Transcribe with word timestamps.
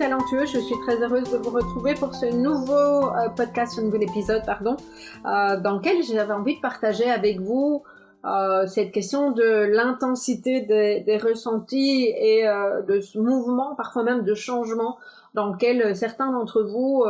Talentueux. 0.00 0.46
Je 0.46 0.58
suis 0.58 0.76
très 0.86 1.02
heureuse 1.02 1.30
de 1.30 1.36
vous 1.36 1.50
retrouver 1.50 1.92
pour 1.92 2.14
ce 2.14 2.24
nouveau 2.24 2.72
euh, 2.72 3.28
podcast, 3.36 3.74
ce 3.76 3.82
nouvel 3.82 4.04
épisode, 4.04 4.42
pardon, 4.46 4.78
euh, 5.26 5.60
dans 5.60 5.76
lequel 5.76 6.02
j'avais 6.02 6.32
envie 6.32 6.56
de 6.56 6.60
partager 6.62 7.10
avec 7.10 7.38
vous 7.38 7.82
euh, 8.24 8.66
cette 8.66 8.92
question 8.92 9.32
de 9.32 9.42
l'intensité 9.70 10.62
des, 10.62 11.18
ressentis 11.18 12.06
et 12.16 12.46
de 12.88 13.00
ce 13.00 13.18
mouvement, 13.18 13.74
parfois 13.74 14.02
même 14.02 14.22
de 14.22 14.34
changement 14.34 14.96
dans 15.34 15.52
lequel 15.52 15.94
certains 15.94 16.32
d'entre 16.32 16.62
vous 16.62 17.04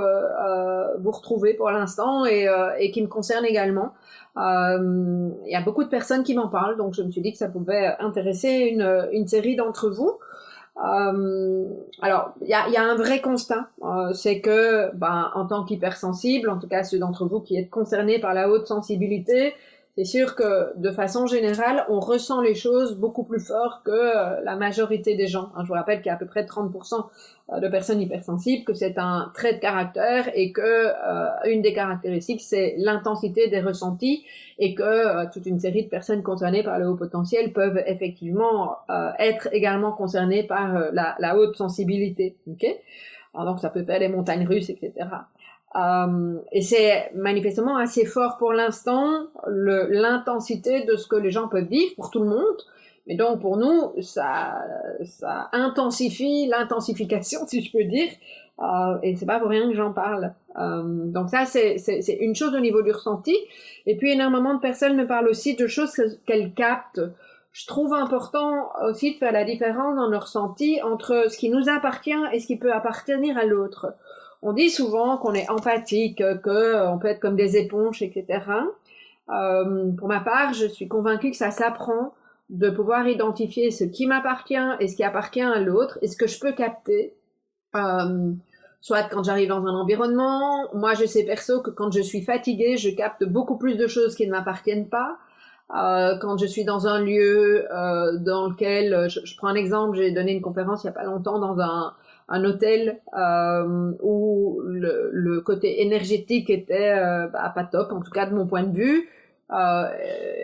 vous 0.98 1.10
retrouvez 1.12 1.54
pour 1.54 1.70
l'instant 1.70 2.25
et, 2.25 2.91
qui 2.92 3.02
me 3.02 3.08
concerne 3.08 3.44
également. 3.44 3.92
Il 4.36 5.32
y 5.47 5.54
a 5.54 5.62
beaucoup 5.62 5.84
de 5.84 5.88
personnes 5.88 6.25
qui 6.25 6.34
m'en 6.34 6.48
parlent, 6.48 6.77
donc 6.77 6.94
je 6.94 7.02
me 7.02 7.10
suis 7.10 7.22
dit 7.22 7.30
que 7.30 7.38
ça 7.38 7.48
pouvait 7.48 7.94
intéresser 8.00 8.77
une 9.12 9.28
série 9.28 9.54
d'entre 9.54 9.91
vous. 9.91 10.19
Euh, 10.76 11.64
alors, 12.00 12.32
il 12.40 12.48
y 12.48 12.54
a, 12.54 12.82
un 12.82 12.94
vrai 12.94 13.20
constat, 13.20 13.68
euh, 13.82 14.12
c'est 14.12 14.40
que, 14.40 14.94
ben, 14.94 15.30
en 15.34 15.46
tant 15.46 15.64
qu'hypersensible, 15.64 16.48
en 16.48 16.58
tout 16.58 16.68
cas 16.68 16.84
ceux 16.84 16.98
d'entre 16.98 17.26
vous 17.26 17.40
qui 17.40 17.56
êtes 17.56 17.70
concernés 17.70 18.18
par 18.18 18.34
la 18.34 18.48
haute 18.48 18.66
sensibilité, 18.66 19.54
c'est 19.96 20.05
sûr 20.05 20.36
que 20.36 20.78
de 20.78 20.91
façon 20.91 21.27
générale, 21.27 21.84
on 21.88 21.98
ressent 21.98 22.41
les 22.41 22.55
choses 22.55 22.96
beaucoup 22.96 23.24
plus 23.24 23.41
fort 23.41 23.83
que 23.84 23.91
euh, 23.91 24.41
la 24.44 24.55
majorité 24.55 25.16
des 25.16 25.27
gens. 25.27 25.50
Hein, 25.55 25.62
je 25.64 25.69
vous 25.69 25.74
rappelle 25.74 25.98
qu'il 25.98 26.06
y 26.06 26.10
a 26.10 26.14
à 26.14 26.16
peu 26.16 26.27
près 26.27 26.44
30% 26.44 27.06
euh, 27.52 27.58
de 27.58 27.69
personnes 27.69 28.00
hypersensibles, 28.00 28.64
que 28.64 28.72
c'est 28.72 28.98
un 28.98 29.32
trait 29.34 29.55
de 29.55 29.58
caractère 29.58 30.30
et 30.34 30.52
que 30.52 30.62
euh, 30.62 31.28
une 31.47 31.60
des 31.60 31.72
caractéristiques, 31.72 32.41
c'est 32.41 32.77
l'intensité 32.78 33.48
des 33.48 33.60
ressentis 33.60 34.24
et 34.58 34.74
que 34.74 35.30
toute 35.32 35.47
une 35.47 35.58
série 35.58 35.84
de 35.84 35.88
personnes 35.88 36.22
concernées 36.22 36.62
par 36.62 36.78
le 36.78 36.88
haut 36.88 36.97
potentiel 36.97 37.52
peuvent 37.52 37.82
effectivement 37.86 38.77
être 39.19 39.48
également 39.52 39.92
concernées 39.92 40.42
par 40.42 40.92
la, 40.92 41.16
la, 41.19 41.36
haute 41.36 41.56
sensibilité. 41.56 42.36
Okay 42.47 42.80
Alors, 43.32 43.47
donc 43.47 43.60
ça 43.60 43.70
peut 43.70 43.84
faire 43.84 43.98
les 43.98 44.08
montagnes 44.08 44.47
russes, 44.47 44.69
etc. 44.69 44.92
Euh, 45.76 46.38
et 46.50 46.62
c'est 46.62 47.12
manifestement 47.14 47.76
assez 47.76 48.04
fort 48.04 48.38
pour 48.38 48.52
l'instant 48.52 49.26
l'intensité 49.47 50.84
de 50.84 50.97
ce 50.97 51.06
que 51.06 51.16
les 51.16 51.31
gens 51.31 51.47
peuvent 51.47 51.69
vivre 51.69 51.94
pour 51.94 52.10
tout 52.10 52.20
le 52.20 52.28
monde. 52.28 52.56
Mais 53.06 53.14
donc 53.14 53.41
pour 53.41 53.56
nous, 53.56 53.92
ça, 54.00 54.62
ça 55.04 55.48
intensifie 55.53 56.47
l'intensification, 56.47 57.41
si 57.47 57.62
je 57.62 57.72
peux 57.72 57.84
dire. 57.84 58.10
Euh, 58.60 58.98
et 59.03 59.14
c'est 59.16 59.26
pas 59.26 59.41
pour 59.41 59.48
rien 59.48 59.69
que 59.69 59.75
j'en 59.75 59.92
parle. 59.92 60.34
Euh, 60.58 60.82
donc 60.84 61.31
ça, 61.31 61.47
c'est 61.47 62.19
une 62.20 62.34
chose 62.34 62.54
au 62.54 62.60
niveau 62.60 62.82
du 62.82 62.92
ressenti. 62.92 63.37
Et 63.87 63.97
puis 63.97 64.12
énormément 64.12 64.54
de 64.54 64.60
personnes 64.60 64.97
me 64.97 65.06
parlent 65.06 65.28
aussi 65.28 65.54
de 65.56 65.66
choses 65.66 65.92
qu'elles 66.26 66.52
captent. 66.52 67.00
Je 67.52 67.66
trouve 67.66 67.94
important 67.94 68.70
aussi 68.84 69.14
de 69.14 69.19
faire 69.19 69.32
la 69.32 69.44
différence 69.44 69.97
dans 69.97 70.06
le 70.06 70.16
ressenti 70.16 70.81
entre 70.82 71.25
ce 71.28 71.37
qui 71.37 71.48
nous 71.48 71.69
appartient 71.69 72.14
et 72.32 72.38
ce 72.38 72.47
qui 72.47 72.56
peut 72.56 72.72
appartenir 72.72 73.37
à 73.38 73.44
l'autre. 73.44 73.94
On 74.42 74.52
dit 74.52 74.70
souvent 74.70 75.18
qu'on 75.18 75.34
est 75.34 75.48
empathique, 75.50 76.18
que 76.18 76.86
on 76.86 76.98
peut 76.98 77.08
être 77.08 77.20
comme 77.20 77.36
des 77.36 77.56
éponges, 77.56 78.02
etc. 78.02 78.40
Euh, 79.30 79.92
pour 79.92 80.08
ma 80.08 80.20
part, 80.20 80.54
je 80.54 80.66
suis 80.66 80.88
convaincue 80.88 81.30
que 81.30 81.36
ça 81.36 81.50
s'apprend 81.50 82.14
de 82.50 82.68
pouvoir 82.68 83.06
identifier 83.06 83.70
ce 83.70 83.84
qui 83.84 84.06
m'appartient 84.06 84.56
et 84.80 84.88
ce 84.88 84.96
qui 84.96 85.04
appartient 85.04 85.40
à 85.40 85.60
l'autre 85.60 85.98
et 86.02 86.08
ce 86.08 86.16
que 86.16 86.26
je 86.26 86.40
peux 86.40 86.52
capter. 86.52 87.14
Euh, 87.76 88.32
soit 88.80 89.04
quand 89.04 89.22
j'arrive 89.22 89.48
dans 89.48 89.64
un 89.66 89.74
environnement, 89.74 90.66
moi 90.74 90.94
je 90.94 91.04
sais 91.04 91.24
perso 91.24 91.60
que 91.60 91.70
quand 91.70 91.92
je 91.92 92.00
suis 92.00 92.22
fatiguée, 92.22 92.76
je 92.76 92.90
capte 92.90 93.24
beaucoup 93.24 93.56
plus 93.56 93.76
de 93.76 93.86
choses 93.86 94.16
qui 94.16 94.26
ne 94.26 94.32
m'appartiennent 94.32 94.88
pas. 94.88 95.18
Euh, 95.76 96.18
quand 96.18 96.36
je 96.36 96.46
suis 96.46 96.64
dans 96.64 96.88
un 96.88 97.00
lieu 97.00 97.72
euh, 97.72 98.18
dans 98.18 98.48
lequel, 98.48 99.08
je, 99.08 99.20
je, 99.22 99.36
prends 99.36 99.46
un 99.46 99.54
exemple, 99.54 99.96
j'ai 99.96 100.10
donné 100.10 100.32
une 100.32 100.42
conférence 100.42 100.82
il 100.82 100.88
y 100.88 100.90
a 100.90 100.92
pas 100.92 101.04
longtemps 101.04 101.38
dans 101.38 101.60
un 101.60 101.94
un 102.30 102.44
hôtel 102.44 103.00
euh, 103.18 103.92
où 104.02 104.60
le, 104.64 105.41
côté 105.41 105.82
énergétique 105.82 106.48
était 106.48 106.92
euh, 106.96 107.26
bah, 107.26 107.52
pas 107.54 107.64
top, 107.64 107.92
en 107.92 108.00
tout 108.00 108.12
cas 108.12 108.26
de 108.26 108.34
mon 108.34 108.46
point 108.46 108.62
de 108.62 108.74
vue. 108.74 109.08
Euh, 109.52 109.88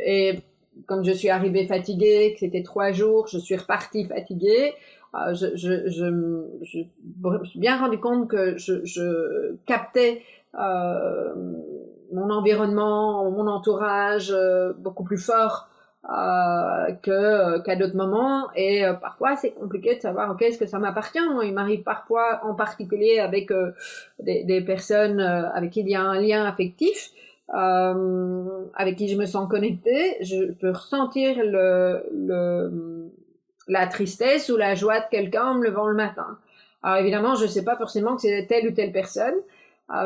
et 0.04 0.40
comme 0.86 1.04
je 1.04 1.12
suis 1.12 1.30
arrivée 1.30 1.64
fatiguée, 1.66 2.32
que 2.34 2.40
c'était 2.40 2.64
trois 2.64 2.90
jours, 2.90 3.28
je 3.28 3.38
suis 3.38 3.56
repartie 3.56 4.04
fatiguée. 4.04 4.74
Euh, 5.14 5.32
je, 5.34 5.56
je, 5.56 6.04
me 6.04 6.60
suis 6.64 7.60
bien 7.60 7.78
rendu 7.78 7.98
compte 7.98 8.28
que 8.28 8.58
je, 8.58 9.54
captais 9.64 10.22
mon 12.12 12.30
environnement, 12.30 13.30
mon 13.30 13.46
entourage 13.46 14.34
beaucoup 14.78 15.04
plus 15.04 15.18
fort 15.18 15.68
euh, 16.08 16.92
que 17.02 17.10
euh, 17.10 17.58
qu'à 17.62 17.74
d'autres 17.74 17.96
moments. 17.96 18.48
Et 18.54 18.84
euh, 18.84 18.92
parfois 18.92 19.34
c'est 19.34 19.50
compliqué 19.50 19.96
de 19.96 20.00
savoir 20.00 20.30
ok 20.30 20.42
est-ce 20.42 20.56
que 20.56 20.66
ça 20.66 20.78
m'appartient 20.78 21.18
il 21.42 21.52
m'arrive 21.52 21.82
parfois 21.82 22.42
en 22.44 22.54
particulier 22.54 23.18
avec 23.18 23.50
des, 24.20 24.44
des, 24.44 24.60
personnes 24.60 25.20
avec 25.20 25.72
qui 25.72 25.80
il 25.80 25.88
y 25.88 25.96
a 25.96 26.02
un 26.02 26.20
lien 26.20 26.44
affectif 26.44 27.10
avec 27.48 28.96
qui 28.96 29.08
je 29.08 29.16
me 29.16 29.26
sens 29.26 29.48
connectée. 29.48 30.16
Je 30.20 30.52
peux 30.52 30.70
ressentir 30.70 31.38
le, 31.42 32.04
le 32.14 33.10
la 33.66 33.88
tristesse 33.88 34.48
ou 34.48 34.56
la 34.56 34.76
joie 34.76 35.00
de 35.00 35.06
quelqu'un 35.10 35.46
en 35.46 35.54
me 35.54 35.64
levant 35.64 35.88
le 35.88 35.96
matin. 35.96 36.38
Alors 36.84 36.98
évidemment 36.98 37.34
je 37.34 37.46
sais 37.46 37.64
pas 37.64 37.76
forcément 37.76 38.14
que 38.14 38.22
c'est 38.22 38.46
telle 38.46 38.68
ou 38.68 38.70
telle 38.70 38.92
personne 38.92 39.34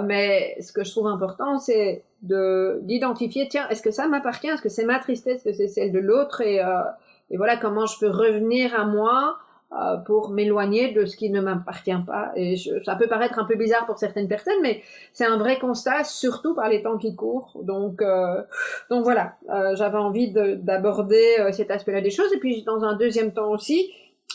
mais 0.04 0.56
ce 0.60 0.72
que 0.72 0.84
je 0.84 0.91
trouve 0.91 1.06
important 1.06 1.58
c'est 1.58 2.04
de 2.22 2.80
d'identifier 2.82 3.48
tiens 3.48 3.66
est-ce 3.70 3.82
que 3.82 3.91
ça 3.91 4.08
m'appartient? 4.08 4.48
Est-ce 4.48 4.62
que 4.62 4.68
c'est 4.68 4.84
ma 4.84 4.98
tristesse? 4.98 5.46
Est-ce 5.46 5.58
que 5.58 5.66
c'est 5.66 5.68
celle 5.68 5.92
de 5.92 5.98
l'autre? 5.98 6.41
Et, 6.42 6.62
euh, 6.62 6.82
et 7.30 7.36
voilà 7.36 7.56
comment 7.56 7.86
je 7.86 7.98
peux 7.98 8.10
revenir 8.10 8.78
à 8.78 8.84
moi 8.84 9.38
euh, 9.72 9.96
pour 9.98 10.30
m'éloigner 10.30 10.92
de 10.92 11.04
ce 11.04 11.16
qui 11.16 11.30
ne 11.30 11.40
m'appartient 11.40 12.02
pas. 12.04 12.32
Et 12.34 12.56
ça 12.84 12.96
peut 12.96 13.06
paraître 13.06 13.38
un 13.38 13.44
peu 13.44 13.54
bizarre 13.54 13.86
pour 13.86 13.98
certaines 13.98 14.26
personnes 14.26 14.60
mais 14.62 14.82
c'est 15.12 15.24
un 15.24 15.36
vrai 15.38 15.60
constat 15.60 16.02
surtout 16.02 16.54
par 16.54 16.69
les 16.69 16.82
temps 16.82 16.98
qui 16.98 17.14
courent. 17.14 17.52
Donc 17.62 18.02
euh, 18.02 18.42
donc 18.90 19.04
voilà. 19.04 19.36
Euh, 19.48 19.76
j'avais 19.76 19.98
envie 19.98 20.32
d'aborder 20.32 21.36
euh, 21.38 21.52
cet 21.52 21.70
aspect-là 21.70 22.00
des 22.00 22.10
choses. 22.10 22.32
Et 22.34 22.38
puis 22.38 22.64
dans 22.64 22.84
un 22.84 22.96
deuxième 22.96 23.32
temps 23.32 23.50
aussi 23.50 23.92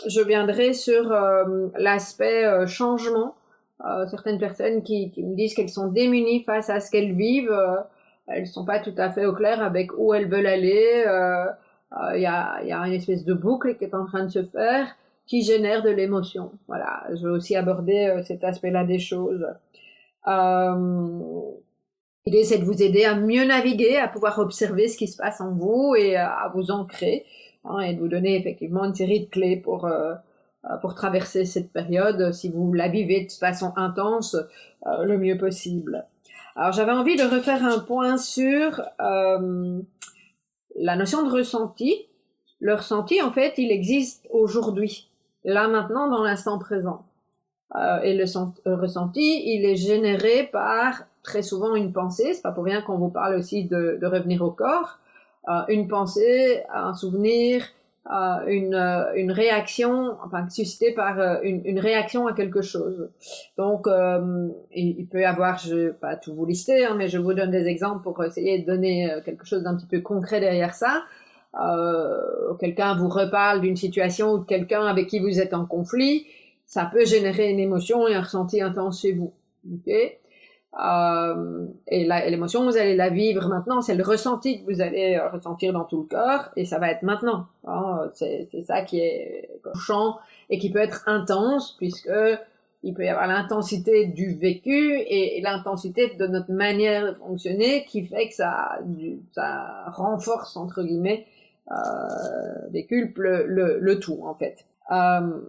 je 0.07 0.21
viendrai 0.21 0.73
sur 0.73 1.13
l'aspect 1.77 2.67
changement 2.67 3.35
euh, 3.83 4.05
certaines 4.07 4.39
personnes 4.39 4.83
qui, 4.83 5.11
qui 5.11 5.23
me 5.23 5.35
disent 5.35 5.53
qu'elles 5.53 5.69
sont 5.69 5.87
démunies 5.87 6.43
face 6.43 6.69
à 6.69 6.79
ce 6.79 6.89
qu'elles 6.91 7.13
vivent, 7.13 7.51
euh, 7.51 7.77
elles 8.27 8.47
sont 8.47 8.65
pas 8.65 8.79
tout 8.79 8.93
à 8.97 9.11
fait 9.11 9.25
au 9.25 9.33
clair 9.33 9.61
avec 9.61 9.91
où 9.97 10.13
elles 10.13 10.29
veulent 10.29 10.47
aller. 10.47 11.03
Euh, 11.07 11.45
il 12.15 12.21
y, 12.21 12.25
a, 12.25 12.63
y, 12.63 12.71
a, 12.71 12.79
une 12.87 12.93
espèce 12.93 13.23
de 13.23 13.33
boucle 13.33 13.77
qui 13.77 13.85
est 13.85 13.93
en 13.93 14.05
train 14.05 14.23
de 14.25 14.31
se 14.31 14.43
faire 14.43 14.87
qui 15.25 15.43
génère 15.43 15.81
de 15.81 15.89
l'émotion. 15.89 16.51
Voilà, 16.67 17.03
je 17.09 17.27
vais 17.27 17.33
aussi 17.33 17.55
aborder 17.55 18.21
cet 18.25 18.43
aspect-là 18.43 18.83
des 18.83 18.99
choses. 18.99 19.45
L'idée, 22.25 22.43
c'est 22.43 22.57
de 22.57 22.63
vous 22.63 22.81
aider 22.81 23.05
à 23.05 23.15
mieux 23.15 23.45
naviguer, 23.45 23.97
à 23.97 24.07
pouvoir 24.07 24.39
observer 24.39 24.87
ce 24.87 24.97
qui 24.97 25.07
se 25.07 25.15
passe 25.15 25.41
en 25.41 25.51
vous 25.51 25.93
et 25.95 26.15
à 26.15 26.51
vous 26.55 26.71
ancrer, 26.71 27.23
hein, 27.65 27.79
et 27.81 27.93
de 27.93 27.99
vous 27.99 28.07
donner 28.07 28.35
effectivement 28.35 28.83
une 28.83 28.95
série 28.95 29.21
de 29.21 29.29
clés 29.29 29.57
pour 29.57 29.85
euh, 29.85 30.15
pour 30.81 30.95
traverser 30.95 31.45
cette 31.45 31.71
période, 31.71 32.31
si 32.33 32.49
vous 32.49 32.73
la 32.73 32.87
vivez 32.87 33.25
de 33.25 33.31
façon 33.31 33.73
intense, 33.75 34.35
euh, 34.87 35.03
le 35.03 35.17
mieux 35.17 35.37
possible. 35.37 36.05
Alors 36.55 36.71
j'avais 36.71 36.91
envie 36.91 37.15
de 37.15 37.23
refaire 37.23 37.63
un 37.63 37.79
point 37.79 38.17
sur 38.17 38.81
euh, 39.01 39.81
la 40.75 40.95
notion 40.95 41.23
de 41.23 41.31
ressenti. 41.31 42.07
Le 42.59 42.73
ressenti, 42.75 43.21
en 43.21 43.31
fait, 43.31 43.53
il 43.57 43.71
existe 43.71 44.27
aujourd'hui, 44.31 45.09
là 45.43 45.67
maintenant, 45.67 46.09
dans 46.09 46.23
l'instant 46.23 46.57
présent. 46.57 47.05
et 48.03 48.15
le, 48.15 48.75
ressenti, 48.75 49.43
il 49.53 49.65
est 49.65 49.75
généré 49.75 50.49
par 50.51 51.03
très 51.21 51.41
souvent 51.41 51.75
une 51.75 51.91
pensée. 51.91 52.33
C'est 52.33 52.41
pas 52.41 52.53
pour 52.53 52.63
rien 52.63 52.81
qu'on 52.81 52.97
vous 52.97 53.09
parle 53.09 53.35
aussi 53.35 53.65
de 53.65 54.05
revenir 54.05 54.41
au 54.41 54.51
corps. 54.51 54.99
une 55.67 55.89
pensée, 55.89 56.63
un 56.73 56.93
souvenir, 56.93 57.65
euh, 58.11 58.45
une, 58.47 58.75
euh, 58.75 59.13
une 59.15 59.31
réaction, 59.31 60.15
enfin 60.23 60.47
suscitée 60.49 60.93
par 60.93 61.19
euh, 61.19 61.37
une, 61.43 61.61
une, 61.65 61.79
réaction 61.79 62.27
à 62.27 62.33
quelque 62.33 62.61
chose. 62.61 63.09
Donc, 63.57 63.87
il, 64.71 65.07
peut 65.07 65.21
y 65.21 65.25
avoir, 65.25 65.57
je 65.57 65.75
vais 65.75 65.93
pas 65.93 66.15
tout 66.15 66.33
vous 66.35 66.45
lister, 66.45 66.85
hein, 66.85 66.95
mais 66.97 67.07
je 67.07 67.17
vous 67.17 67.33
donne 67.33 67.51
des 67.51 67.65
exemples 67.65 68.03
pour 68.03 68.23
essayer 68.23 68.59
de 68.59 68.65
donner 68.65 69.09
quelque 69.25 69.45
chose 69.45 69.63
d'un 69.63 69.75
petit 69.75 69.87
peu 69.87 70.01
concret 70.01 70.39
derrière 70.39 70.75
ça. 70.75 71.03
Euh, 71.59 72.53
quelqu'un 72.59 72.95
vous 72.95 73.07
reparle 73.07 73.61
d'une 73.61 73.77
situation 73.77 74.33
ou 74.33 74.39
de 74.39 74.45
quelqu'un 74.45 74.85
avec 74.85 75.07
qui 75.07 75.19
vous 75.19 75.39
êtes 75.39 75.53
en 75.53 75.65
conflit, 75.65 76.27
ça 76.65 76.89
peut 76.91 77.05
générer 77.05 77.49
une 77.49 77.59
émotion 77.59 78.07
et 78.07 78.15
un 78.15 78.21
ressenti 78.21 78.61
intense 78.61 79.01
chez 79.01 79.13
vous. 79.13 79.33
Okay 79.81 80.19
euh, 80.77 81.65
et 81.87 82.05
l'émotion, 82.29 82.63
vous 82.63 82.77
allez 82.77 82.95
la 82.95 83.09
vivre 83.09 83.47
maintenant, 83.47 83.81
c'est 83.81 83.95
le 83.95 84.03
ressenti 84.03 84.61
que 84.61 84.71
vous 84.71 84.81
allez 84.81 85.15
euh, 85.15 85.29
ressentir 85.29 85.71
dans 85.71 85.85
tout 85.85 86.01
le 86.01 86.07
corps, 86.07 86.49
et 86.55 86.65
ça 86.65 86.79
va 86.79 86.91
être 86.91 87.03
maintenant. 87.03 87.45
Hein, 87.65 88.09
c'est 88.13 88.49
ça 88.65 88.81
qui 88.81 88.99
est 88.99 89.49
touchant 89.63 90.17
et 90.49 90.59
qui 90.59 90.69
peut 90.71 90.79
être 90.79 91.03
intense, 91.07 91.75
puisque 91.77 92.09
il 92.85 92.93
peut 92.93 93.03
y 93.03 93.09
avoir 93.09 93.27
l'intensité 93.27 94.05
du 94.05 94.35
vécu 94.35 94.99
et, 95.07 95.41
l'intensité 95.41 96.13
de 96.19 96.27
notre 96.27 96.51
manière 96.51 97.07
de 97.07 97.13
fonctionner 97.13 97.83
qui 97.85 98.05
fait 98.05 98.29
que 98.29 98.35
ça, 98.35 98.79
renforce, 99.87 100.55
entre 100.55 100.83
guillemets, 100.83 101.25
euh, 101.71 101.75
déculpe 102.69 103.17
le, 103.17 103.99
tout, 103.99 104.19
en 104.23 104.35
fait. 104.35 104.65
Euh, 104.91 105.41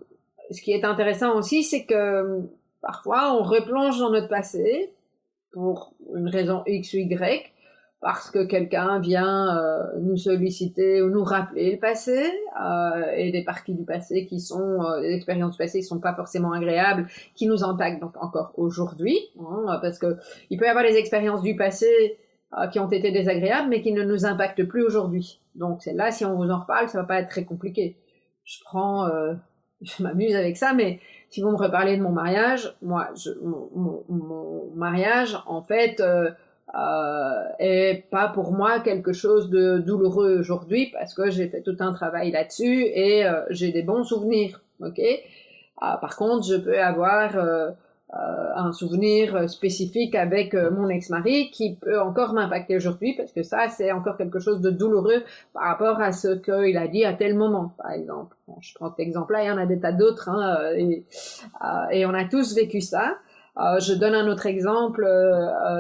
ce 0.51 0.63
qui 0.63 0.73
est 0.73 0.85
intéressant 0.85 1.37
aussi, 1.37 1.63
c'est 1.63 1.85
que 1.85 2.41
parfois 2.81 3.37
on 3.39 3.43
replonge 3.43 3.99
dans 3.99 4.11
notre 4.11 4.29
passé, 4.29 4.95
pour 5.57 5.95
une 6.15 6.29
raison 6.29 6.63
X 6.67 6.93
ou 6.93 6.99
Y, 6.99 7.51
parce 8.03 8.31
que 8.31 8.45
quelqu'un 8.45 9.01
vient 9.01 9.57
euh, 9.57 9.85
nous 10.03 10.19
solliciter 10.19 11.01
ou 11.01 11.09
nous 11.09 11.25
rappeler 11.25 11.73
le 11.73 11.79
passé 11.79 12.31
euh, 12.63 13.11
et 13.17 13.33
des 13.33 13.43
parties 13.43 13.73
du 13.73 13.85
passé 13.87 14.27
qui 14.27 14.39
sont 14.39 14.83
euh, 14.83 15.01
des 15.01 15.15
expériences 15.15 15.53
du 15.53 15.57
passé 15.57 15.79
qui 15.79 15.87
sont 15.87 15.99
pas 15.99 16.13
forcément 16.13 16.53
agréables, 16.53 17.07
qui 17.35 17.47
nous 17.47 17.65
impactent 17.65 18.03
donc 18.03 18.23
encore 18.23 18.53
aujourd'hui, 18.59 19.19
hein, 19.41 19.79
parce 19.81 19.99
que 19.99 20.19
il 20.51 20.59
peut 20.59 20.67
y 20.67 20.69
avoir 20.69 20.85
des 20.85 20.97
expériences 20.97 21.43
du 21.43 21.57
passé 21.57 22.19
qui 22.71 22.79
ont 22.79 22.89
été 22.91 23.11
désagréables, 23.11 23.69
mais 23.69 23.81
qui 23.81 23.93
ne 23.93 24.05
nous 24.05 24.25
impactent 24.27 24.65
plus 24.65 24.83
aujourd'hui. 24.83 25.41
Donc 25.55 25.83
c'est 25.83 25.95
là, 25.95 26.11
si 26.11 26.25
on 26.27 26.37
vous 26.37 26.51
en 26.51 26.59
reparle, 26.59 26.89
ça 26.89 26.99
va 26.99 27.05
pas 27.05 27.21
être 27.21 27.29
très 27.29 27.45
compliqué. 27.45 27.97
Je 28.45 28.59
prends, 28.63 29.09
je 29.81 30.03
m'amuse 30.03 30.37
avec 30.37 30.59
ça, 30.59 30.75
mais 30.75 31.01
si 31.29 31.43
vous 31.43 31.51
me 31.51 31.57
reparlez 31.57 31.97
de 31.97 32.03
mon 32.03 32.13
mariage, 32.13 32.75
moi, 32.83 33.09
je, 33.17 33.31
mon, 33.43 34.05
mon, 34.09 34.71
mariage, 34.75 35.37
en 35.47 35.63
fait, 35.63 36.01
euh, 36.01 36.31
euh, 36.75 37.43
est 37.59 38.05
pas 38.11 38.29
pour 38.29 38.53
moi 38.53 38.81
quelque 38.81 39.13
chose 39.13 39.51
de 39.51 39.79
douloureux 39.79 40.39
aujourd'hui 40.39 40.91
parce 40.93 41.15
que 41.15 41.31
j'ai 41.31 41.49
fait 41.49 41.63
tout 41.63 41.77
un 41.81 41.93
travail 41.93 42.31
là-dessus 42.31 42.85
et 42.87 43.27
euh, 43.27 43.43
j'ai 43.51 43.73
des 43.73 43.83
bons 43.83 44.05
souvenirs. 44.05 44.61
Ok? 44.81 45.01
Ah, 45.79 45.99
par 46.01 46.17
contre, 46.17 46.47
je 46.47 46.57
peux 46.57 46.79
avoir 46.81 47.37
euh, 47.37 47.71
un 48.13 48.73
souvenir 48.73 49.49
spécifique 49.51 50.15
avec 50.15 50.55
euh, 50.55 50.71
mon 50.71 50.89
ex-mari 50.89 51.51
qui 51.51 51.75
peut 51.75 52.01
encore 52.01 52.33
m'impacter 52.33 52.77
aujourd'hui 52.77 53.15
parce 53.17 53.33
que 53.33 53.43
ça 53.43 53.69
c'est 53.69 53.93
encore 53.93 54.17
quelque 54.17 54.39
chose 54.39 54.61
de 54.61 54.71
douloureux 54.71 55.23
par 55.53 55.65
rapport 55.65 56.01
à 56.01 56.13
ce 56.13 56.29
qu'il 56.29 56.77
a 56.79 56.89
dit 56.89 57.05
à 57.05 57.13
tel 57.13 57.35
moment 57.35 57.75
par 57.79 57.91
exemple. 57.91 58.37
Je 58.61 58.75
prends 58.75 58.91
cet 58.91 59.01
exemple-là, 59.01 59.43
il 59.43 59.47
y 59.47 59.51
en 59.51 59.59
a 59.59 59.67
des 59.67 59.81
tas 59.81 59.93
d'autres 59.93 60.29
hein, 60.29 60.57
euh, 60.61 60.75
et, 60.77 61.05
et, 61.91 62.07
on 62.07 62.15
a 62.15 62.25
tous 62.25 62.55
vécu 62.55 62.81
ça. 62.81 63.17
je 63.57 63.93
donne 63.95 64.15
un 64.15 64.29
autre 64.29 64.47
exemple 64.47 65.07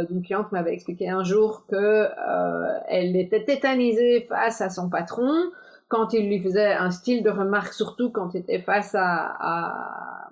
d'une 0.08 0.22
cliente 0.22 0.48
qui 0.48 0.54
m'avait 0.54 0.74
expliqué 0.74 1.08
un 1.08 1.22
jour 1.22 1.64
que 1.68 2.08
elle 2.88 3.16
était 3.16 3.44
tétanisée 3.44 4.26
face 4.28 4.60
à 4.60 4.68
son 4.68 4.88
patron 4.88 5.32
quand 5.88 6.12
il 6.12 6.26
lui 6.26 6.40
faisait 6.40 6.72
un 6.72 6.90
style 6.90 7.22
de 7.22 7.30
remarque, 7.30 7.72
surtout 7.72 8.10
quand 8.10 8.34
il 8.34 8.38
était 8.38 8.60
face 8.60 8.94
à, 8.96 9.36
à, 9.38 10.30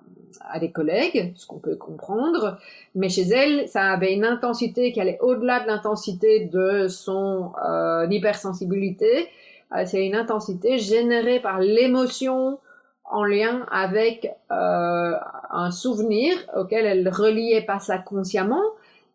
à 0.49 0.59
des 0.59 0.71
collègues, 0.71 1.33
ce 1.35 1.45
qu'on 1.45 1.59
peut 1.59 1.75
comprendre, 1.75 2.57
mais 2.95 3.09
chez 3.09 3.23
elle, 3.23 3.67
ça 3.67 3.91
avait 3.91 4.13
une 4.13 4.25
intensité 4.25 4.91
qui 4.91 5.01
allait 5.01 5.19
au-delà 5.21 5.59
de 5.59 5.67
l'intensité 5.67 6.45
de 6.45 6.87
son 6.87 7.51
euh, 7.63 8.07
hypersensibilité. 8.09 9.27
Euh, 9.75 9.83
c'est 9.85 10.05
une 10.05 10.15
intensité 10.15 10.77
générée 10.79 11.39
par 11.39 11.59
l'émotion 11.59 12.59
en 13.05 13.23
lien 13.23 13.65
avec 13.71 14.31
euh, 14.51 15.13
un 15.51 15.71
souvenir 15.71 16.35
auquel 16.55 16.85
elle 16.85 17.07
reliait 17.09 17.61
pas 17.61 17.79
ça 17.79 17.97
consciemment, 17.97 18.63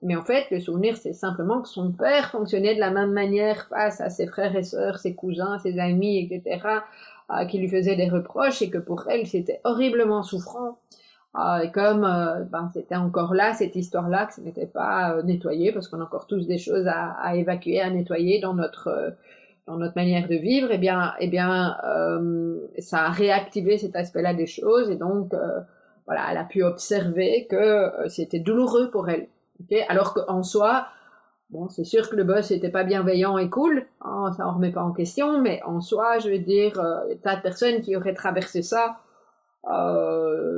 mais 0.03 0.17
en 0.17 0.23
fait, 0.23 0.47
le 0.51 0.61
souvenir, 0.61 0.97
c'est 0.97 1.13
simplement 1.13 1.61
que 1.61 1.69
son 1.69 1.93
père 1.93 2.31
fonctionnait 2.31 2.75
de 2.75 2.81
la 2.81 2.91
même 2.91 3.13
manière 3.13 3.67
face 3.69 4.01
à 4.01 4.09
ses 4.09 4.27
frères 4.27 4.57
et 4.57 4.63
sœurs, 4.63 4.99
ses 4.99 5.15
cousins, 5.15 5.59
ses 5.59 5.79
amis, 5.79 6.19
etc., 6.19 6.67
qui 7.49 7.59
lui 7.59 7.69
faisaient 7.69 7.95
des 7.95 8.09
reproches 8.09 8.61
et 8.61 8.71
que 8.71 8.79
pour 8.79 9.07
elle, 9.09 9.27
c'était 9.27 9.61
horriblement 9.63 10.25
souffrant. 10.25 10.79
Euh, 11.39 11.61
et 11.61 11.71
comme 11.71 12.05
euh, 12.05 12.45
ben, 12.45 12.71
c'était 12.75 12.97
encore 12.97 13.35
là, 13.35 13.55
cette 13.55 13.77
histoire-là, 13.77 14.27
que 14.27 14.35
ce 14.35 14.41
n'était 14.41 14.67
pas 14.67 15.15
euh, 15.15 15.23
nettoyé, 15.23 15.73
parce 15.73 15.89
qu'on 15.89 16.01
a 16.01 16.05
encore 16.05 16.27
tous 16.27 16.47
des 16.47 16.59
choses 16.59 16.87
à, 16.89 17.37
évacuer, 17.37 17.81
à 17.81 17.91
nettoyer 17.91 18.41
dans 18.41 18.55
notre 18.55 18.89
euh, 18.89 19.11
dans 19.67 19.77
notre 19.77 19.95
manière 19.95 20.27
de 20.27 20.35
vivre, 20.35 20.73
et 20.73 20.75
eh 20.75 20.79
bien, 20.79 21.15
eh 21.21 21.29
bien, 21.29 21.77
ça 22.79 23.05
a 23.05 23.11
réactivé 23.11 23.79
cet 23.79 23.95
aspect-là 23.95 24.35
des 24.35 24.47
choses, 24.47 24.91
et 24.91 24.97
donc 24.97 25.33
voilà, 26.07 26.23
elle 26.31 26.39
a 26.39 26.45
pu 26.45 26.65
observer 26.65 27.47
que 27.49 27.93
c'était 28.09 28.41
douloureux 28.41 28.91
pour 28.91 29.09
elle. 29.11 29.29
Okay 29.61 29.85
Alors 29.89 30.15
qu'en 30.15 30.43
soi, 30.43 30.87
bon, 31.51 31.69
c'est 31.69 31.85
sûr 31.85 32.09
que 32.09 32.17
le 32.17 32.25
boss 32.25 32.51
n'était 32.51 32.71
pas 32.71 32.85
bienveillant 32.85 33.39
et 33.39 33.49
cool, 33.49 33.87
hein, 34.01 34.33
ça 34.37 34.47
en 34.47 34.55
remet 34.55 34.73
pas 34.73 34.83
en 34.83 34.93
question, 34.93 35.41
mais 35.41 35.61
en 35.65 35.81
soi, 35.81 36.19
je 36.19 36.31
veux 36.31 36.39
dire, 36.39 36.81
euh, 36.81 37.15
tas 37.23 37.37
de 37.37 37.43
personnes 37.43 37.81
qui 37.81 37.97
auraient 37.97 38.15
traversé 38.15 38.63
ça, 38.63 38.97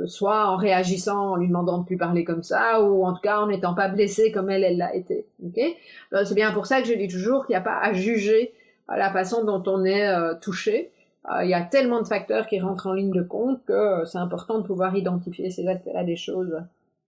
soit 0.05 0.47
en 0.47 0.55
réagissant, 0.55 1.31
en 1.31 1.35
lui 1.35 1.47
demandant 1.47 1.79
de 1.79 1.85
plus 1.85 1.97
parler 1.97 2.23
comme 2.23 2.43
ça, 2.43 2.81
ou 2.81 3.05
en 3.05 3.13
tout 3.13 3.21
cas 3.21 3.39
en 3.39 3.47
n'étant 3.47 3.73
pas 3.73 3.87
blessée 3.87 4.31
comme 4.31 4.49
elle, 4.49 4.63
elle 4.63 4.77
l'a 4.77 4.95
été. 4.95 5.25
Okay 5.45 5.77
c'est 6.11 6.35
bien 6.35 6.51
pour 6.51 6.65
ça 6.65 6.81
que 6.81 6.87
je 6.87 6.93
dis 6.93 7.07
toujours 7.07 7.45
qu'il 7.45 7.53
n'y 7.53 7.57
a 7.57 7.61
pas 7.61 7.79
à 7.81 7.93
juger 7.93 8.53
la 8.89 9.11
façon 9.11 9.43
dont 9.43 9.63
on 9.67 9.83
est 9.85 10.07
euh, 10.07 10.33
touché. 10.35 10.91
Euh, 11.31 11.43
il 11.43 11.49
y 11.49 11.53
a 11.53 11.61
tellement 11.61 12.01
de 12.01 12.07
facteurs 12.07 12.47
qui 12.47 12.59
rentrent 12.59 12.87
en 12.87 12.93
ligne 12.93 13.11
de 13.11 13.23
compte 13.23 13.63
que 13.65 14.03
c'est 14.05 14.17
important 14.17 14.59
de 14.59 14.65
pouvoir 14.65 14.95
identifier 14.95 15.49
ces 15.51 15.67
aspects-là 15.67 16.03
des 16.03 16.17
choses. 16.17 16.61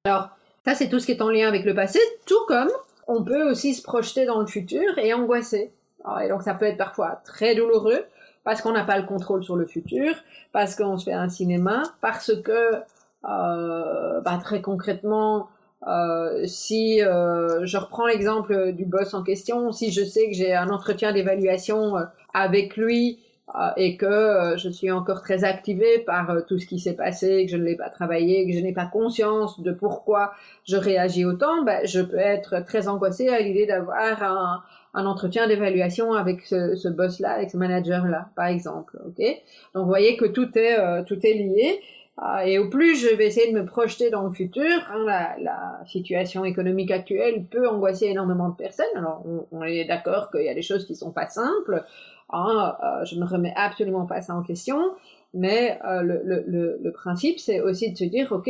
Alors, 0.05 0.29
ça, 0.65 0.73
c'est 0.73 0.89
tout 0.89 0.99
ce 0.99 1.05
qui 1.05 1.11
est 1.11 1.21
en 1.21 1.29
lien 1.29 1.47
avec 1.47 1.65
le 1.65 1.75
passé, 1.75 1.99
tout 2.25 2.45
comme 2.47 2.69
on 3.07 3.23
peut 3.23 3.49
aussi 3.49 3.75
se 3.75 3.83
projeter 3.83 4.25
dans 4.25 4.39
le 4.39 4.47
futur 4.47 4.97
et 4.97 5.13
angoisser. 5.13 5.71
et 6.23 6.29
donc, 6.29 6.43
ça 6.43 6.53
peut 6.53 6.65
être 6.65 6.77
parfois 6.77 7.21
très 7.23 7.55
douloureux 7.55 8.05
parce 8.45 8.61
qu'on 8.61 8.71
n'a 8.71 8.85
pas 8.85 8.97
le 8.97 9.05
contrôle 9.05 9.43
sur 9.43 9.57
le 9.57 9.65
futur, 9.65 10.13
parce 10.53 10.75
qu'on 10.75 10.97
se 10.97 11.03
fait 11.03 11.13
un 11.13 11.27
cinéma, 11.27 11.83
parce 11.99 12.31
que, 12.41 12.71
euh, 13.27 14.21
bah, 14.21 14.39
très 14.41 14.61
concrètement, 14.61 15.49
euh, 15.87 16.43
si 16.45 17.03
euh, 17.03 17.65
je 17.65 17.77
reprends 17.77 18.07
l'exemple 18.07 18.71
du 18.71 18.85
boss 18.85 19.13
en 19.13 19.23
question, 19.23 19.71
si 19.71 19.91
je 19.91 20.03
sais 20.03 20.29
que 20.29 20.35
j'ai 20.35 20.53
un 20.53 20.69
entretien 20.69 21.11
d'évaluation 21.11 21.97
euh, 21.97 22.03
avec 22.33 22.77
lui 22.77 23.19
euh, 23.53 23.69
et 23.77 23.97
que 23.97 24.05
euh, 24.05 24.57
je 24.57 24.69
suis 24.69 24.89
encore 24.89 25.21
très 25.21 25.43
activée 25.43 25.99
par 25.99 26.45
tout 26.47 26.57
ce 26.57 26.65
qui 26.65 26.79
s'est 26.79 26.95
passé, 26.95 27.45
que 27.45 27.51
je 27.51 27.57
ne 27.57 27.63
l'ai 27.63 27.75
pas 27.75 27.89
travaillé, 27.89 28.47
que 28.47 28.53
je 28.57 28.63
n'ai 28.63 28.73
pas 28.73 28.87
conscience 28.87 29.59
de 29.59 29.71
pourquoi 29.71 30.33
je 30.63 30.77
réagis 30.77 31.25
autant, 31.25 31.63
ben, 31.63 31.85
je 31.85 32.01
peux 32.01 32.17
être 32.17 32.63
très 32.65 32.87
angoissée 32.87 33.29
à 33.29 33.39
l'idée 33.39 33.67
d'avoir 33.67 34.23
un, 34.23 34.63
un, 34.95 35.05
entretien 35.05 35.47
d'évaluation 35.47 36.13
avec 36.13 36.41
ce, 36.41 36.89
boss-là, 36.89 37.31
avec 37.31 37.51
ce 37.51 37.57
manager-là, 37.57 38.29
par 38.35 38.47
exemple. 38.47 38.99
Ok? 39.05 39.19
Donc, 39.73 39.83
vous 39.83 39.89
voyez 39.89 40.17
que 40.17 40.25
tout 40.25 40.49
est 40.57 41.05
tout 41.05 41.19
est 41.23 41.33
lié. 41.33 41.79
Et 42.45 42.59
au 42.59 42.69
plus 42.69 42.95
je 42.95 43.13
vais 43.13 43.27
essayer 43.27 43.51
de 43.51 43.59
me 43.59 43.65
projeter 43.65 44.09
dans 44.09 44.23
le 44.23 44.31
futur, 44.31 44.63
hein, 44.89 45.05
la, 45.05 45.81
situation 45.85 46.45
économique 46.45 46.89
actuelle 46.91 47.43
peut 47.43 47.67
angoisser 47.67 48.05
énormément 48.05 48.49
de 48.49 48.55
personnes. 48.55 48.85
Alors 48.95 49.23
on, 49.51 49.63
est 49.63 49.83
d'accord 49.85 50.31
qu'il 50.31 50.45
y 50.45 50.49
a 50.49 50.53
des 50.53 50.61
choses 50.61 50.85
qui 50.85 50.95
sont 50.95 51.11
pas 51.11 51.27
simples, 51.27 51.83
Hein, 52.29 52.75
euh, 52.83 53.05
je 53.05 53.15
ne 53.19 53.25
remets 53.25 53.53
absolument 53.55 54.05
pas 54.05 54.21
ça 54.21 54.35
en 54.35 54.41
question, 54.41 54.79
mais 55.33 55.79
euh, 55.85 56.01
le, 56.01 56.91
principe, 56.91 57.39
c'est 57.39 57.61
aussi 57.61 57.91
de 57.91 57.97
se 57.97 58.03
dire, 58.03 58.31
OK, 58.31 58.49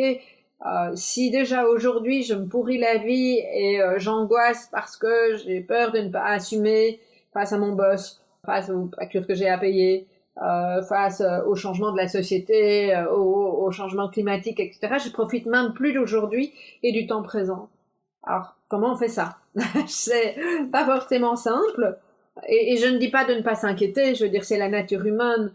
euh, 0.66 0.92
si 0.96 1.32
déjà 1.32 1.66
aujourd'hui 1.66 2.24
je 2.24 2.34
me 2.34 2.48
pourris 2.48 2.78
la 2.78 2.98
vie 2.98 3.40
et 3.40 3.80
j'angoisse 3.98 4.70
parce 4.72 4.96
que 4.98 5.38
j'ai 5.38 5.62
peur 5.62 5.92
de 5.92 6.00
ne 6.00 6.10
pas 6.10 6.26
assumer 6.26 7.00
face 7.34 7.52
à 7.54 7.58
mon 7.58 7.74
boss, 7.74 8.22
face 8.46 8.70
aux 8.70 8.90
factures 8.96 9.28
que 9.28 9.36
j'ai 9.36 9.50
à 9.50 9.58
payer, 9.58 10.08
euh, 10.42 10.82
face 10.84 11.22
au 11.46 11.56
changement 11.56 11.92
de 11.92 11.98
la 11.98 12.08
société, 12.08 12.96
au, 13.12 13.70
changement 13.72 14.10
climatique, 14.10 14.60
etc. 14.60 14.98
Je 15.04 15.12
profite 15.12 15.48
même 15.48 15.74
plus 15.74 15.92
d'aujourd'hui 15.92 16.54
et 16.84 16.92
du 16.92 17.08
temps 17.08 17.24
présent. 17.24 17.68
Alors, 18.24 18.56
comment 18.70 18.94
on 18.94 18.96
fait 18.96 19.10
ça? 19.10 19.38
C'est 19.88 20.36
pas 20.72 20.86
forcément 20.86 21.36
simple, 21.36 21.98
et, 22.48 22.78
je 22.78 22.88
ne 22.88 22.98
dis 22.98 23.10
pas 23.10 23.26
de 23.26 23.34
ne 23.34 23.42
pas 23.42 23.56
s'inquiéter, 23.56 24.16
je 24.16 24.26
veux 24.26 24.30
dire, 24.30 24.44
c'est 24.44 24.58
la 24.58 24.70
nature 24.70 25.06
humaine 25.06 25.52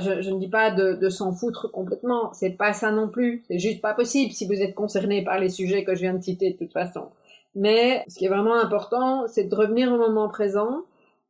je, 0.00 0.22
je, 0.22 0.30
ne 0.30 0.38
dis 0.38 0.48
pas 0.48 0.70
de, 0.70 1.08
s'en 1.08 1.32
foutre 1.32 1.70
complètement, 1.70 2.32
c'est 2.32 2.50
pas 2.50 2.72
ça 2.72 2.90
non 2.90 3.08
plus, 3.08 3.44
c'est 3.48 3.58
juste 3.58 3.80
pas 3.80 3.94
possible 3.94 4.32
si 4.32 4.46
vous 4.46 4.60
êtes 4.60 4.74
concerné 4.74 5.22
par 5.22 5.38
les 5.38 5.48
sujets 5.48 5.84
que 5.84 5.94
je 5.94 6.00
viens 6.00 6.14
de 6.14 6.22
citer 6.22 6.52
de 6.52 6.56
toute 6.56 6.72
façon. 6.72 7.08
Mais 7.54 8.04
ce 8.08 8.16
qui 8.16 8.26
est 8.26 8.28
vraiment 8.28 8.54
important, 8.54 9.26
c'est 9.26 9.44
de 9.44 9.54
revenir 9.54 9.92
au 9.92 9.96
moment 9.96 10.28
présent 10.28 10.82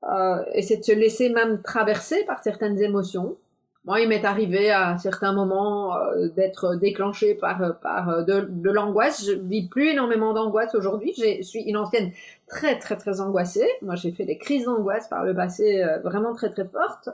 euh, 0.08 0.42
et 0.52 0.62
c'est 0.62 0.78
de 0.78 0.84
se 0.84 0.92
laisser 0.92 1.30
même 1.30 1.62
traverser 1.62 2.24
par 2.24 2.42
certaines 2.42 2.80
émotions. 2.80 3.36
Moi, 3.84 4.00
il 4.00 4.08
m'est 4.08 4.24
arrivé 4.24 4.72
à 4.72 4.96
certains 4.98 5.32
moments 5.32 5.96
euh, 5.96 6.28
d'être 6.28 6.74
déclenché 6.74 7.36
par, 7.36 7.78
par 7.78 8.24
de, 8.24 8.40
de 8.50 8.70
l'angoisse. 8.70 9.24
Je 9.24 9.32
vis 9.32 9.68
plus 9.68 9.90
énormément 9.90 10.32
d'angoisse 10.32 10.74
aujourd'hui. 10.74 11.14
Je 11.16 11.42
suis 11.42 11.60
une 11.60 11.76
ancienne 11.76 12.10
très 12.48 12.78
très 12.80 12.96
très 12.96 13.20
angoissée. 13.20 13.68
Moi, 13.82 13.94
j'ai 13.94 14.10
fait 14.10 14.24
des 14.24 14.38
crises 14.38 14.64
d'angoisse 14.64 15.06
par 15.06 15.24
le 15.24 15.34
passé 15.34 15.82
euh, 15.82 15.98
vraiment 16.00 16.34
très 16.34 16.50
très 16.50 16.64
fortes. 16.64 17.10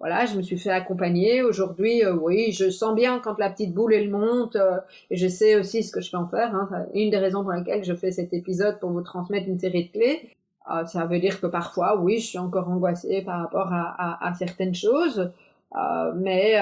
Euh, 0.00 0.06
voilà, 0.06 0.26
je 0.26 0.36
me 0.36 0.42
suis 0.42 0.58
fait 0.58 0.70
accompagner. 0.70 1.42
Aujourd'hui, 1.42 2.04
euh, 2.04 2.14
oui, 2.14 2.52
je 2.52 2.70
sens 2.70 2.94
bien 2.94 3.20
quand 3.20 3.38
la 3.38 3.50
petite 3.50 3.74
boule 3.74 3.94
elle 3.94 4.10
monte, 4.10 4.56
euh, 4.56 4.78
et 5.10 5.16
je 5.16 5.28
sais 5.28 5.56
aussi 5.56 5.82
ce 5.82 5.92
que 5.92 6.00
je 6.00 6.10
peux 6.10 6.16
en 6.16 6.26
faire. 6.26 6.54
Hein. 6.54 6.86
Une 6.94 7.10
des 7.10 7.18
raisons 7.18 7.42
pour 7.42 7.52
lesquelles 7.52 7.84
je 7.84 7.94
fais 7.94 8.10
cet 8.10 8.32
épisode 8.32 8.78
pour 8.80 8.90
vous 8.90 9.02
transmettre 9.02 9.48
une 9.48 9.58
série 9.58 9.86
de 9.86 9.92
clés. 9.92 10.30
Euh, 10.70 10.84
ça 10.84 11.04
veut 11.06 11.18
dire 11.18 11.40
que 11.40 11.46
parfois, 11.46 12.00
oui, 12.00 12.18
je 12.18 12.26
suis 12.26 12.38
encore 12.38 12.68
angoissée 12.68 13.22
par 13.22 13.40
rapport 13.40 13.72
à, 13.72 13.94
à, 13.98 14.28
à 14.28 14.34
certaines 14.34 14.74
choses, 14.74 15.30
mais 16.16 16.56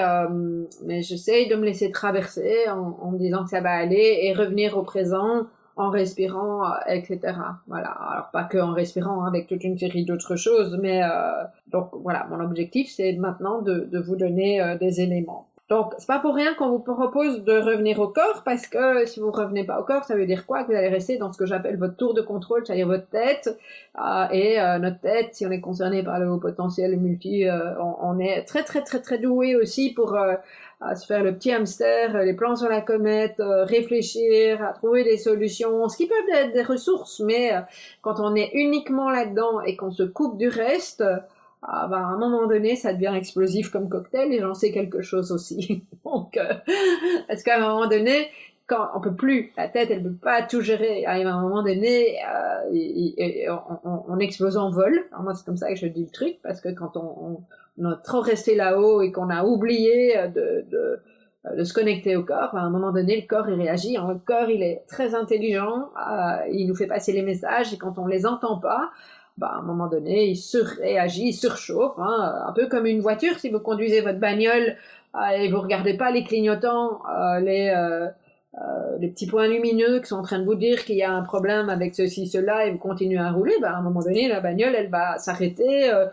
mais 0.85 1.01
j'essaye 1.01 1.47
de 1.47 1.55
me 1.55 1.65
laisser 1.65 1.89
traverser 1.91 2.69
en, 2.69 2.97
en 3.01 3.11
me 3.11 3.17
disant 3.17 3.43
que 3.43 3.49
ça 3.49 3.61
va 3.61 3.71
aller 3.71 4.19
et 4.23 4.33
revenir 4.33 4.77
au 4.77 4.83
présent 4.83 5.47
en 5.79 5.89
respirant, 5.89 6.65
euh, 6.65 6.75
etc. 6.89 7.19
Voilà. 7.67 7.87
Alors 7.87 8.29
pas 8.31 8.43
que 8.43 8.57
en 8.57 8.73
respirant, 8.73 9.23
hein, 9.23 9.27
avec 9.27 9.47
toute 9.47 9.63
une 9.63 9.77
série 9.77 10.03
d'autres 10.03 10.35
choses, 10.35 10.77
mais 10.79 11.01
euh, 11.01 11.43
donc 11.67 11.89
voilà, 11.93 12.27
mon 12.29 12.41
objectif 12.41 12.91
c'est 12.91 13.13
maintenant 13.13 13.61
de, 13.61 13.87
de, 13.89 13.99
vous 13.99 14.17
donner 14.17 14.61
euh, 14.61 14.77
des 14.77 14.99
éléments. 14.99 15.47
Donc 15.69 15.93
c'est 15.97 16.07
pas 16.07 16.19
pour 16.19 16.35
rien 16.35 16.53
qu'on 16.55 16.69
vous 16.69 16.79
propose 16.79 17.45
de 17.45 17.53
revenir 17.53 17.99
au 18.01 18.09
corps, 18.09 18.41
parce 18.43 18.67
que 18.67 19.05
si 19.05 19.21
vous 19.21 19.31
revenez 19.31 19.63
pas 19.63 19.79
au 19.79 19.85
corps, 19.85 20.03
ça 20.03 20.15
veut 20.15 20.25
dire 20.25 20.45
quoi? 20.45 20.63
Que 20.63 20.71
vous 20.71 20.77
allez 20.77 20.89
rester 20.89 21.17
dans 21.17 21.31
ce 21.31 21.37
que 21.37 21.45
j'appelle 21.45 21.77
votre 21.77 21.95
tour 21.95 22.13
de 22.13 22.21
contrôle, 22.21 22.65
c'est-à-dire 22.65 22.87
votre 22.87 23.07
tête. 23.07 23.57
Euh, 23.97 24.27
et 24.33 24.59
euh, 24.59 24.79
notre 24.79 24.99
tête, 24.99 25.29
si 25.33 25.45
on 25.45 25.51
est 25.51 25.61
concerné 25.61 26.03
par 26.03 26.19
le 26.19 26.39
potentiel 26.39 26.97
multi, 26.97 27.45
on, 27.79 27.95
on, 28.01 28.19
est 28.19 28.43
très 28.43 28.63
très 28.63 28.81
très 28.81 28.99
très 28.99 29.19
doué 29.19 29.55
aussi 29.55 29.93
pour 29.93 30.17
à 30.81 30.95
se 30.95 31.05
faire 31.05 31.23
le 31.23 31.33
petit 31.33 31.51
hamster, 31.51 32.15
euh, 32.15 32.23
les 32.23 32.33
plans 32.33 32.55
sur 32.55 32.69
la 32.69 32.81
comète, 32.81 33.39
euh, 33.39 33.65
réfléchir, 33.65 34.63
à 34.63 34.73
trouver 34.73 35.03
des 35.03 35.17
solutions, 35.17 35.89
ce 35.89 35.97
qui 35.97 36.07
peuvent 36.07 36.17
être 36.33 36.53
des 36.53 36.63
ressources, 36.63 37.19
mais 37.19 37.53
euh, 37.53 37.61
quand 38.01 38.19
on 38.19 38.35
est 38.35 38.51
uniquement 38.53 39.09
là-dedans 39.09 39.61
et 39.61 39.75
qu'on 39.75 39.91
se 39.91 40.03
coupe 40.03 40.37
du 40.37 40.47
reste, 40.47 41.03
ah, 41.61 41.87
bah, 41.89 41.97
à 41.97 42.05
un 42.05 42.17
moment 42.17 42.47
donné, 42.47 42.77
ça 42.77 42.93
devient 42.93 43.13
explosif 43.15 43.69
comme 43.69 43.89
cocktail 43.89 44.31
et 44.31 44.39
j'en 44.39 44.53
sais 44.53 44.71
quelque 44.71 45.01
chose 45.01 45.31
aussi. 45.33 45.83
Donc, 46.05 46.39
parce 47.27 47.43
qu'à 47.43 47.57
un 47.57 47.59
moment 47.59 47.87
donné, 47.87 48.29
quand 48.69 48.87
on 48.93 49.01
peut 49.01 49.15
plus, 49.15 49.51
la 49.57 49.67
tête, 49.67 49.89
elle 49.91 50.03
peut 50.03 50.13
pas 50.13 50.43
tout 50.43 50.61
gérer. 50.61 51.03
À 51.05 51.13
un 51.13 51.41
moment 51.41 51.63
donné, 51.63 52.19
euh, 52.23 53.57
on, 53.83 54.03
on, 54.07 54.19
explose 54.19 54.57
en 54.57 54.69
vol. 54.69 55.05
Alors 55.11 55.23
moi, 55.23 55.33
c'est 55.33 55.43
comme 55.43 55.57
ça 55.57 55.69
que 55.69 55.75
je 55.75 55.87
dis 55.87 56.03
le 56.03 56.11
truc, 56.11 56.37
parce 56.43 56.61
que 56.61 56.69
quand 56.69 56.95
on, 56.95 57.41
on 57.79 57.91
a 57.91 57.95
trop 57.95 58.21
resté 58.21 58.55
là-haut 58.55 59.01
et 59.01 59.11
qu'on 59.11 59.29
a 59.29 59.43
oublié 59.43 60.17
euh, 60.17 60.27
de, 60.27 60.65
de, 60.69 60.99
euh, 61.45 61.55
de, 61.55 61.63
se 61.63 61.73
connecter 61.73 62.15
au 62.15 62.23
corps, 62.23 62.55
à 62.55 62.59
un 62.59 62.69
moment 62.69 62.91
donné, 62.91 63.21
le 63.21 63.27
corps, 63.27 63.49
il 63.49 63.55
réagit. 63.55 63.95
Le 63.95 64.19
corps, 64.19 64.49
il 64.49 64.61
est 64.61 64.83
très 64.87 65.15
intelligent, 65.15 65.89
euh, 65.97 66.37
il 66.51 66.67
nous 66.67 66.75
fait 66.75 66.87
passer 66.87 67.13
les 67.13 67.21
messages 67.21 67.73
et 67.73 67.77
quand 67.77 67.97
on 67.97 68.07
les 68.07 68.25
entend 68.25 68.57
pas, 68.57 68.91
bah, 69.37 69.51
à 69.55 69.59
un 69.59 69.61
moment 69.61 69.87
donné, 69.87 70.25
il 70.25 70.35
surréagit, 70.35 71.29
il 71.29 71.33
surchauffe, 71.33 71.97
hein, 71.97 72.43
un 72.47 72.51
peu 72.51 72.67
comme 72.67 72.85
une 72.85 72.99
voiture. 72.99 73.39
Si 73.39 73.49
vous 73.49 73.59
conduisez 73.59 74.01
votre 74.01 74.19
bagnole 74.19 74.75
et 75.33 75.49
vous 75.49 75.61
regardez 75.61 75.95
pas 75.95 76.11
les 76.11 76.23
clignotants, 76.23 77.01
les, 77.39 77.73
euh, 78.55 78.97
les 78.99 79.09
petits 79.09 79.27
points 79.27 79.47
lumineux 79.47 79.99
qui 79.99 80.07
sont 80.07 80.15
en 80.15 80.23
train 80.23 80.39
de 80.39 80.45
vous 80.45 80.55
dire 80.55 80.83
qu'il 80.83 80.95
y 80.95 81.03
a 81.03 81.11
un 81.11 81.21
problème 81.21 81.69
avec 81.69 81.95
ceci, 81.95 82.27
cela, 82.27 82.65
et 82.65 82.71
vous 82.71 82.79
continuez 82.79 83.19
à 83.19 83.31
rouler, 83.31 83.53
bah, 83.61 83.71
à 83.73 83.77
un 83.77 83.81
moment 83.81 84.01
donné, 84.01 84.27
la 84.27 84.39
bagnole, 84.39 84.73
elle 84.75 84.89
va 84.89 85.17
s'arrêter, 85.19 85.91
euh, 85.91 86.07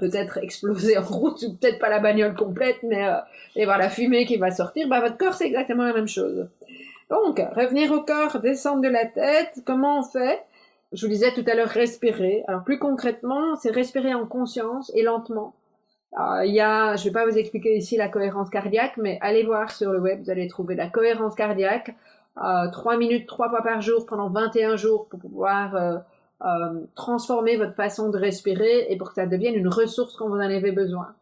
peut-être 0.00 0.38
exploser 0.38 0.98
en 0.98 1.02
route, 1.02 1.40
ou 1.42 1.54
peut-être 1.54 1.78
pas 1.78 1.88
la 1.88 2.00
bagnole 2.00 2.34
complète, 2.34 2.78
mais 2.82 3.06
euh, 3.06 3.18
et 3.54 3.64
voir 3.64 3.78
la 3.78 3.88
fumée 3.88 4.26
qui 4.26 4.36
va 4.36 4.50
sortir, 4.50 4.88
bah 4.88 5.00
votre 5.00 5.16
corps 5.16 5.34
c'est 5.34 5.46
exactement 5.46 5.84
la 5.84 5.92
même 5.92 6.08
chose. 6.08 6.48
Donc, 7.10 7.40
revenir 7.54 7.92
au 7.92 8.02
corps, 8.02 8.40
descendre 8.40 8.82
de 8.82 8.88
la 8.88 9.06
tête, 9.06 9.62
comment 9.64 10.00
on 10.00 10.02
fait? 10.02 10.42
Je 10.92 11.06
vous 11.06 11.12
disais 11.12 11.32
tout 11.32 11.44
à 11.46 11.54
l'heure, 11.54 11.68
respirer. 11.68 12.44
Alors 12.48 12.64
plus 12.64 12.78
concrètement, 12.78 13.56
c'est 13.56 13.70
respirer 13.70 14.14
en 14.14 14.26
conscience 14.26 14.90
et 14.94 15.02
lentement. 15.02 15.54
Euh, 16.14 16.44
il 16.46 16.54
y 16.54 16.60
a, 16.60 16.96
je 16.96 17.04
vais 17.04 17.10
pas 17.10 17.26
vous 17.26 17.36
expliquer 17.36 17.76
ici 17.76 17.96
la 17.96 18.08
cohérence 18.08 18.48
cardiaque, 18.50 18.96
mais 18.96 19.18
allez 19.20 19.44
voir 19.44 19.70
sur 19.70 19.92
le 19.92 20.00
web, 20.00 20.22
vous 20.22 20.30
allez 20.30 20.48
trouver 20.48 20.74
la 20.74 20.88
cohérence 20.88 21.34
cardiaque. 21.34 21.94
Euh, 22.42 22.70
3 22.70 22.96
minutes, 22.96 23.26
trois 23.26 23.48
fois 23.48 23.62
par 23.62 23.80
jour 23.80 24.06
pendant 24.06 24.28
21 24.28 24.76
jours 24.76 25.08
pour 25.08 25.18
pouvoir 25.18 25.74
euh, 25.74 25.98
euh, 26.44 26.80
transformer 26.94 27.56
votre 27.56 27.74
façon 27.74 28.10
de 28.10 28.18
respirer 28.18 28.86
et 28.90 28.96
pour 28.96 29.08
que 29.08 29.14
ça 29.14 29.26
devienne 29.26 29.54
une 29.54 29.68
ressource 29.68 30.16
quand 30.16 30.28
vous 30.28 30.36
en 30.36 30.40
avez 30.40 30.70
besoin. 30.70 31.14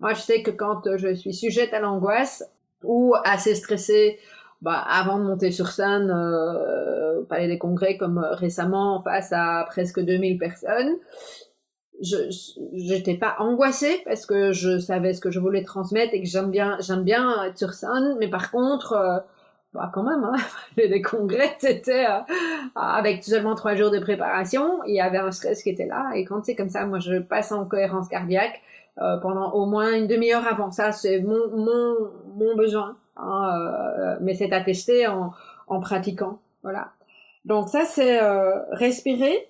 Moi, 0.00 0.14
je 0.14 0.20
sais 0.20 0.42
que 0.42 0.50
quand 0.50 0.96
je 0.96 1.14
suis 1.14 1.34
sujette 1.34 1.74
à 1.74 1.80
l'angoisse 1.80 2.44
ou 2.82 3.14
assez 3.24 3.54
stressée, 3.54 4.18
bah, 4.62 4.82
avant 4.88 5.18
de 5.18 5.24
monter 5.24 5.50
sur 5.50 5.68
scène, 5.68 6.10
au 6.10 7.24
Palais 7.24 7.48
des 7.48 7.58
Congrès, 7.58 7.96
comme 7.96 8.18
récemment, 8.18 9.02
face 9.02 9.32
à 9.32 9.64
presque 9.68 10.00
2000 10.00 10.38
personnes, 10.38 10.96
je 12.00 12.16
j'étais 12.74 13.16
pas 13.16 13.36
angoissée 13.38 14.02
parce 14.04 14.26
que 14.26 14.52
je 14.52 14.78
savais 14.78 15.14
ce 15.14 15.20
que 15.20 15.30
je 15.30 15.40
voulais 15.40 15.62
transmettre 15.62 16.14
et 16.14 16.22
que 16.22 16.28
j'aime 16.28 16.50
bien 16.50 16.76
j'aime 16.80 17.04
bien 17.04 17.44
être 17.44 17.58
sur 17.58 17.72
scène. 17.72 18.16
Mais 18.18 18.28
par 18.28 18.50
contre 18.50 18.92
euh, 18.92 19.18
bah 19.74 19.90
quand 19.92 20.02
même, 20.02 20.22
hein, 20.24 20.36
les 20.76 21.00
congrès, 21.00 21.56
c'était 21.58 22.04
euh, 22.06 22.20
avec 22.76 23.24
seulement 23.24 23.54
trois 23.54 23.74
jours 23.74 23.90
de 23.90 23.98
préparation, 23.98 24.82
il 24.86 24.94
y 24.94 25.00
avait 25.00 25.18
un 25.18 25.30
stress 25.32 25.62
qui 25.62 25.70
était 25.70 25.86
là, 25.86 26.10
et 26.14 26.24
quand 26.24 26.44
c'est 26.44 26.54
comme 26.54 26.68
ça, 26.68 26.84
moi 26.84 26.98
je 26.98 27.18
passe 27.18 27.52
en 27.52 27.64
cohérence 27.64 28.08
cardiaque 28.08 28.60
euh, 28.98 29.16
pendant 29.18 29.52
au 29.52 29.64
moins 29.64 29.96
une 29.96 30.06
demi-heure 30.06 30.46
avant. 30.46 30.70
Ça, 30.70 30.92
c'est 30.92 31.20
mon, 31.20 31.48
mon, 31.56 32.10
mon 32.36 32.54
besoin, 32.56 32.96
hein, 33.16 33.48
euh, 33.50 34.16
mais 34.20 34.34
c'est 34.34 34.52
attesté 34.52 35.06
en, 35.06 35.32
en 35.68 35.80
pratiquant, 35.80 36.38
voilà. 36.62 36.92
Donc 37.44 37.68
ça 37.70 37.84
c'est 37.84 38.22
euh, 38.22 38.58
respirer, 38.72 39.48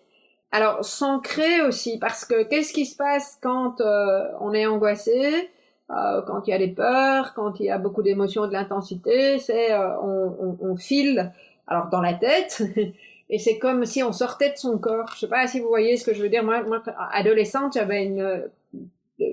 alors 0.53 0.85
s'ancrer 0.85 1.63
aussi, 1.63 1.99
parce 1.99 2.27
que 2.27 2.43
qu'est-ce 2.45 2.75
qui 2.75 2.85
se 2.85 2.95
passe 2.97 3.39
quand 3.43 3.81
euh, 3.81 4.29
on 4.41 4.53
est 4.53 4.67
angoissé 4.67 5.51
euh, 5.91 6.23
quand 6.23 6.47
il 6.47 6.51
y 6.51 6.55
a 6.55 6.59
des 6.59 6.69
peurs, 6.69 7.33
quand 7.35 7.59
il 7.59 7.67
y 7.67 7.71
a 7.71 7.79
beaucoup 7.79 8.03
d'émotions, 8.03 8.47
de 8.47 8.53
l'intensité, 8.53 9.39
c'est 9.39 9.73
euh, 9.73 9.99
on, 10.01 10.57
on, 10.61 10.71
on, 10.71 10.77
file 10.77 11.33
alors 11.67 11.89
dans 11.89 12.01
la 12.01 12.15
tête 12.15 12.63
et 13.31 13.39
c'est 13.39 13.59
comme 13.59 13.85
si 13.87 14.03
on 14.03 14.13
sortait 14.13 14.53
de 14.53 14.59
son 14.59 14.79
corps. 14.79 15.11
Je 15.15 15.21
sais 15.21 15.29
pas 15.29 15.47
si 15.47 15.61
vous 15.61 15.69
voyez 15.69 15.97
ce 15.97 16.05
que 16.05 16.15
je 16.15 16.23
veux 16.23 16.29
dire. 16.29 16.45
Moi, 16.45 16.63
moi 16.65 16.83
adolescente, 17.13 17.75
j'avais 17.75 18.05
une 18.05 18.45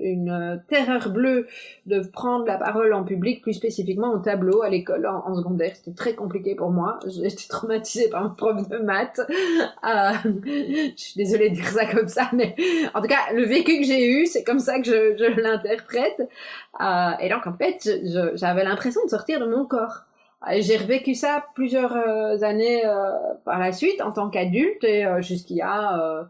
une 0.02 0.30
euh, 0.30 0.56
terreur 0.68 1.10
bleue 1.10 1.46
de 1.86 2.00
prendre 2.00 2.46
la 2.46 2.56
parole 2.56 2.92
en 2.92 3.04
public, 3.04 3.42
plus 3.42 3.54
spécifiquement 3.54 4.12
au 4.12 4.18
tableau 4.18 4.62
à 4.62 4.68
l'école 4.68 5.06
en, 5.06 5.34
secondaire. 5.34 5.72
C'était 5.74 5.96
très 5.96 6.14
compliqué 6.14 6.54
pour 6.54 6.70
moi. 6.70 6.98
J'étais 7.06 7.48
traumatisée 7.48 8.08
par 8.08 8.22
mon 8.22 8.34
prof 8.34 8.68
de 8.68 8.78
maths. 8.78 9.20
Euh, 9.82 10.12
je 10.24 10.92
suis 10.96 11.16
désolée 11.16 11.50
de 11.50 11.54
dire 11.54 11.66
ça 11.66 11.86
comme 11.86 12.06
ça, 12.08 12.28
mais 12.32 12.54
en 12.94 13.00
tout 13.00 13.06
cas, 13.06 13.32
le 13.34 13.44
vécu 13.44 13.78
que 13.78 13.84
j'ai 13.86 14.06
eu, 14.06 14.26
c'est 14.26 14.44
comme 14.44 14.58
ça 14.58 14.78
que 14.78 14.84
je, 14.84 15.40
l'interprète. 15.40 16.28
Euh, 16.80 17.10
et 17.20 17.28
donc, 17.28 17.46
en 17.46 17.54
fait, 17.54 17.88
j'avais 18.34 18.64
l'impression 18.64 19.00
de 19.04 19.10
sortir 19.10 19.40
de 19.40 19.46
mon 19.46 19.64
corps. 19.64 20.04
J'ai 20.58 20.76
revécu 20.76 21.14
ça 21.14 21.46
plusieurs 21.54 21.94
années 22.42 22.82
par 23.44 23.58
la 23.58 23.72
suite 23.72 24.00
en 24.02 24.12
tant 24.12 24.28
qu'adulte 24.28 24.84
et 24.84 25.06
jusqu'il 25.20 25.56
y 25.56 25.62
a 25.62 26.28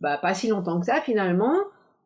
bah, 0.00 0.16
pas 0.16 0.34
si 0.34 0.48
longtemps 0.48 0.80
que 0.80 0.86
ça 0.86 1.00
finalement 1.00 1.54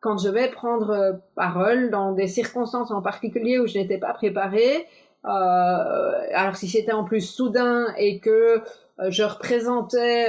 quand 0.05 0.19
je 0.19 0.29
vais 0.29 0.49
prendre 0.49 0.91
euh, 0.91 1.13
parole 1.35 1.91
dans 1.91 2.13
des 2.13 2.29
circonstances 2.29 2.91
en 2.91 3.01
particulier 3.01 3.59
où 3.59 3.67
je 3.67 3.79
n'étais 3.79 3.97
pas 3.97 4.13
préparée, 4.13 4.87
euh, 5.25 6.13
alors 6.35 6.57
si 6.57 6.69
c'était 6.69 6.93
en 6.93 7.05
plus 7.05 7.23
soudain 7.23 7.87
et 7.97 8.19
que 8.19 8.61
euh, 9.01 9.09
je 9.09 9.23
représentais 9.23 10.29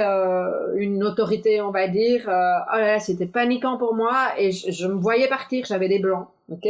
une 0.76 1.04
autorité, 1.04 1.60
on 1.60 1.72
va 1.72 1.88
dire, 1.88 2.22
oh 2.26 2.30
là 2.78 2.92
là, 2.92 2.98
c'était 3.00 3.26
paniquant 3.26 3.76
pour 3.76 3.94
moi 3.94 4.30
et 4.38 4.50
je, 4.50 4.86
me 4.86 4.94
voyais 4.94 5.28
partir, 5.28 5.66
j'avais 5.66 5.88
des 5.88 5.98
blancs, 5.98 6.26
ok? 6.50 6.66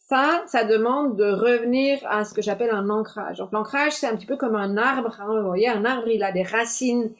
Ça, 0.00 0.42
ça 0.46 0.64
demande 0.64 1.16
de 1.16 1.30
revenir 1.30 1.98
à 2.10 2.24
ce 2.24 2.34
que 2.34 2.42
j'appelle 2.42 2.70
un 2.72 2.90
ancrage. 2.90 3.38
Donc 3.38 3.52
l'ancrage, 3.52 3.92
c'est 3.92 4.08
un 4.08 4.16
petit 4.16 4.26
peu 4.26 4.36
comme 4.36 4.56
un 4.56 4.76
arbre. 4.76 5.16
Hein, 5.20 5.40
vous 5.40 5.46
voyez, 5.46 5.68
un 5.68 5.84
arbre, 5.84 6.08
il 6.08 6.22
a 6.24 6.32
des 6.32 6.42
racines 6.42 7.10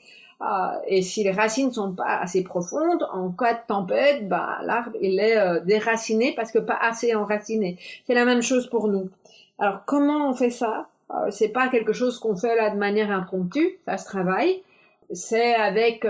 et 0.87 1.03
si 1.03 1.25
les 1.25 1.31
racines 1.31 1.73
sont 1.73 1.93
pas 1.93 2.19
assez 2.19 2.43
profondes, 2.43 3.07
en 3.13 3.31
cas 3.31 3.55
de 3.55 3.61
tempête, 3.67 4.29
bah, 4.29 4.59
l'arbre 4.63 4.91
il 5.01 5.19
est 5.21 5.37
euh, 5.37 5.61
déraciné 5.61 6.35
parce 6.35 6.53
que 6.53 6.59
pas 6.59 6.79
assez 6.81 7.15
enraciné. 7.15 7.79
C'est 8.07 8.15
la 8.15 8.25
même 8.25 8.43
chose 8.43 8.69
pour 8.69 8.89
nous. 8.89 9.11
Alors 9.59 9.85
comment 9.87 10.31
on 10.31 10.35
fait 10.35 10.51
ça? 10.51 10.89
Euh, 11.11 11.31
C'est 11.31 11.49
pas 11.49 11.69
quelque 11.69 11.93
chose 11.93 12.19
qu'on 12.19 12.37
fait 12.37 12.57
là 12.57 12.71
de 12.71 12.77
manière 12.77 13.11
impromptue, 13.11 13.79
ça 13.87 13.97
se 13.97 14.05
travaille. 14.05 14.63
C'est 15.13 15.55
avec 15.55 16.07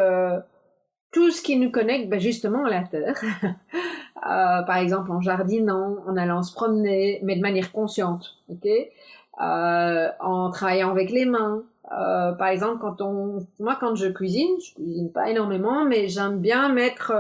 tout 1.10 1.30
ce 1.30 1.42
qui 1.42 1.58
nous 1.58 1.70
connecte 1.70 2.08
ben, 2.08 2.20
justement 2.20 2.64
à 2.64 2.70
la 2.70 2.82
terre. 2.82 3.20
par 4.22 4.76
exemple 4.78 5.10
en 5.10 5.20
jardinant, 5.20 5.96
en 6.06 6.16
allant 6.16 6.42
se 6.42 6.54
promener, 6.54 7.20
mais 7.22 7.36
de 7.36 7.42
manière 7.42 7.72
consciente, 7.72 8.36
ok? 8.48 8.68
En 9.38 10.50
travaillant 10.50 10.90
avec 10.90 11.10
les 11.10 11.26
mains. 11.26 11.64
Par 11.88 12.48
exemple, 12.48 12.78
quand 12.80 13.00
on, 13.00 13.46
moi, 13.60 13.76
quand 13.78 13.94
je 13.94 14.06
cuisine, 14.06 14.50
je 14.66 14.74
cuisine 14.74 15.12
pas 15.12 15.30
énormément, 15.30 15.84
mais 15.84 16.08
j'aime 16.08 16.38
bien 16.38 16.68
mettre 16.68 17.12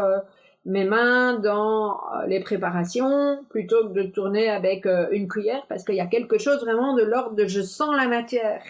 mes 0.64 0.84
mains 0.84 1.38
dans 1.38 2.00
les 2.26 2.40
préparations 2.40 3.44
plutôt 3.50 3.88
que 3.88 3.92
de 3.92 4.02
tourner 4.04 4.48
avec 4.48 4.86
une 5.12 5.28
cuillère 5.28 5.64
parce 5.68 5.84
qu'il 5.84 5.96
y 5.96 6.00
a 6.00 6.06
quelque 6.06 6.38
chose 6.38 6.60
vraiment 6.62 6.94
de 6.94 7.02
l'ordre 7.02 7.36
de 7.36 7.46
je 7.46 7.60
sens 7.60 7.94
la 7.94 8.08
matière. 8.08 8.62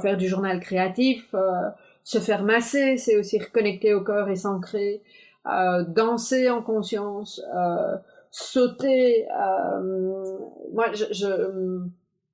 faire 0.00 0.16
du 0.16 0.28
journal 0.28 0.60
créatif, 0.60 1.34
se 2.04 2.18
faire 2.18 2.42
masser, 2.42 2.96
c'est 2.96 3.16
aussi 3.16 3.38
reconnecter 3.38 3.94
au 3.94 4.02
corps 4.02 4.28
et 4.28 4.36
s'ancrer, 4.36 5.02
euh, 5.46 5.84
danser 5.84 6.50
en 6.50 6.62
conscience, 6.62 7.40
euh, 7.54 7.96
sauter. 8.30 9.26
Euh, 9.30 10.38
moi, 10.72 10.86
je, 10.92 11.04
je 11.12 11.80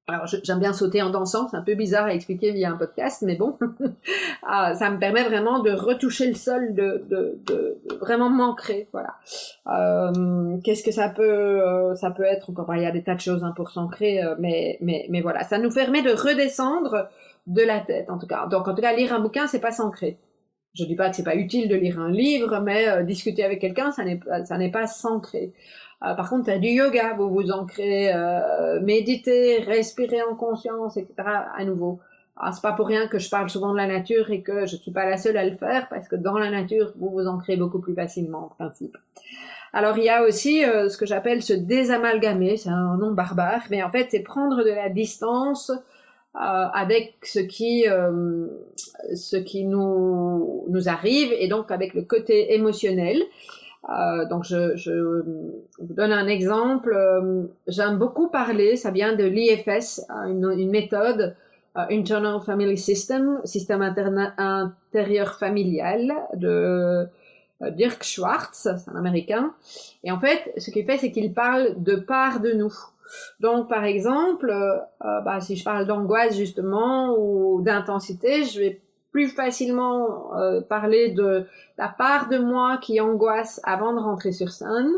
alors 0.08 0.26
j'aime 0.26 0.60
bien 0.60 0.72
sauter 0.72 1.02
en 1.02 1.10
dansant, 1.10 1.48
c'est 1.48 1.56
un 1.56 1.62
peu 1.62 1.74
bizarre 1.74 2.06
à 2.06 2.14
expliquer 2.14 2.52
via 2.52 2.70
un 2.70 2.76
podcast, 2.76 3.22
mais 3.22 3.34
bon, 3.34 3.58
ah, 4.46 4.74
ça 4.76 4.90
me 4.90 4.98
permet 4.98 5.24
vraiment 5.24 5.58
de 5.58 5.72
retoucher 5.72 6.28
le 6.28 6.34
sol, 6.34 6.74
de, 6.74 7.02
vraiment 8.00 8.30
m'ancrer, 8.30 8.88
voilà. 8.92 9.14
Euh, 9.66 10.58
Qu'est-ce 10.62 10.84
que 10.84 10.92
ça 10.92 11.08
peut, 11.08 11.24
euh, 11.24 11.94
ça 11.96 12.10
peut 12.12 12.22
être 12.22 12.50
encore, 12.50 12.72
il 12.76 12.82
y 12.82 12.86
a 12.86 12.92
des 12.92 13.02
tas 13.02 13.16
de 13.16 13.20
choses 13.20 13.42
hein, 13.42 13.52
pour 13.56 13.70
s'ancrer, 13.70 14.22
euh, 14.22 14.36
mais, 14.38 14.78
mais, 14.80 15.06
mais 15.10 15.22
voilà, 15.22 15.42
ça 15.42 15.58
nous 15.58 15.70
permet 15.70 16.02
de 16.02 16.10
redescendre 16.10 17.08
de 17.48 17.62
la 17.62 17.80
tête, 17.80 18.08
en 18.08 18.18
tout 18.18 18.26
cas. 18.26 18.46
Donc 18.46 18.68
en 18.68 18.74
tout 18.74 18.82
cas, 18.82 18.94
lire 18.94 19.12
un 19.12 19.20
bouquin, 19.20 19.48
c'est 19.48 19.60
pas 19.60 19.72
s'ancrer. 19.72 20.18
Je 20.76 20.84
dis 20.84 20.94
pas 20.94 21.10
que 21.10 21.16
c'est 21.16 21.24
pas 21.24 21.36
utile 21.36 21.68
de 21.68 21.74
lire 21.74 21.98
un 22.00 22.10
livre, 22.10 22.60
mais 22.60 22.88
euh, 22.88 23.02
discuter 23.02 23.44
avec 23.44 23.60
quelqu'un, 23.60 23.92
ça 23.92 24.04
n'est 24.04 24.20
ça 24.44 24.58
n'est 24.58 24.70
pas 24.70 24.86
s'ancrer. 24.86 25.52
Euh, 26.04 26.14
par 26.14 26.28
contre, 26.28 26.50
as 26.50 26.58
du 26.58 26.68
yoga, 26.68 27.14
vous 27.14 27.30
vous 27.30 27.50
ancrez, 27.50 28.12
euh, 28.12 28.80
méditer, 28.80 29.58
respirer 29.60 30.22
en 30.22 30.34
conscience, 30.34 30.96
etc. 30.96 31.14
À 31.56 31.64
nouveau. 31.64 32.00
Ah, 32.36 32.52
c'est 32.52 32.60
pas 32.60 32.72
pour 32.72 32.86
rien 32.86 33.08
que 33.08 33.18
je 33.18 33.30
parle 33.30 33.48
souvent 33.48 33.72
de 33.72 33.78
la 33.78 33.86
nature 33.86 34.30
et 34.30 34.42
que 34.42 34.66
je 34.66 34.76
suis 34.76 34.90
pas 34.90 35.08
la 35.08 35.16
seule 35.16 35.38
à 35.38 35.44
le 35.44 35.56
faire 35.56 35.88
parce 35.88 36.06
que 36.06 36.16
dans 36.16 36.38
la 36.38 36.50
nature, 36.50 36.92
vous 36.98 37.08
vous 37.08 37.26
ancrez 37.26 37.56
beaucoup 37.56 37.78
plus 37.78 37.94
facilement 37.94 38.44
en 38.44 38.48
principe. 38.48 38.98
Alors 39.72 39.96
il 39.96 40.04
y 40.04 40.10
a 40.10 40.22
aussi 40.22 40.64
euh, 40.64 40.88
ce 40.88 40.98
que 40.98 41.06
j'appelle 41.06 41.42
se 41.42 41.52
désamalgamer, 41.54 42.56
c'est 42.56 42.68
un 42.70 42.96
nom 42.96 43.12
barbare, 43.12 43.62
mais 43.70 43.82
en 43.82 43.90
fait 43.90 44.08
c'est 44.10 44.20
prendre 44.20 44.64
de 44.64 44.70
la 44.70 44.90
distance 44.90 45.72
avec 46.38 47.14
ce 47.22 47.38
qui 47.38 47.88
euh, 47.88 48.46
ce 49.14 49.36
qui 49.36 49.64
nous 49.64 50.64
nous 50.68 50.88
arrive 50.88 51.32
et 51.38 51.48
donc 51.48 51.70
avec 51.70 51.94
le 51.94 52.02
côté 52.02 52.54
émotionnel. 52.54 53.22
Euh, 53.88 54.24
donc 54.26 54.44
je, 54.44 54.76
je, 54.76 55.22
vous 55.78 55.94
donne 55.94 56.12
un 56.12 56.26
exemple. 56.26 56.92
Euh, 56.92 57.44
j'aime 57.68 57.98
beaucoup 57.98 58.28
parler, 58.28 58.76
ça 58.76 58.90
vient 58.90 59.14
de 59.14 59.24
l'IFS, 59.24 60.04
une, 60.10 60.50
une, 60.58 60.70
méthode, 60.70 61.36
euh, 61.76 61.82
Internal 61.90 62.40
Family 62.40 62.76
System, 62.76 63.40
système 63.44 63.82
intérieur 63.82 65.38
familial 65.38 66.12
de 66.34 67.06
Dirk 67.70 68.02
Schwartz, 68.02 68.68
c'est 68.76 68.90
un 68.90 68.96
Américain. 68.96 69.54
Et 70.02 70.10
en 70.10 70.18
fait, 70.18 70.52
ce 70.58 70.70
qu'il 70.70 70.84
fait, 70.84 70.98
c'est 70.98 71.12
qu'il 71.12 71.32
parle 71.32 71.80
de 71.82 71.94
part 71.94 72.40
de 72.40 72.52
nous. 72.52 72.74
Donc, 73.40 73.68
par 73.68 73.84
exemple, 73.84 74.52
bah, 75.00 75.40
si 75.40 75.56
je 75.56 75.64
parle 75.64 75.86
d'angoisse 75.86 76.36
justement 76.36 77.16
ou 77.18 77.62
d'intensité, 77.62 78.44
je 78.44 78.60
vais 78.60 78.80
plus 79.16 79.28
facilement 79.28 80.36
euh, 80.36 80.60
parler 80.60 81.12
de 81.12 81.46
la 81.78 81.88
part 81.88 82.28
de 82.28 82.36
moi 82.36 82.76
qui 82.76 83.00
angoisse 83.00 83.62
avant 83.64 83.94
de 83.94 83.98
rentrer 83.98 84.30
sur 84.30 84.50
scène. 84.50 84.92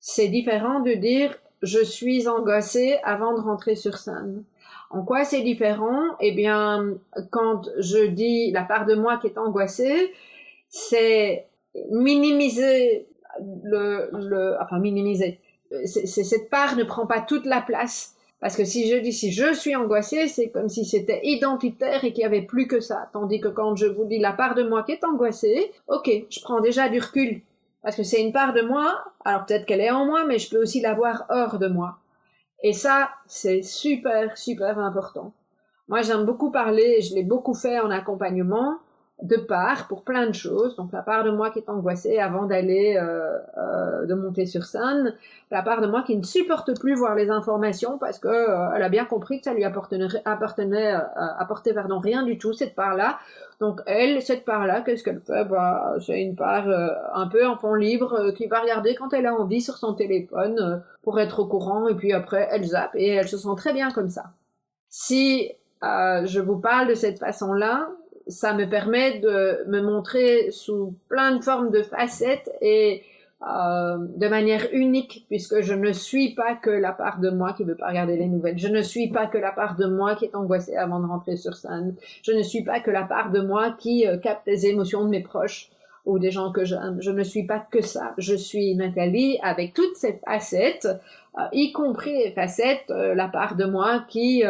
C'est 0.00 0.26
différent 0.26 0.80
de 0.80 0.94
dire 0.94 1.32
je 1.62 1.78
suis 1.78 2.26
angoissée 2.26 2.98
avant 3.04 3.34
de 3.34 3.40
rentrer 3.40 3.76
sur 3.76 3.98
scène. 3.98 4.42
En 4.90 5.04
quoi 5.04 5.22
c'est 5.22 5.42
différent? 5.42 6.02
Eh 6.18 6.32
bien, 6.32 6.94
quand 7.30 7.68
je 7.78 8.06
dis 8.06 8.50
la 8.50 8.64
part 8.64 8.84
de 8.84 8.96
moi 8.96 9.16
qui 9.18 9.28
est 9.28 9.38
angoissée, 9.38 10.12
c'est 10.68 11.46
minimiser 11.92 13.06
le, 13.62 14.10
le, 14.12 14.56
enfin 14.60 14.80
minimiser. 14.80 15.38
C'est 15.84 16.06
cette 16.06 16.50
part 16.50 16.76
ne 16.76 16.84
prend 16.84 17.06
pas 17.06 17.20
toute 17.20 17.46
la 17.46 17.60
place 17.60 18.16
parce 18.40 18.56
que 18.56 18.64
si 18.64 18.88
je 18.88 18.96
dis 18.96 19.12
si 19.12 19.32
je 19.32 19.54
suis 19.54 19.74
angoissée, 19.74 20.28
c'est 20.28 20.50
comme 20.50 20.68
si 20.68 20.84
c'était 20.84 21.20
identitaire 21.24 22.04
et 22.04 22.12
qu'il 22.12 22.20
n'y 22.20 22.26
avait 22.26 22.42
plus 22.42 22.66
que 22.66 22.80
ça. 22.80 23.08
Tandis 23.12 23.40
que 23.40 23.48
quand 23.48 23.76
je 23.76 23.86
vous 23.86 24.04
dis 24.04 24.18
la 24.18 24.32
part 24.32 24.54
de 24.54 24.62
moi 24.62 24.82
qui 24.82 24.92
est 24.92 25.04
angoissée, 25.04 25.72
ok, 25.88 26.10
je 26.28 26.40
prends 26.42 26.60
déjà 26.60 26.88
du 26.88 27.00
recul. 27.00 27.40
Parce 27.82 27.96
que 27.96 28.02
c'est 28.02 28.20
une 28.20 28.32
part 28.32 28.52
de 28.52 28.62
moi, 28.62 29.04
alors 29.24 29.46
peut-être 29.46 29.64
qu'elle 29.64 29.80
est 29.80 29.90
en 29.90 30.04
moi, 30.06 30.24
mais 30.26 30.38
je 30.38 30.50
peux 30.50 30.60
aussi 30.60 30.80
l'avoir 30.80 31.24
hors 31.30 31.58
de 31.58 31.68
moi. 31.68 31.98
Et 32.62 32.72
ça, 32.72 33.10
c'est 33.26 33.62
super, 33.62 34.36
super 34.36 34.78
important. 34.78 35.32
Moi, 35.88 36.02
j'aime 36.02 36.24
beaucoup 36.24 36.50
parler, 36.50 37.00
je 37.00 37.14
l'ai 37.14 37.22
beaucoup 37.22 37.54
fait 37.54 37.78
en 37.78 37.90
accompagnement, 37.90 38.78
de 39.22 39.36
part 39.36 39.88
pour 39.88 40.02
plein 40.02 40.26
de 40.26 40.34
choses. 40.34 40.76
Donc 40.76 40.92
la 40.92 41.02
part 41.02 41.24
de 41.24 41.30
moi 41.30 41.50
qui 41.50 41.60
est 41.60 41.70
angoissée 41.70 42.18
avant 42.18 42.44
d'aller 42.44 42.96
euh, 43.00 43.38
euh, 43.56 44.04
de 44.04 44.14
monter 44.14 44.44
sur 44.44 44.64
scène, 44.64 45.14
la 45.50 45.62
part 45.62 45.80
de 45.80 45.86
moi 45.86 46.02
qui 46.02 46.16
ne 46.16 46.22
supporte 46.22 46.78
plus 46.78 46.94
voir 46.94 47.14
les 47.14 47.30
informations 47.30 47.96
parce 47.96 48.18
que 48.18 48.28
euh, 48.28 48.70
elle 48.74 48.82
a 48.82 48.90
bien 48.90 49.06
compris 49.06 49.38
que 49.38 49.44
ça 49.44 49.54
lui 49.54 49.64
appartenait, 49.64 50.08
appartenait 50.26 50.94
euh, 50.94 51.00
apportait 51.38 51.72
pardon 51.72 51.98
rien 51.98 52.24
du 52.24 52.36
tout 52.36 52.52
cette 52.52 52.74
part-là. 52.74 53.18
Donc 53.58 53.80
elle, 53.86 54.20
cette 54.20 54.44
part-là, 54.44 54.82
qu'est-ce 54.82 55.02
qu'elle 55.02 55.20
fait? 55.20 55.46
Bah, 55.46 55.94
c'est 56.04 56.20
une 56.20 56.36
part 56.36 56.68
euh, 56.68 56.88
un 57.14 57.26
peu 57.26 57.46
en 57.46 57.56
fond 57.56 57.74
libre 57.74 58.32
qui 58.32 58.46
va 58.46 58.60
regarder 58.60 58.94
quand 58.94 59.14
elle 59.14 59.26
a 59.26 59.34
envie 59.34 59.62
sur 59.62 59.78
son 59.78 59.94
téléphone 59.94 60.82
pour 61.02 61.18
être 61.20 61.38
au 61.38 61.46
courant 61.46 61.88
et 61.88 61.94
puis 61.94 62.12
après 62.12 62.48
elle 62.50 62.64
zappe 62.64 62.94
et 62.94 63.08
elle 63.08 63.28
se 63.28 63.38
sent 63.38 63.48
très 63.56 63.72
bien 63.72 63.90
comme 63.90 64.10
ça. 64.10 64.24
Si 64.90 65.52
je 65.82 66.40
vous 66.40 66.58
parle 66.58 66.88
de 66.88 66.94
cette 66.94 67.18
façon-là, 67.20 67.88
ça 68.26 68.54
me 68.54 68.68
permet 68.68 69.20
de 69.20 69.64
me 69.68 69.80
montrer 69.80 70.50
sous 70.50 70.94
plein 71.08 71.36
de 71.36 71.42
formes 71.42 71.70
de 71.70 71.82
facettes 71.82 72.50
et 72.60 73.02
euh, 73.42 73.98
de 73.98 74.28
manière 74.28 74.66
unique, 74.72 75.26
puisque 75.28 75.60
je 75.60 75.74
ne 75.74 75.92
suis 75.92 76.34
pas 76.34 76.54
que 76.54 76.70
la 76.70 76.92
part 76.92 77.20
de 77.20 77.30
moi 77.30 77.52
qui 77.52 77.64
veut 77.64 77.76
pas 77.76 77.88
regarder 77.88 78.16
les 78.16 78.26
nouvelles. 78.26 78.58
Je 78.58 78.68
ne 78.68 78.82
suis 78.82 79.08
pas 79.08 79.26
que 79.26 79.38
la 79.38 79.52
part 79.52 79.76
de 79.76 79.86
moi 79.86 80.16
qui 80.16 80.24
est 80.24 80.34
angoissée 80.34 80.76
avant 80.76 81.00
de 81.00 81.06
rentrer 81.06 81.36
sur 81.36 81.54
scène. 81.54 81.94
Je 82.22 82.32
ne 82.32 82.42
suis 82.42 82.64
pas 82.64 82.80
que 82.80 82.90
la 82.90 83.04
part 83.04 83.30
de 83.30 83.40
moi 83.40 83.72
qui 83.78 84.06
euh, 84.06 84.16
capte 84.16 84.46
les 84.46 84.66
émotions 84.66 85.04
de 85.04 85.10
mes 85.10 85.22
proches 85.22 85.70
ou 86.06 86.18
des 86.18 86.30
gens 86.30 86.50
que 86.50 86.64
j'aime. 86.64 86.96
Je 87.00 87.10
ne 87.10 87.22
suis 87.22 87.44
pas 87.44 87.58
que 87.58 87.82
ça. 87.82 88.14
Je 88.16 88.34
suis 88.34 88.74
Nathalie 88.74 89.38
avec 89.42 89.74
toutes 89.74 89.96
ces 89.96 90.14
facettes, 90.24 90.88
euh, 91.38 91.42
y 91.52 91.72
compris 91.72 92.16
les 92.16 92.30
facettes, 92.30 92.90
euh, 92.90 93.14
la 93.14 93.28
part 93.28 93.54
de 93.56 93.66
moi 93.66 94.04
qui 94.08 94.44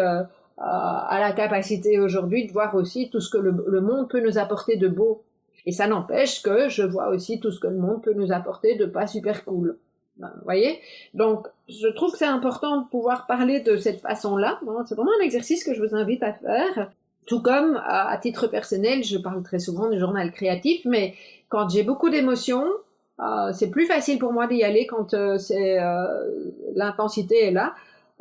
à 0.58 1.18
la 1.20 1.32
capacité 1.32 1.98
aujourd'hui 1.98 2.46
de 2.46 2.52
voir 2.52 2.74
aussi 2.74 3.10
tout 3.10 3.20
ce 3.20 3.30
que 3.30 3.38
le, 3.38 3.80
monde 3.80 4.08
peut 4.08 4.20
nous 4.20 4.38
apporter 4.38 4.76
de 4.76 4.88
beau. 4.88 5.22
Et 5.66 5.72
ça 5.72 5.86
n'empêche 5.86 6.42
que 6.42 6.68
je 6.68 6.82
vois 6.82 7.08
aussi 7.08 7.40
tout 7.40 7.50
ce 7.50 7.60
que 7.60 7.66
le 7.66 7.76
monde 7.76 8.02
peut 8.02 8.14
nous 8.14 8.32
apporter 8.32 8.76
de 8.76 8.86
pas 8.86 9.06
super 9.06 9.44
cool. 9.44 9.78
Ben, 10.16 10.30
vous 10.36 10.44
voyez? 10.44 10.80
Donc, 11.12 11.48
je 11.68 11.88
trouve 11.88 12.12
que 12.12 12.18
c'est 12.18 12.24
important 12.24 12.80
de 12.80 12.88
pouvoir 12.88 13.26
parler 13.26 13.60
de 13.60 13.76
cette 13.76 14.00
façon-là. 14.00 14.58
C'est 14.86 14.94
vraiment 14.94 15.10
un 15.20 15.24
exercice 15.24 15.62
que 15.62 15.74
je 15.74 15.82
vous 15.82 15.94
invite 15.94 16.22
à 16.22 16.32
faire. 16.32 16.90
Tout 17.26 17.42
comme, 17.42 17.80
à, 17.84 18.16
titre 18.22 18.46
personnel, 18.46 19.02
je 19.02 19.18
parle 19.18 19.42
très 19.42 19.58
souvent 19.58 19.90
du 19.90 19.98
journal 19.98 20.30
créatif, 20.30 20.82
mais 20.84 21.14
quand 21.48 21.68
j'ai 21.68 21.82
beaucoup 21.82 22.08
d'émotions, 22.08 22.64
euh, 23.20 23.52
c'est 23.52 23.70
plus 23.70 23.86
facile 23.86 24.18
pour 24.18 24.32
moi 24.32 24.46
d'y 24.46 24.62
aller 24.62 24.86
quand 24.86 25.12
euh, 25.12 25.36
c'est 25.36 25.80
euh, 25.80 26.06
l'intensité 26.74 27.46
est 27.46 27.50
là. 27.50 27.74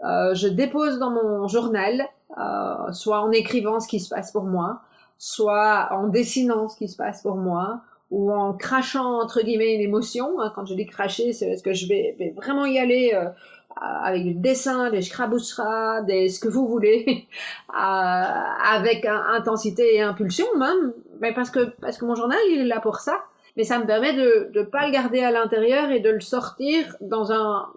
Euh, 0.03 0.33
je 0.33 0.47
dépose 0.47 0.99
dans 0.99 1.11
mon 1.11 1.47
journal 1.47 2.05
euh, 2.37 2.91
soit 2.91 3.21
en 3.21 3.31
écrivant 3.31 3.79
ce 3.79 3.87
qui 3.87 3.99
se 3.99 4.09
passe 4.09 4.31
pour 4.31 4.43
moi, 4.43 4.81
soit 5.17 5.89
en 5.91 6.07
dessinant 6.07 6.67
ce 6.67 6.77
qui 6.77 6.87
se 6.87 6.97
passe 6.97 7.21
pour 7.21 7.35
moi, 7.35 7.81
ou 8.11 8.31
en 8.31 8.53
crachant 8.53 9.21
entre 9.21 9.41
guillemets 9.41 9.75
une 9.75 9.81
émotion. 9.81 10.39
Hein, 10.41 10.51
quand 10.55 10.65
je 10.65 10.73
dis 10.73 10.85
cracher, 10.85 11.33
c'est 11.33 11.47
parce 11.47 11.61
que 11.61 11.73
je 11.73 11.87
vais, 11.87 12.33
vraiment 12.35 12.65
y 12.65 12.77
aller 12.77 13.11
euh, 13.13 13.29
avec 14.03 14.23
du 14.23 14.33
dessin, 14.33 14.89
des 14.89 15.01
scrabousseras, 15.01 16.01
des 16.01 16.29
ce 16.29 16.39
que 16.39 16.47
vous 16.47 16.67
voulez, 16.67 17.27
euh, 17.69 17.73
avec 17.73 19.05
intensité 19.05 19.95
et 19.95 20.01
impulsion 20.01 20.45
même, 20.57 20.93
mais 21.21 21.33
parce 21.33 21.49
que 21.49 21.71
parce 21.81 21.97
que 21.97 22.05
mon 22.05 22.15
journal 22.15 22.39
il 22.51 22.61
est 22.61 22.65
là 22.65 22.79
pour 22.79 22.97
ça. 22.97 23.23
Mais 23.57 23.63
ça 23.63 23.79
me 23.79 23.85
permet 23.85 24.13
de 24.13 24.51
ne 24.53 24.63
pas 24.63 24.85
le 24.85 24.91
garder 24.91 25.21
à 25.21 25.31
l'intérieur 25.31 25.91
et 25.91 25.99
de 25.99 26.09
le 26.09 26.21
sortir 26.21 26.95
dans 27.01 27.31
un 27.31 27.67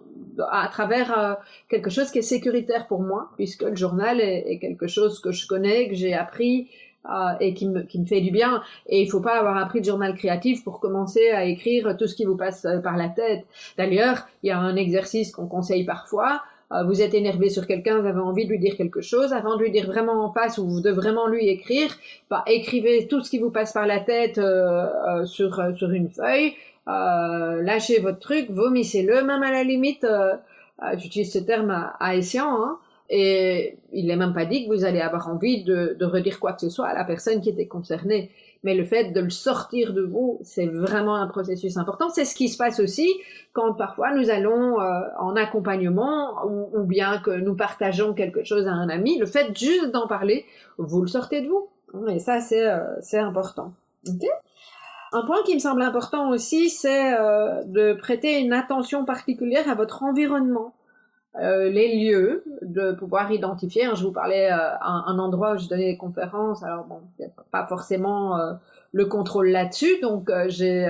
à 0.50 0.68
travers 0.68 1.18
euh, 1.18 1.34
quelque 1.68 1.90
chose 1.90 2.10
qui 2.10 2.18
est 2.18 2.22
sécuritaire 2.22 2.86
pour 2.86 3.02
moi, 3.02 3.30
puisque 3.36 3.62
le 3.62 3.76
journal 3.76 4.20
est, 4.20 4.58
quelque 4.58 4.86
chose 4.86 5.20
que 5.20 5.32
je 5.32 5.46
connais, 5.46 5.88
que 5.88 5.94
j'ai 5.94 6.14
appris 6.14 6.68
euh, 7.06 7.32
et 7.40 7.54
qui 7.54 7.66
me, 7.66 7.82
qui 7.82 8.00
me 8.00 8.06
fait 8.06 8.20
du 8.20 8.30
bien. 8.30 8.62
Et 8.86 9.02
il 9.02 9.10
faut 9.10 9.20
pas 9.20 9.38
avoir 9.38 9.56
appris 9.56 9.80
de 9.80 9.86
journal 9.86 10.14
créatif 10.14 10.64
pour 10.64 10.80
commencer 10.80 11.30
à 11.30 11.44
écrire 11.44 11.96
tout 11.96 12.06
ce 12.06 12.14
qui 12.14 12.24
vous 12.24 12.36
passe 12.36 12.64
euh, 12.64 12.78
par 12.78 12.96
la 12.96 13.08
tête. 13.08 13.46
D'ailleurs, 13.76 14.26
il 14.42 14.48
y 14.48 14.50
a 14.50 14.58
un 14.58 14.76
exercice 14.76 15.32
qu'on 15.32 15.46
conseille 15.46 15.84
parfois. 15.84 16.42
Vous 16.86 17.00
êtes 17.00 17.14
énervé 17.14 17.48
sur 17.48 17.66
quelqu'un, 17.66 17.98
vous 17.98 18.06
avez 18.06 18.20
envie 18.20 18.44
de 18.44 18.50
lui 18.50 18.58
dire 18.58 18.76
quelque 18.76 19.00
chose, 19.00 19.32
avant 19.32 19.56
de 19.56 19.62
lui 19.62 19.70
dire 19.70 19.86
vraiment 19.86 20.22
en 20.24 20.32
face 20.32 20.58
ou 20.58 20.80
de 20.82 20.90
vraiment 20.90 21.26
lui 21.26 21.48
écrire, 21.48 21.96
bah, 22.28 22.44
écrivez 22.46 23.06
tout 23.06 23.22
ce 23.22 23.30
qui 23.30 23.38
vous 23.38 23.50
passe 23.50 23.72
par 23.72 23.86
la 23.86 24.00
tête 24.00 24.38
sur, 25.24 25.62
sur 25.74 25.90
une 25.90 26.10
feuille, 26.10 26.52
euh, 26.88 27.62
lâchez 27.62 28.00
votre 28.00 28.18
truc, 28.18 28.50
vomissez-le, 28.50 29.22
même 29.22 29.42
à 29.42 29.50
la 29.50 29.62
limite, 29.62 30.04
euh, 30.04 30.34
euh, 30.82 30.96
j'utilise 30.96 31.30
ce 31.30 31.38
terme 31.38 31.70
à, 31.70 31.96
à 32.00 32.14
hein, 32.14 32.78
et 33.10 33.76
il 33.92 34.06
n'est 34.06 34.16
même 34.16 34.32
pas 34.32 34.46
dit 34.46 34.64
que 34.64 34.72
vous 34.72 34.84
allez 34.86 35.00
avoir 35.00 35.28
envie 35.28 35.64
de, 35.64 35.96
de 35.98 36.04
redire 36.06 36.40
quoi 36.40 36.54
que 36.54 36.62
ce 36.62 36.70
soit 36.70 36.86
à 36.86 36.94
la 36.94 37.04
personne 37.04 37.42
qui 37.42 37.50
était 37.50 37.66
concernée 37.66 38.30
mais 38.64 38.74
le 38.74 38.84
fait 38.84 39.12
de 39.12 39.20
le 39.20 39.30
sortir 39.30 39.92
de 39.92 40.02
vous, 40.02 40.38
c'est 40.42 40.66
vraiment 40.66 41.16
un 41.16 41.28
processus 41.28 41.76
important. 41.76 42.08
C'est 42.08 42.24
ce 42.24 42.34
qui 42.34 42.48
se 42.48 42.56
passe 42.56 42.80
aussi 42.80 43.08
quand 43.52 43.74
parfois 43.74 44.12
nous 44.12 44.30
allons 44.30 44.80
euh, 44.80 45.00
en 45.18 45.36
accompagnement 45.36 46.44
ou, 46.44 46.84
bien 46.84 47.18
que 47.18 47.30
nous 47.30 47.54
partageons 47.54 48.14
quelque 48.14 48.44
chose 48.44 48.66
à 48.66 48.72
un 48.72 48.88
ami. 48.88 49.18
Le 49.18 49.26
fait 49.26 49.56
juste 49.56 49.90
d'en 49.90 50.06
parler, 50.06 50.44
vous 50.76 51.00
le 51.00 51.08
sortez 51.08 51.40
de 51.40 51.48
vous. 51.48 51.68
Et 52.08 52.18
ça, 52.18 52.40
c'est 52.40 52.66
euh, 52.66 53.22
important. 53.22 53.72
un 55.12 55.22
point 55.24 55.42
qui 55.44 55.54
me 55.54 55.60
semble 55.60 55.82
important 55.82 56.30
aussi, 56.30 56.68
c'est 56.68 57.14
euh, 57.14 57.62
de 57.64 57.94
prêter 57.94 58.40
une 58.40 58.52
attention 58.52 59.04
particulière 59.04 59.68
à 59.70 59.74
votre 59.74 60.02
environnement. 60.02 60.74
Euh, 61.40 61.70
les 61.70 61.96
lieux, 61.96 62.42
de 62.62 62.92
pouvoir 62.92 63.30
identifier. 63.30 63.84
Hein, 63.84 63.94
je 63.94 64.04
vous 64.04 64.12
parlais 64.12 64.50
euh, 64.50 64.76
un, 64.80 65.18
endroit 65.18 65.54
où 65.54 65.58
je 65.58 65.68
donnais 65.68 65.92
des 65.92 65.96
conférences. 65.96 66.62
Alors 66.62 66.84
bon, 66.84 67.00
pas 67.50 67.66
forcément 67.66 68.38
euh, 68.38 68.54
le 68.92 69.06
contrôle 69.06 69.50
là-dessus, 69.50 70.00
donc 70.00 70.30
euh, 70.30 70.46
j'ai 70.48 70.88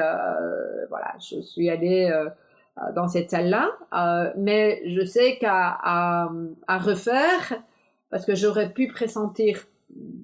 voilà, 0.88 1.14
je 1.20 1.40
suis 1.40 1.68
allée 1.68 2.10
dans 2.94 3.08
cette 3.08 3.30
salle-là, 3.30 4.32
mais 4.36 4.82
je 4.86 5.04
sais 5.04 5.36
qu'à 5.38 6.28
refaire, 6.68 7.54
parce 8.10 8.24
que 8.24 8.34
j'aurais 8.34 8.70
pu 8.70 8.88
pressentir 8.88 9.66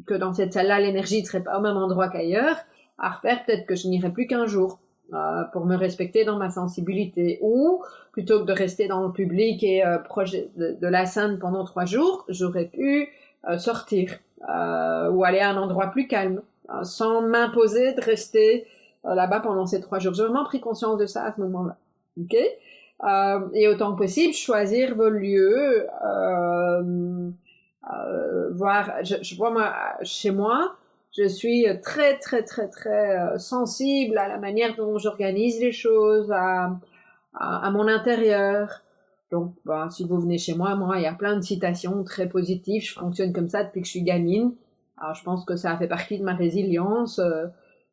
que 0.07 0.15
dans 0.15 0.33
cette 0.33 0.53
salle-là 0.53 0.81
l'énergie 0.81 1.21
ne 1.21 1.27
serait 1.27 1.43
pas 1.43 1.59
au 1.59 1.61
même 1.61 1.77
endroit 1.77 2.09
qu'ailleurs, 2.09 2.57
à 2.99 3.11
refaire 3.11 3.45
peut-être 3.45 3.67
que 3.67 3.75
je 3.75 3.89
n'irai 3.89 4.11
plus 4.11 4.27
qu'un 4.27 4.47
jour. 4.47 4.79
Euh, 5.15 5.45
pour 5.53 5.65
me 5.65 5.77
respecter 5.77 6.25
dans 6.25 6.39
ma 6.39 6.51
sensibilité. 6.51 7.39
Ou 7.41 7.85
plutôt 8.11 8.41
que 8.41 8.47
de 8.47 8.53
rester 8.53 8.89
dans 8.89 9.07
le 9.07 9.13
public 9.13 9.63
et 9.63 9.85
euh, 9.85 9.99
proche 9.99 10.33
de, 10.33 10.77
la 10.81 11.07
scène 11.07 11.39
pendant 11.39 11.63
trois 11.63 11.85
jours, 11.85 12.25
j'aurais 12.29 12.65
pu 12.65 13.09
euh, 13.49 13.59
sortir 13.59 14.19
ou 14.41 15.25
aller 15.25 15.39
à 15.39 15.51
un 15.51 15.57
endroit 15.57 15.87
plus 15.87 16.07
calme, 16.07 16.43
sans 16.83 17.23
m'imposer 17.23 17.95
de 17.95 18.01
rester 18.03 18.67
là-bas 19.05 19.41
pendant 19.41 19.65
ces 19.65 19.81
trois 19.81 19.99
jours. 19.99 20.13
J'ai 20.13 20.23
vraiment 20.23 20.45
pris 20.45 20.61
conscience 20.61 20.99
de 20.99 21.07
ça 21.07 21.25
à 21.25 21.33
ce 21.33 21.41
moment-là. 21.41 21.77
Ok? 22.21 22.35
Et 23.55 23.69
autant 23.69 23.93
que 23.93 23.99
possible, 23.99 24.35
choisir 24.35 24.97
vos 24.97 25.09
lieux, 25.09 25.87
voir. 28.51 28.93
Je, 29.03 29.15
je 29.23 29.35
vois 29.35 29.51
moi 29.51 29.73
chez 30.03 30.31
moi 30.31 30.77
je 31.17 31.29
suis 31.29 31.67
très, 31.83 32.19
très, 32.19 32.43
très, 32.43 32.69
très 32.69 33.19
euh, 33.19 33.39
sensible 33.39 34.19
à 34.19 34.29
la 34.29 34.39
manière 34.39 34.75
dont 34.77 34.99
j'organise 34.99 35.61
les 35.61 35.73
choses, 35.73 36.33
à, 36.33 36.77
à, 37.35 37.71
mon 37.71 37.87
intérieur. 37.89 38.83
Donc, 39.31 39.55
bah, 39.65 39.89
si 39.91 40.05
vous 40.05 40.21
venez 40.21 40.39
chez 40.39 40.55
moi, 40.55 40.75
moi, 40.75 40.99
il 40.99 41.03
y 41.03 41.07
a 41.07 41.15
plein 41.15 41.37
de 41.37 41.43
citations 41.43 42.03
très 42.05 42.29
positives. 42.29 42.83
Je 42.83 42.95
fonctionne 42.95 43.33
comme 43.33 43.49
ça 43.49 43.65
depuis 43.65 43.81
que 43.81 43.87
je 43.87 43.93
suis 43.93 44.03
gamine. 44.03 44.55
Alors, 44.99 45.15
je 45.15 45.25
pense 45.25 45.45
que 45.45 45.57
ça 45.57 45.73
a 45.73 45.77
fait 45.77 45.89
partie 45.89 46.19
de 46.19 46.25
ma 46.25 46.35
résilience. 46.35 47.19
Euh, 47.21 47.47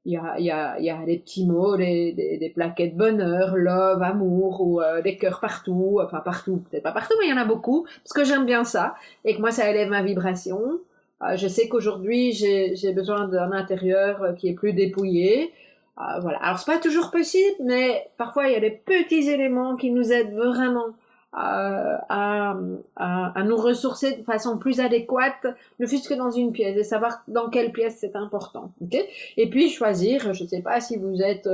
il 0.05 0.13
y 0.13 0.17
a, 0.17 0.39
il 0.39 0.45
y 0.45 0.51
a, 0.51 0.79
il 0.79 0.85
y 0.85 0.89
a 0.89 1.05
des 1.05 1.19
petits 1.19 1.45
mots, 1.45 1.77
des, 1.77 2.13
des, 2.13 2.37
des 2.39 2.49
plaquettes 2.49 2.97
bonheur, 2.97 3.55
love, 3.55 4.01
amour, 4.01 4.61
ou 4.61 4.81
euh, 4.81 5.01
des 5.03 5.17
cœurs 5.17 5.39
partout. 5.39 5.99
Enfin, 6.03 6.21
partout, 6.21 6.63
peut-être 6.69 6.83
pas 6.83 6.91
partout, 6.91 7.13
mais 7.19 7.27
il 7.27 7.29
y 7.29 7.33
en 7.33 7.37
a 7.37 7.45
beaucoup. 7.45 7.85
Parce 8.03 8.13
que 8.13 8.23
j'aime 8.23 8.45
bien 8.45 8.63
ça. 8.63 8.95
Et 9.25 9.35
que 9.35 9.41
moi, 9.41 9.51
ça 9.51 9.69
élève 9.69 9.89
ma 9.89 10.01
vibration. 10.01 10.79
Euh, 11.23 11.37
je 11.37 11.47
sais 11.47 11.67
qu'aujourd'hui, 11.67 12.31
j'ai 12.31 12.93
besoin 12.93 13.27
d'un 13.27 13.51
intérieur 13.51 14.23
euh, 14.23 14.33
qui 14.33 14.49
est 14.49 14.53
plus 14.53 14.73
dépouillé. 14.73 15.51
Euh, 15.99 16.19
voilà. 16.19 16.39
Alors, 16.39 16.59
c'est 16.59 16.71
pas 16.71 16.79
toujours 16.79 17.11
possible, 17.11 17.57
mais 17.63 18.09
parfois, 18.17 18.47
il 18.47 18.53
y 18.53 18.55
a 18.55 18.59
des 18.59 18.71
petits 18.71 19.29
éléments 19.29 19.75
qui 19.75 19.91
nous 19.91 20.11
aident 20.11 20.33
vraiment 20.33 20.87
à, 21.33 22.05
à, 22.09 22.57
à, 22.97 23.43
nous 23.43 23.55
ressourcer 23.55 24.17
de 24.17 24.23
façon 24.23 24.57
plus 24.57 24.81
adéquate, 24.81 25.47
ne 25.79 25.85
fût-ce 25.85 26.09
que 26.09 26.13
dans 26.13 26.31
une 26.31 26.51
pièce, 26.51 26.75
et 26.75 26.83
savoir 26.83 27.23
dans 27.29 27.49
quelle 27.49 27.71
pièce 27.71 27.97
c'est 28.01 28.17
important. 28.17 28.73
Okay 28.83 29.07
et 29.37 29.49
puis, 29.49 29.69
choisir, 29.69 30.33
je 30.33 30.43
sais 30.43 30.61
pas 30.61 30.81
si 30.81 30.97
vous 30.97 31.21
êtes 31.21 31.47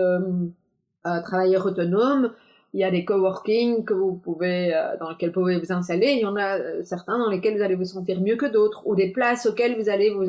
travailleur 1.04 1.68
autonome, 1.68 2.32
il 2.74 2.82
y 2.82 2.84
a 2.84 2.92
des 2.92 3.06
coworking 3.06 3.86
euh, 3.90 4.98
dans 5.00 5.10
lesquels 5.10 5.30
vous 5.30 5.42
pouvez 5.42 5.58
vous 5.58 5.72
installer. 5.72 6.12
Il 6.12 6.20
y 6.20 6.26
en 6.26 6.36
a 6.36 6.60
euh, 6.60 6.84
certains 6.84 7.18
dans 7.18 7.30
lesquels 7.30 7.58
vous 7.58 7.64
allez 7.64 7.76
vous 7.76 7.86
sentir 7.86 8.22
mieux 8.22 8.36
que 8.36 8.46
d'autres, 8.46 8.86
ou 8.86 8.96
des 8.96 9.10
places 9.10 9.46
auxquelles 9.46 9.82
vous 9.82 9.90
allez 9.90 10.10
vous, 10.10 10.26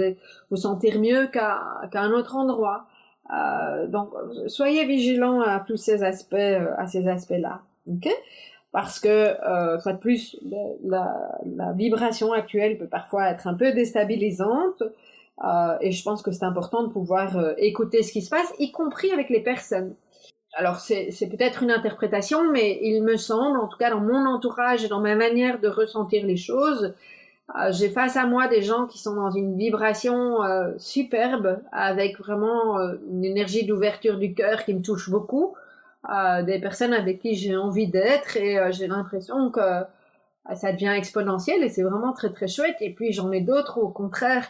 vous 0.51 0.57
sentir 0.57 1.01
mieux 1.01 1.27
qu'à 1.27 1.61
qu'à 1.91 2.01
un 2.01 2.13
autre 2.13 2.37
endroit. 2.37 2.87
Euh, 3.35 3.87
donc, 3.89 4.11
soyez 4.47 4.87
vigilants 4.87 5.41
à 5.41 5.61
tous 5.61 5.77
ces 5.77 6.03
aspects, 6.03 6.35
à 6.35 6.87
ces 6.87 7.07
aspects-là, 7.09 7.61
ok? 7.87 8.09
Parce 8.73 9.01
que, 9.01 9.35
fois 9.83 9.95
de 9.95 9.99
plus, 9.99 10.39
la, 10.85 11.73
vibration 11.75 12.33
actuelle 12.33 12.79
peut 12.79 12.87
parfois 12.87 13.31
être 13.31 13.47
un 13.47 13.55
peu 13.55 13.73
déstabilisante. 13.73 14.83
Et 15.81 15.91
je 15.91 16.03
pense 16.03 16.23
que 16.23 16.33
c'est 16.33 16.45
important 16.45 16.83
de 16.83 16.89
pouvoir 16.89 17.55
écouter 17.57 18.03
ce 18.03 18.13
qui 18.13 18.21
se 18.21 18.29
passe, 18.29 18.53
y 18.59 18.71
compris 18.71 19.11
avec 19.11 19.31
les 19.31 19.41
personnes 19.41 19.95
alors 20.55 20.81
c'est 20.81 21.29
peut-être 21.31 21.63
une 21.63 21.71
interprétation, 21.71 22.51
mais 22.51 22.79
il 22.83 23.03
me 23.03 23.17
semble, 23.17 23.59
en 23.59 23.69
tout 23.69 23.77
cas 23.77 23.91
dans 23.91 24.01
mon 24.01 24.27
entourage 24.27 24.85
et 24.85 24.89
dans 24.89 25.01
ma 25.01 25.15
manière 25.15 25.61
de 25.61 25.69
ressentir 25.69 26.25
les 26.27 26.37
choses, 26.37 26.95
euh, 27.57 27.73
j'ai 27.73 27.89
face 27.89 28.17
à 28.17 28.27
moi 28.27 28.49
des 28.49 28.63
gens 28.63 28.87
qui 28.87 28.99
sont 28.99 29.15
dans 29.15 29.31
une 29.31 29.57
vibration 29.57 30.43
euh, 30.43 30.73
superbe, 30.79 31.61
avec 31.73 32.19
vraiment 32.19 32.79
euh, 32.79 32.97
une 33.11 33.25
énergie 33.25 33.65
d'ouverture 33.67 34.19
du 34.19 34.35
cœur 34.35 34.65
qui 34.65 34.75
me 34.75 34.83
touche 34.83 35.11
beaucoup, 35.11 35.55
des 36.47 36.59
personnes 36.61 36.95
avec 36.95 37.21
qui 37.21 37.35
j'ai 37.35 37.55
envie 37.57 37.87
d'être 37.87 38.37
et 38.37 38.57
j'ai 38.73 38.87
l'impression 38.87 39.51
que 39.51 39.83
ça 40.55 40.73
devient 40.73 40.95
exponentiel 40.97 41.63
et 41.63 41.69
c'est 41.69 41.83
vraiment 41.83 42.13
très 42.15 42.31
très 42.31 42.49
chouette. 42.49 42.77
Et 42.81 42.95
puis 42.95 43.13
j'en 43.13 43.31
ai 43.31 43.43
d'autres, 43.43 43.79
au 43.79 43.89
contraire, 43.89 44.49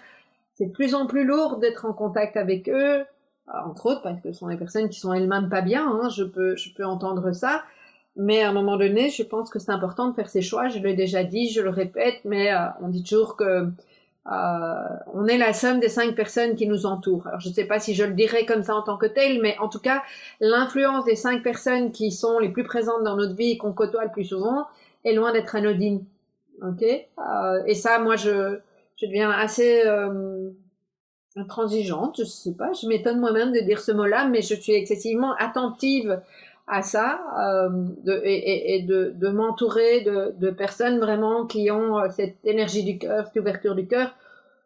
c'est 0.55 0.67
de 0.67 0.73
plus 0.73 0.95
en 0.95 1.07
plus 1.07 1.25
lourd 1.25 1.57
d'être 1.57 1.87
en 1.87 1.93
contact 1.93 2.37
avec 2.37 2.69
eux, 2.69 3.01
euh, 3.01 3.05
entre 3.53 3.87
autres 3.87 4.03
parce 4.03 4.21
que 4.21 4.33
ce 4.33 4.39
sont 4.39 4.49
des 4.49 4.57
personnes 4.57 4.89
qui 4.89 5.01
sont 5.01 5.13
elles-mêmes 5.13 5.49
pas 5.49 5.63
bien, 5.63 5.87
hein, 5.87 6.09
je, 6.09 6.25
peux, 6.25 6.57
je 6.57 6.73
peux 6.73 6.85
entendre 6.85 7.33
ça, 7.33 7.63
mais 8.17 8.43
à 8.43 8.51
un 8.51 8.53
moment 8.53 8.77
donné, 8.77 9.11
je 9.11 9.23
pense 9.23 9.51
que 9.51 9.59
c'est 9.59 9.71
important 9.71 10.09
de 10.09 10.15
faire 10.15 10.29
ses 10.29 10.43
choix, 10.43 10.69
je 10.69 10.79
l'ai 10.79 10.95
déjà 10.95 11.25
dit, 11.25 11.51
je 11.51 11.61
le 11.61 11.71
répète, 11.71 12.21
mais 12.25 12.53
euh, 12.53 12.59
on 12.81 12.89
dit 12.89 13.03
toujours 13.03 13.37
que 13.37 13.69
euh, 14.31 14.75
on 15.15 15.27
est 15.27 15.39
la 15.39 15.55
somme 15.55 15.81
des 15.81 15.89
cinq 15.89 16.15
personnes 16.15 16.55
qui 16.55 16.67
nous 16.67 16.85
entourent. 16.85 17.27
Alors 17.29 17.41
je 17.41 17.49
ne 17.49 17.55
sais 17.55 17.65
pas 17.65 17.81
si 17.81 17.95
je 17.95 18.05
le 18.05 18.13
dirais 18.13 18.45
comme 18.45 18.63
ça 18.63 18.75
en 18.75 18.83
tant 18.83 18.99
que 18.99 19.07
tel, 19.07 19.41
mais 19.41 19.57
en 19.59 19.69
tout 19.69 19.79
cas, 19.79 20.03
l'influence 20.41 21.05
des 21.05 21.17
cinq 21.17 21.43
personnes 21.43 21.93
qui 21.93 22.11
sont 22.11 22.39
les 22.39 22.51
plus 22.51 22.65
présentes 22.65 23.05
dans 23.05 23.17
notre 23.17 23.35
vie 23.35 23.53
et 23.53 23.59
qu'on 23.59 23.73
côtoie 23.73 24.05
le 24.05 24.11
plus 24.11 24.25
souvent 24.25 24.67
est 25.05 25.15
loin 25.15 25.33
d'être 25.33 25.57
anodine. 25.57 26.05
Ok? 26.63 26.83
Euh, 26.83 27.63
Et 27.67 27.75
ça, 27.75 28.01
moi, 28.01 28.17
je, 28.17 28.59
je 28.97 29.07
deviens 29.07 29.31
assez 29.31 29.83
euh, 29.87 30.51
intransigeante, 31.38 32.16
je 32.18 32.24
sais 32.24 32.55
pas, 32.55 32.72
je 32.72 32.87
m'étonne 32.87 33.20
moi-même 33.20 33.53
de 33.53 33.61
dire 33.61 33.81
ce 33.81 33.92
mot-là, 33.92 34.27
mais 34.29 34.42
je 34.42 34.55
suis 34.55 34.74
excessivement 34.74 35.35
attentive 35.38 36.20
à 36.68 36.83
ça 36.83 37.20
euh, 37.40 37.88
et, 38.24 38.83
de, 38.83 39.12
de 39.16 39.29
m'entourer 39.29 40.03
de, 40.03 40.35
de, 40.38 40.51
personnes 40.51 40.98
vraiment 40.98 41.46
qui 41.46 41.70
ont 41.70 41.98
euh, 41.98 42.09
cette 42.11 42.37
énergie 42.44 42.85
du 42.85 42.98
cœur, 42.98 43.27
cette 43.27 43.40
ouverture 43.40 43.74
du 43.74 43.87
cœur. 43.87 44.14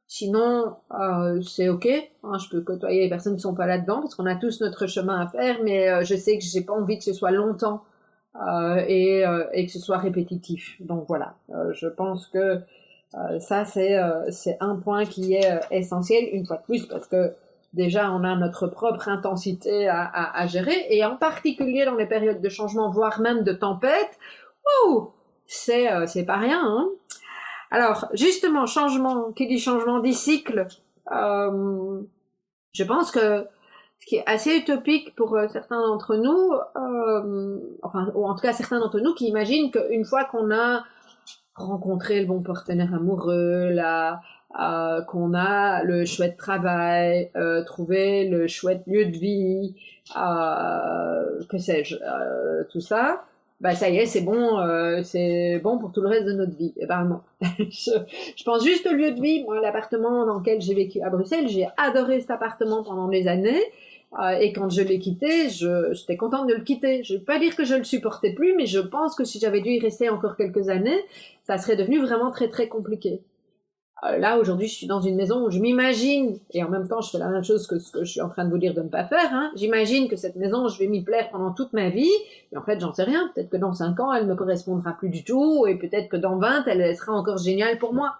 Sinon, 0.08 0.76
euh, 1.00 1.40
c'est 1.42 1.68
ok. 1.68 1.88
Hein, 2.24 2.38
je 2.38 2.48
peux 2.50 2.60
côtoyer 2.60 3.02
les 3.02 3.08
personnes 3.08 3.36
qui 3.36 3.42
sont 3.42 3.54
pas 3.54 3.66
là-dedans 3.66 4.00
parce 4.00 4.14
qu'on 4.14 4.26
a 4.26 4.34
tous 4.34 4.60
notre 4.60 4.86
chemin 4.86 5.20
à 5.20 5.28
faire, 5.28 5.58
mais 5.62 6.04
je 6.04 6.16
sais 6.16 6.36
que 6.36 6.44
j'ai 6.44 6.60
pas 6.60 6.74
envie 6.74 6.98
que 6.98 7.04
ce 7.04 7.12
soit 7.12 7.30
longtemps 7.30 7.84
et, 8.88 9.24
que 9.54 9.70
ce 9.70 9.78
soit 9.78 9.98
répétitif. 9.98 10.76
Donc 10.80 11.04
voilà, 11.08 11.36
je 11.72 11.86
pense 11.86 12.26
que 12.26 12.60
euh, 13.14 13.38
ça, 13.40 13.64
euh, 13.76 14.24
c'est 14.30 14.56
un 14.60 14.76
point 14.76 15.04
qui 15.04 15.34
est 15.34 15.50
euh, 15.50 15.60
essentiel, 15.70 16.28
une 16.32 16.46
fois 16.46 16.56
de 16.56 16.62
plus, 16.62 16.86
parce 16.86 17.06
que 17.06 17.32
déjà, 17.74 18.10
on 18.12 18.24
a 18.24 18.34
notre 18.36 18.66
propre 18.66 19.08
intensité 19.08 19.88
à, 19.88 20.46
gérer, 20.46 20.86
et 20.90 21.04
en 21.04 21.16
particulier 21.16 21.84
dans 21.84 21.94
les 21.94 22.06
périodes 22.06 22.40
de 22.40 22.48
changement, 22.48 22.90
voire 22.90 23.20
même 23.20 23.44
de 23.44 23.52
tempête, 23.52 24.18
c'est 25.46 26.24
pas 26.26 26.36
rien. 26.36 26.60
Hein 26.62 26.88
Alors, 27.70 28.08
justement, 28.12 28.66
changement, 28.66 29.32
qui 29.32 29.46
dit 29.46 29.58
changement 29.58 30.00
dit 30.00 30.12
cycle, 30.12 30.66
je 31.10 32.84
pense 32.84 33.10
que 33.10 33.46
ce 34.00 34.06
qui 34.06 34.16
est 34.16 34.24
assez 34.26 34.54
utopique 34.56 35.14
pour 35.14 35.38
certains 35.50 35.80
d'entre 35.80 36.16
nous, 36.16 36.52
enfin, 37.82 38.12
ou 38.14 38.26
en 38.26 38.34
tout 38.34 38.42
cas 38.42 38.52
certains 38.52 38.80
d'entre 38.80 39.00
nous 39.00 39.14
qui 39.14 39.28
imaginent 39.28 39.70
qu'une 39.70 40.04
fois 40.04 40.24
qu'on 40.24 40.50
a 40.50 40.84
rencontrer 41.54 42.20
le 42.20 42.26
bon 42.26 42.42
partenaire 42.42 42.94
amoureux, 42.94 43.70
là, 43.70 44.20
euh, 44.60 45.02
qu'on 45.02 45.34
a 45.34 45.82
le 45.82 46.04
chouette 46.04 46.36
travail, 46.36 47.30
euh, 47.36 47.64
trouver 47.64 48.28
le 48.28 48.46
chouette 48.46 48.82
lieu 48.86 49.06
de 49.06 49.16
vie, 49.16 49.74
euh, 50.16 51.42
que 51.48 51.58
sais-je, 51.58 51.96
euh, 51.96 52.64
tout 52.70 52.80
ça, 52.80 53.24
bah 53.62 53.74
ça 53.76 53.88
y 53.88 53.96
est, 53.96 54.06
c'est 54.06 54.22
bon, 54.22 54.58
euh, 54.58 55.02
c'est 55.04 55.60
bon 55.62 55.78
pour 55.78 55.92
tout 55.92 56.00
le 56.00 56.08
reste 56.08 56.26
de 56.26 56.32
notre 56.32 56.56
vie. 56.56 56.74
Et 56.76 56.86
je, 57.58 57.90
je, 58.36 58.44
pense 58.44 58.64
juste 58.64 58.86
au 58.86 58.92
lieu 58.92 59.12
de 59.12 59.20
vie. 59.20 59.44
Moi, 59.44 59.60
l'appartement 59.60 60.26
dans 60.26 60.38
lequel 60.38 60.60
j'ai 60.60 60.74
vécu 60.74 61.00
à 61.00 61.10
Bruxelles, 61.10 61.48
j'ai 61.48 61.68
adoré 61.76 62.20
cet 62.20 62.32
appartement 62.32 62.82
pendant 62.82 63.06
des 63.06 63.28
années. 63.28 63.62
Euh, 64.20 64.30
et 64.32 64.52
quand 64.52 64.68
je 64.68 64.82
l'ai 64.82 64.98
quitté, 64.98 65.48
j'étais 65.48 66.16
contente 66.16 66.46
de 66.46 66.54
le 66.54 66.62
quitter. 66.62 67.02
Je 67.02 67.14
ne 67.14 67.18
veux 67.18 67.24
pas 67.24 67.38
dire 67.38 67.56
que 67.56 67.64
je 67.64 67.74
le 67.74 67.84
supportais 67.84 68.32
plus, 68.32 68.54
mais 68.56 68.66
je 68.66 68.78
pense 68.78 69.14
que 69.14 69.24
si 69.24 69.38
j'avais 69.38 69.60
dû 69.60 69.70
y 69.70 69.80
rester 69.80 70.10
encore 70.10 70.36
quelques 70.36 70.68
années, 70.68 71.00
ça 71.44 71.58
serait 71.58 71.76
devenu 71.76 72.00
vraiment 72.00 72.30
très 72.30 72.48
très 72.48 72.68
compliqué. 72.68 73.22
Euh, 74.04 74.18
là, 74.18 74.38
aujourd'hui, 74.38 74.66
je 74.66 74.74
suis 74.74 74.86
dans 74.88 75.00
une 75.00 75.14
maison 75.14 75.46
où 75.46 75.50
je 75.50 75.60
m'imagine, 75.60 76.36
et 76.50 76.64
en 76.64 76.68
même 76.68 76.88
temps, 76.88 77.00
je 77.00 77.10
fais 77.10 77.18
la 77.18 77.28
même 77.28 77.44
chose 77.44 77.68
que 77.68 77.78
ce 77.78 77.92
que 77.92 78.04
je 78.04 78.10
suis 78.10 78.20
en 78.20 78.28
train 78.28 78.44
de 78.44 78.50
vous 78.50 78.58
dire 78.58 78.74
de 78.74 78.82
ne 78.82 78.88
pas 78.88 79.04
faire, 79.04 79.32
hein, 79.32 79.52
j'imagine 79.54 80.08
que 80.08 80.16
cette 80.16 80.34
maison, 80.34 80.66
je 80.66 80.76
vais 80.80 80.88
m'y 80.88 81.02
plaire 81.02 81.30
pendant 81.30 81.52
toute 81.52 81.72
ma 81.72 81.88
vie, 81.88 82.10
et 82.50 82.56
en 82.56 82.62
fait, 82.62 82.80
j'en 82.80 82.92
sais 82.92 83.04
rien. 83.04 83.30
Peut-être 83.32 83.48
que 83.48 83.56
dans 83.56 83.72
5 83.72 84.00
ans, 84.00 84.12
elle 84.12 84.26
ne 84.26 84.30
me 84.30 84.34
correspondra 84.34 84.92
plus 84.92 85.08
du 85.08 85.22
tout, 85.22 85.66
et 85.68 85.76
peut-être 85.76 86.08
que 86.08 86.16
dans 86.16 86.36
20, 86.36 86.64
elle 86.66 86.96
sera 86.96 87.12
encore 87.12 87.38
géniale 87.38 87.78
pour 87.78 87.94
moi. 87.94 88.16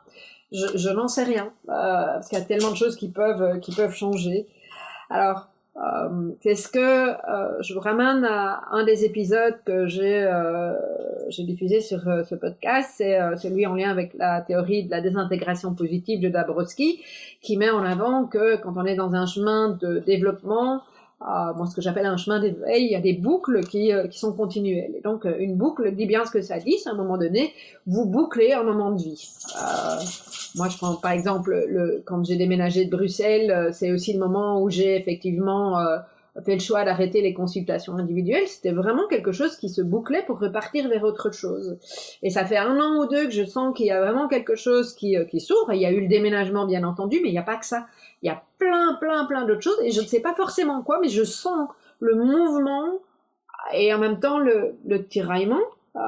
Je, 0.53 0.67
je 0.77 0.91
n'en 0.91 1.09
sais 1.09 1.25
rien, 1.25 1.47
euh, 1.69 1.73
parce 2.15 2.29
qu'il 2.29 2.39
y 2.39 2.41
a 2.41 2.45
tellement 2.45 2.71
de 2.71 2.77
choses 2.77 2.95
qui 2.95 3.09
peuvent, 3.09 3.59
qui 3.59 3.75
peuvent 3.75 3.95
changer. 3.95 4.47
Alors, 5.11 5.49
euh, 5.77 6.33
Qu'est-ce 6.41 6.69
que 6.69 6.79
euh, 6.79 7.63
je 7.63 7.73
vous 7.73 7.81
ramène 7.81 8.25
à 8.25 8.65
un 8.73 8.85
des 8.85 9.05
épisodes 9.05 9.57
que 9.65 9.87
j'ai 9.87 10.23
euh, 10.23 10.75
diffusé 11.39 11.81
sur 11.81 12.07
euh, 12.09 12.23
ce 12.25 12.35
podcast, 12.35 12.91
c'est 12.97 13.19
euh, 13.19 13.37
celui 13.37 13.67
en 13.67 13.75
lien 13.75 13.91
avec 13.91 14.13
la 14.15 14.43
théorie 14.43 14.85
de 14.85 14.91
la 14.91 15.01
désintégration 15.01 15.75
positive 15.75 16.21
de 16.21 16.29
Dabrowski, 16.29 17.01
qui 17.41 17.57
met 17.57 17.71
en 17.71 17.85
avant 17.85 18.27
que 18.27 18.57
quand 18.57 18.75
on 18.77 18.85
est 18.85 18.97
dans 18.97 19.15
un 19.15 19.27
chemin 19.27 19.71
de 19.81 20.01
développement, 20.01 20.83
bon, 21.21 21.67
ce 21.67 21.75
que 21.75 21.81
j'appelle 21.81 22.07
un 22.07 22.17
chemin 22.17 22.41
d'éveil, 22.41 22.85
il 22.85 22.91
y 22.91 22.97
a 22.97 23.01
des 23.01 23.15
boucles 23.15 23.65
qui, 23.65 23.93
qui 24.11 24.19
sont 24.19 24.33
continuelles. 24.33 24.93
Et 24.97 25.01
donc, 25.01 25.25
une 25.39 25.57
boucle 25.57 25.95
dit 25.95 26.07
bien 26.07 26.25
ce 26.25 26.33
que 26.33 26.43
ça 26.43 26.59
dit, 26.59 26.79
c'est 26.79 26.91
à 26.91 26.93
un 26.93 26.97
moment 26.97 27.17
donné, 27.17 27.53
vous 27.87 28.05
bouclez 28.07 28.53
un 28.53 28.65
moment 28.65 28.91
de 28.91 29.01
vie. 29.03 29.31
Moi, 30.57 30.69
je 30.69 30.77
prends 30.77 30.97
par 30.97 31.13
exemple 31.13 31.53
le, 31.69 32.03
quand 32.05 32.25
j'ai 32.25 32.37
déménagé 32.37 32.85
de 32.85 32.91
Bruxelles, 32.91 33.51
euh, 33.51 33.71
c'est 33.73 33.91
aussi 33.91 34.13
le 34.13 34.19
moment 34.19 34.63
où 34.63 34.69
j'ai 34.71 34.97
effectivement 34.97 35.79
euh, 35.79 35.99
fait 36.45 36.55
le 36.55 36.61
choix 36.61 36.85
d'arrêter 36.85 37.23
les 37.23 37.35
consultations 37.35 37.97
individuelles. 37.97 38.47
C'était 38.47 38.73
vraiment 38.73 39.07
quelque 39.09 39.33
chose 39.33 39.57
qui 39.57 39.69
se 39.69 39.83
bouclait 39.83 40.25
pour 40.27 40.39
repartir 40.39 40.89
vers 40.89 41.05
autre 41.05 41.33
chose. 41.33 41.79
Et 42.23 42.31
ça 42.31 42.45
fait 42.45 42.57
un 42.57 42.79
an 42.81 42.99
ou 43.01 43.07
deux 43.07 43.25
que 43.25 43.33
je 43.33 43.45
sens 43.45 43.77
qu'il 43.77 43.87
y 43.87 43.91
a 43.91 44.01
vraiment 44.01 44.29
quelque 44.29 44.55
chose 44.55 44.95
qui, 44.95 45.17
euh, 45.17 45.25
qui 45.25 45.41
s'ouvre. 45.41 45.73
Il 45.73 45.81
y 45.81 45.87
a 45.87 45.91
eu 45.91 46.01
le 46.01 46.09
déménagement, 46.09 46.67
bien 46.67 46.85
entendu, 46.85 47.21
mais 47.23 47.29
il 47.29 47.33
n'y 47.33 47.39
a 47.39 47.43
pas 47.43 47.57
que 47.57 47.67
ça. 47.67 47.87
Il 48.23 48.27
y 48.27 48.31
a 48.31 48.43
plein, 48.59 48.95
plein, 49.01 49.25
plein 49.25 49.45
d'autres 49.47 49.63
choses. 49.63 49.81
Et 49.83 49.91
je 49.91 50.01
ne 50.01 50.07
sais 50.07 50.21
pas 50.21 50.35
forcément 50.35 50.83
quoi, 50.83 50.99
mais 51.01 51.09
je 51.09 51.25
sens 51.25 51.69
le 52.01 52.15
mouvement 52.15 52.99
et 53.75 53.95
en 53.95 53.99
même 53.99 54.19
temps 54.19 54.39
le, 54.39 54.75
le 54.87 55.07
tiraillement 55.07 55.61
euh, 55.97 56.01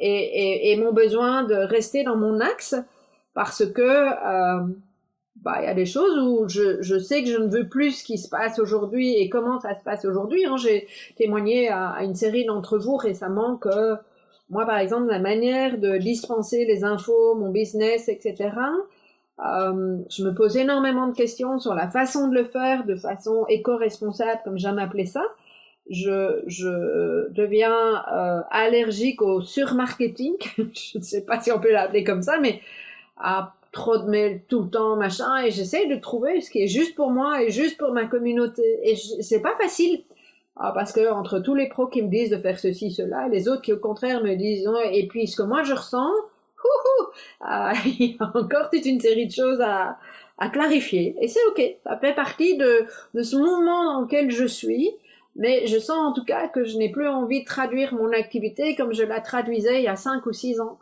et, 0.00 0.08
et, 0.08 0.72
et, 0.72 0.76
mon 0.76 0.92
besoin 0.92 1.44
de 1.44 1.54
rester 1.54 2.04
dans 2.04 2.16
mon 2.16 2.40
axe 2.40 2.74
parce 3.34 3.66
que 3.66 3.82
euh, 3.82 4.66
bah 5.42 5.56
il 5.60 5.64
y 5.64 5.68
a 5.68 5.74
des 5.74 5.86
choses 5.86 6.18
où 6.18 6.48
je, 6.48 6.80
je 6.80 6.98
sais 6.98 7.22
que 7.22 7.28
je 7.28 7.38
ne 7.38 7.48
veux 7.48 7.68
plus 7.68 7.98
ce 7.98 8.04
qui 8.04 8.18
se 8.18 8.28
passe 8.28 8.58
aujourd'hui 8.58 9.14
et 9.16 9.28
comment 9.28 9.60
ça 9.60 9.74
se 9.74 9.82
passe 9.84 10.04
aujourd'hui. 10.04 10.44
Hein. 10.46 10.56
J'ai 10.56 10.86
témoigné 11.16 11.68
à, 11.68 11.90
à, 11.90 12.04
une 12.04 12.14
série 12.14 12.44
d'entre 12.46 12.78
vous 12.78 12.96
récemment 12.96 13.56
que 13.56 13.96
moi 14.50 14.64
par 14.66 14.78
exemple 14.78 15.08
la 15.08 15.18
manière 15.18 15.78
de 15.78 15.98
dispenser 15.98 16.64
les 16.64 16.84
infos, 16.84 17.34
mon 17.34 17.50
business, 17.50 18.08
etc. 18.08 18.50
Euh, 19.40 19.98
je 20.10 20.22
me 20.24 20.32
pose 20.32 20.56
énormément 20.56 21.08
de 21.08 21.14
questions 21.14 21.58
sur 21.58 21.74
la 21.74 21.88
façon 21.88 22.28
de 22.28 22.34
le 22.34 22.44
faire 22.44 22.84
de 22.84 22.94
façon 22.94 23.44
éco-responsable, 23.48 24.40
comme 24.44 24.58
j'aime 24.58 24.78
appeler 24.78 25.06
ça. 25.06 25.24
Je, 25.90 26.42
je 26.46 27.28
deviens 27.32 28.04
euh, 28.12 28.40
allergique 28.50 29.22
au 29.22 29.40
surmarketing. 29.40 30.34
je 30.56 30.98
ne 30.98 31.02
sais 31.02 31.24
pas 31.24 31.40
si 31.40 31.50
on 31.52 31.60
peut 31.60 31.72
l'appeler 31.72 32.04
comme 32.04 32.22
ça, 32.22 32.38
mais 32.40 32.60
à 33.16 33.54
trop 33.72 33.98
de 33.98 34.08
mails 34.08 34.42
tout 34.48 34.62
le 34.62 34.70
temps, 34.70 34.96
machin, 34.96 35.36
et 35.44 35.50
j'essaye 35.50 35.88
de 35.88 35.96
trouver 35.96 36.40
ce 36.40 36.50
qui 36.50 36.62
est 36.62 36.68
juste 36.68 36.94
pour 36.94 37.10
moi 37.10 37.42
et 37.42 37.50
juste 37.50 37.76
pour 37.76 37.92
ma 37.92 38.06
communauté. 38.06 38.62
Et 38.82 38.96
c'est 38.96 39.40
pas 39.40 39.56
facile. 39.56 40.04
Ah, 40.56 40.70
parce 40.72 40.92
que 40.92 41.10
entre 41.10 41.40
tous 41.40 41.56
les 41.56 41.68
pros 41.68 41.88
qui 41.88 42.00
me 42.00 42.08
disent 42.08 42.30
de 42.30 42.38
faire 42.38 42.58
ceci, 42.60 42.92
cela, 42.92 43.26
les 43.28 43.48
autres 43.48 43.62
qui 43.62 43.72
au 43.72 43.78
contraire 43.78 44.22
me 44.22 44.36
disent 44.36 44.68
et 44.92 45.08
puis 45.08 45.26
ce 45.26 45.36
que 45.36 45.42
moi 45.42 45.64
je 45.64 45.74
ressens, 45.74 46.12
ah, 47.40 47.72
il 47.84 48.12
y 48.12 48.16
a 48.20 48.30
encore 48.34 48.70
toute 48.70 48.86
une 48.86 49.00
série 49.00 49.26
de 49.26 49.32
choses 49.32 49.60
à, 49.60 49.98
à 50.38 50.48
clarifier. 50.48 51.16
Et 51.20 51.26
c'est 51.26 51.44
ok, 51.48 51.60
ça 51.82 51.98
fait 51.98 52.14
partie 52.14 52.56
de, 52.56 52.86
de 53.14 53.22
ce 53.22 53.36
mouvement 53.36 53.94
dans 53.94 54.00
lequel 54.02 54.30
je 54.30 54.46
suis. 54.46 54.92
Mais 55.36 55.66
je 55.66 55.78
sens 55.80 55.98
en 55.98 56.12
tout 56.12 56.24
cas 56.24 56.46
que 56.46 56.62
je 56.64 56.78
n'ai 56.78 56.92
plus 56.92 57.08
envie 57.08 57.40
de 57.40 57.44
traduire 57.44 57.92
mon 57.92 58.12
activité 58.12 58.76
comme 58.76 58.92
je 58.92 59.02
la 59.02 59.20
traduisais 59.20 59.78
il 59.78 59.82
y 59.82 59.88
a 59.88 59.96
cinq 59.96 60.26
ou 60.26 60.32
six 60.32 60.60
ans 60.60 60.78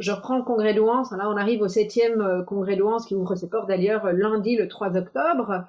je, 0.00 0.10
reprends 0.12 0.36
le 0.36 0.42
congrès 0.42 0.74
d'Ouance. 0.74 1.12
Là, 1.12 1.28
on 1.28 1.36
arrive 1.36 1.62
au 1.62 1.68
septième 1.68 2.20
euh, 2.20 2.42
congrès 2.42 2.76
d'Ouance 2.76 3.06
qui 3.06 3.14
ouvre 3.14 3.34
ses 3.34 3.48
portes 3.48 3.68
d'ailleurs 3.68 4.12
lundi, 4.12 4.56
le 4.56 4.68
3 4.68 4.96
octobre. 4.96 5.64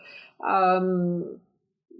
Euh, 0.50 1.22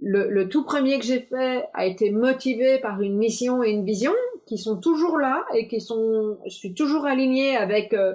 le, 0.00 0.48
tout 0.48 0.64
premier 0.64 0.98
que 0.98 1.04
j'ai 1.04 1.20
fait 1.20 1.66
a 1.74 1.86
été 1.86 2.10
motivé 2.10 2.78
par 2.78 3.00
une 3.02 3.16
mission 3.16 3.62
et 3.62 3.70
une 3.70 3.84
vision 3.84 4.12
qui 4.46 4.58
sont 4.58 4.76
toujours 4.76 5.18
là 5.18 5.44
et 5.54 5.66
qui 5.66 5.80
sont, 5.80 6.38
je 6.46 6.54
suis 6.54 6.74
toujours 6.74 7.06
alignée 7.06 7.56
avec 7.56 7.92
euh, 7.92 8.14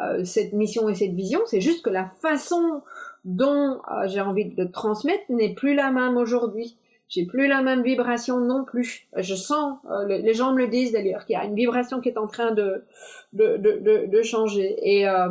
euh 0.00 0.24
cette 0.24 0.52
mission 0.52 0.88
et 0.88 0.94
cette 0.94 1.12
vision. 1.12 1.40
C'est 1.46 1.60
juste 1.60 1.84
que 1.84 1.90
la 1.90 2.06
façon 2.20 2.82
dont 3.24 3.80
euh, 3.90 4.06
j'ai 4.06 4.20
envie 4.20 4.46
de 4.46 4.62
le 4.62 4.70
transmettre 4.70 5.24
n'est 5.28 5.54
plus 5.54 5.74
la 5.74 5.90
même 5.90 6.16
aujourd'hui 6.16 6.76
j'ai 7.08 7.24
plus 7.24 7.48
la 7.48 7.62
même 7.62 7.82
vibration 7.82 8.38
non 8.38 8.64
plus. 8.64 9.08
Je 9.16 9.34
sens, 9.34 9.78
euh, 9.90 10.04
les 10.06 10.34
gens 10.34 10.52
me 10.52 10.58
le 10.58 10.68
disent 10.68 10.92
d'ailleurs, 10.92 11.24
qu'il 11.24 11.34
y 11.34 11.36
a 11.36 11.44
une 11.44 11.54
vibration 11.54 12.00
qui 12.00 12.10
est 12.10 12.18
en 12.18 12.26
train 12.26 12.50
de, 12.52 12.84
de, 13.32 13.56
de, 13.56 14.06
de, 14.06 14.22
changer. 14.22 14.76
Et, 14.82 15.08
euh, 15.08 15.28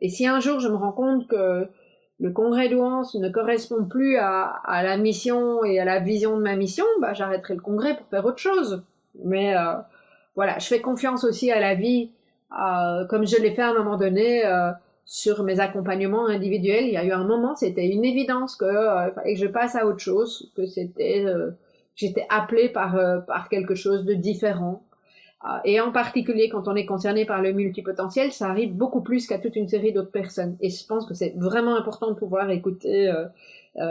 et 0.00 0.08
si 0.08 0.26
un 0.26 0.38
jour 0.40 0.60
je 0.60 0.68
me 0.68 0.76
rends 0.76 0.92
compte 0.92 1.26
que 1.26 1.66
le 2.20 2.30
congrès 2.30 2.68
d'Ouance 2.68 3.16
ne 3.16 3.28
correspond 3.28 3.84
plus 3.84 4.16
à, 4.16 4.44
à, 4.64 4.84
la 4.84 4.96
mission 4.96 5.64
et 5.64 5.80
à 5.80 5.84
la 5.84 5.98
vision 5.98 6.36
de 6.36 6.42
ma 6.42 6.54
mission, 6.54 6.84
bah, 7.00 7.14
j'arrêterai 7.14 7.54
le 7.54 7.60
congrès 7.60 7.96
pour 7.96 8.06
faire 8.06 8.24
autre 8.24 8.38
chose. 8.38 8.84
Mais 9.24 9.56
euh, 9.56 9.74
voilà, 10.36 10.58
je 10.60 10.66
fais 10.66 10.80
confiance 10.80 11.24
aussi 11.24 11.50
à 11.50 11.58
la 11.58 11.74
vie, 11.74 12.10
euh, 12.52 13.04
comme 13.06 13.26
je 13.26 13.36
l'ai 13.36 13.50
fait 13.50 13.62
à 13.62 13.70
un 13.70 13.74
moment 13.74 13.96
donné. 13.96 14.44
Sur 15.04 15.42
mes 15.42 15.58
accompagnements 15.60 16.26
individuels, 16.26 16.86
il 16.86 16.92
y 16.92 16.96
a 16.96 17.04
eu 17.04 17.12
un 17.12 17.24
moment, 17.24 17.56
c'était 17.56 17.88
une 17.88 18.04
évidence 18.04 18.56
que 18.56 18.64
euh, 18.64 19.10
que 19.10 19.34
je 19.34 19.46
passe 19.46 19.74
à 19.74 19.86
autre 19.86 19.98
chose, 19.98 20.50
que 20.56 20.64
c'était 20.64 21.24
euh, 21.26 21.50
j'étais 21.96 22.24
appelée 22.30 22.68
par 22.68 22.96
euh, 22.96 23.18
par 23.18 23.48
quelque 23.48 23.74
chose 23.74 24.04
de 24.04 24.14
différent. 24.14 24.84
Et 25.64 25.80
en 25.80 25.90
particulier 25.90 26.48
quand 26.48 26.68
on 26.68 26.76
est 26.76 26.86
concerné 26.86 27.24
par 27.24 27.42
le 27.42 27.52
multipotentiel, 27.52 28.30
ça 28.30 28.46
arrive 28.46 28.74
beaucoup 28.74 29.00
plus 29.00 29.26
qu'à 29.26 29.38
toute 29.38 29.56
une 29.56 29.66
série 29.66 29.92
d'autres 29.92 30.12
personnes. 30.12 30.56
Et 30.60 30.70
je 30.70 30.86
pense 30.86 31.04
que 31.04 31.14
c'est 31.14 31.34
vraiment 31.36 31.74
important 31.74 32.10
de 32.10 32.14
pouvoir 32.14 32.48
écouter 32.50 33.12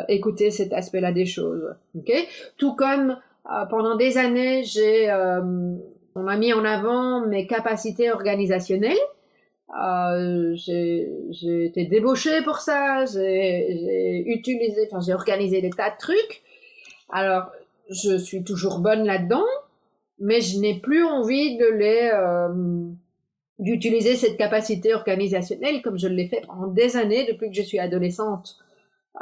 écouter 0.08 0.50
cet 0.50 0.72
aspect-là 0.72 1.12
des 1.12 1.26
choses. 1.26 1.76
Ok? 1.98 2.10
Tout 2.56 2.74
comme 2.74 3.18
pendant 3.70 3.98
des 3.98 4.18
années, 4.18 4.64
j'ai 4.64 5.12
on 6.16 6.24
m'a 6.24 6.38
mis 6.38 6.54
en 6.54 6.64
avant 6.64 7.28
mes 7.28 7.48
capacités 7.48 8.12
organisationnelles 8.12 8.98
euh, 9.80 10.54
j'ai 10.56 11.66
été 11.66 11.86
débauchée 11.86 12.42
pour 12.44 12.58
ça, 12.58 13.06
j'ai 13.06 14.24
utilisé, 14.28 14.88
enfin 14.92 15.00
j'ai 15.00 15.14
organisé 15.14 15.62
des 15.62 15.70
tas 15.70 15.92
de 15.92 15.98
trucs. 15.98 16.44
Alors, 17.10 17.52
je 17.90 18.18
suis 18.18 18.44
toujours 18.44 18.80
bonne 18.80 19.06
là-dedans, 19.06 19.46
mais 20.20 20.42
je 20.42 20.60
n'ai 20.60 20.80
plus 20.80 21.04
envie 21.06 21.58
de 21.58 21.66
les 21.66 22.12
euh, 22.14 22.50
d'utiliser 23.60 24.16
cette 24.16 24.38
capacité 24.38 24.94
organisationnelle 24.94 25.82
comme 25.82 25.98
je 25.98 26.08
l'ai 26.08 26.28
fait 26.28 26.42
pendant 26.46 26.68
des 26.68 26.98
années 26.98 27.26
depuis 27.32 27.50
que 27.50 27.56
je 27.56 27.62
suis 27.62 27.80
adolescente. 27.80 28.58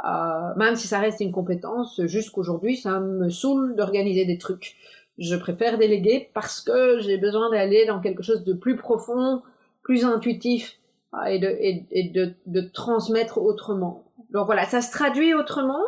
Euh, 0.04 0.54
même 0.56 0.76
si 0.76 0.88
ça 0.88 0.98
reste 0.98 1.20
une 1.20 1.32
compétence, 1.32 2.00
jusqu'aujourd'hui, 2.06 2.76
ça 2.76 3.00
me 3.00 3.28
saoule 3.28 3.76
d'organiser 3.76 4.24
des 4.24 4.38
trucs. 4.38 4.76
Je 5.18 5.36
préfère 5.36 5.78
déléguer 5.78 6.30
parce 6.32 6.60
que 6.60 7.00
j'ai 7.00 7.18
besoin 7.18 7.50
d'aller 7.50 7.84
dans 7.86 8.00
quelque 8.00 8.22
chose 8.22 8.44
de 8.44 8.54
plus 8.54 8.76
profond, 8.76 9.42
plus 9.90 10.04
intuitif 10.04 10.78
euh, 11.14 11.24
et, 11.24 11.40
de, 11.40 11.56
et, 11.90 12.32
de, 12.46 12.60
transmettre 12.60 13.38
autrement. 13.38 14.04
Donc 14.30 14.46
voilà, 14.46 14.64
ça 14.66 14.82
se 14.82 14.92
traduit 14.92 15.34
autrement. 15.34 15.82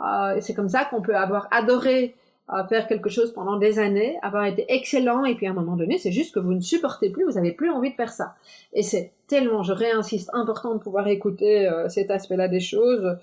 Euh, 0.00 0.38
c'est 0.40 0.54
comme 0.54 0.70
ça 0.70 0.86
qu'on 0.86 1.02
peut 1.02 1.14
avoir 1.14 1.46
adoré 1.50 2.14
euh, 2.54 2.64
faire 2.64 2.86
quelque 2.86 3.10
chose 3.10 3.34
pendant 3.34 3.58
des 3.58 3.78
années, 3.78 4.16
avoir 4.22 4.46
été 4.46 4.64
excellent, 4.68 5.26
et 5.26 5.34
puis 5.34 5.46
à 5.46 5.50
un 5.50 5.52
moment 5.52 5.76
donné, 5.76 5.98
c'est 5.98 6.10
juste 6.10 6.34
que 6.34 6.40
vous 6.40 6.54
ne 6.54 6.60
supportez 6.60 7.10
plus, 7.10 7.24
vous 7.24 7.32
n'avez 7.32 7.52
plus 7.52 7.68
envie 7.68 7.90
de 7.90 7.96
faire 7.96 8.14
ça. 8.14 8.34
Et 8.72 8.82
c'est 8.82 9.12
tellement, 9.26 9.62
je 9.62 9.74
réinsiste, 9.74 10.30
important 10.32 10.72
de 10.72 10.78
pouvoir 10.78 11.06
écouter 11.08 11.68
euh, 11.68 11.90
cet 11.90 12.10
aspect-là 12.10 12.48
des 12.48 12.60
choses. 12.60 13.18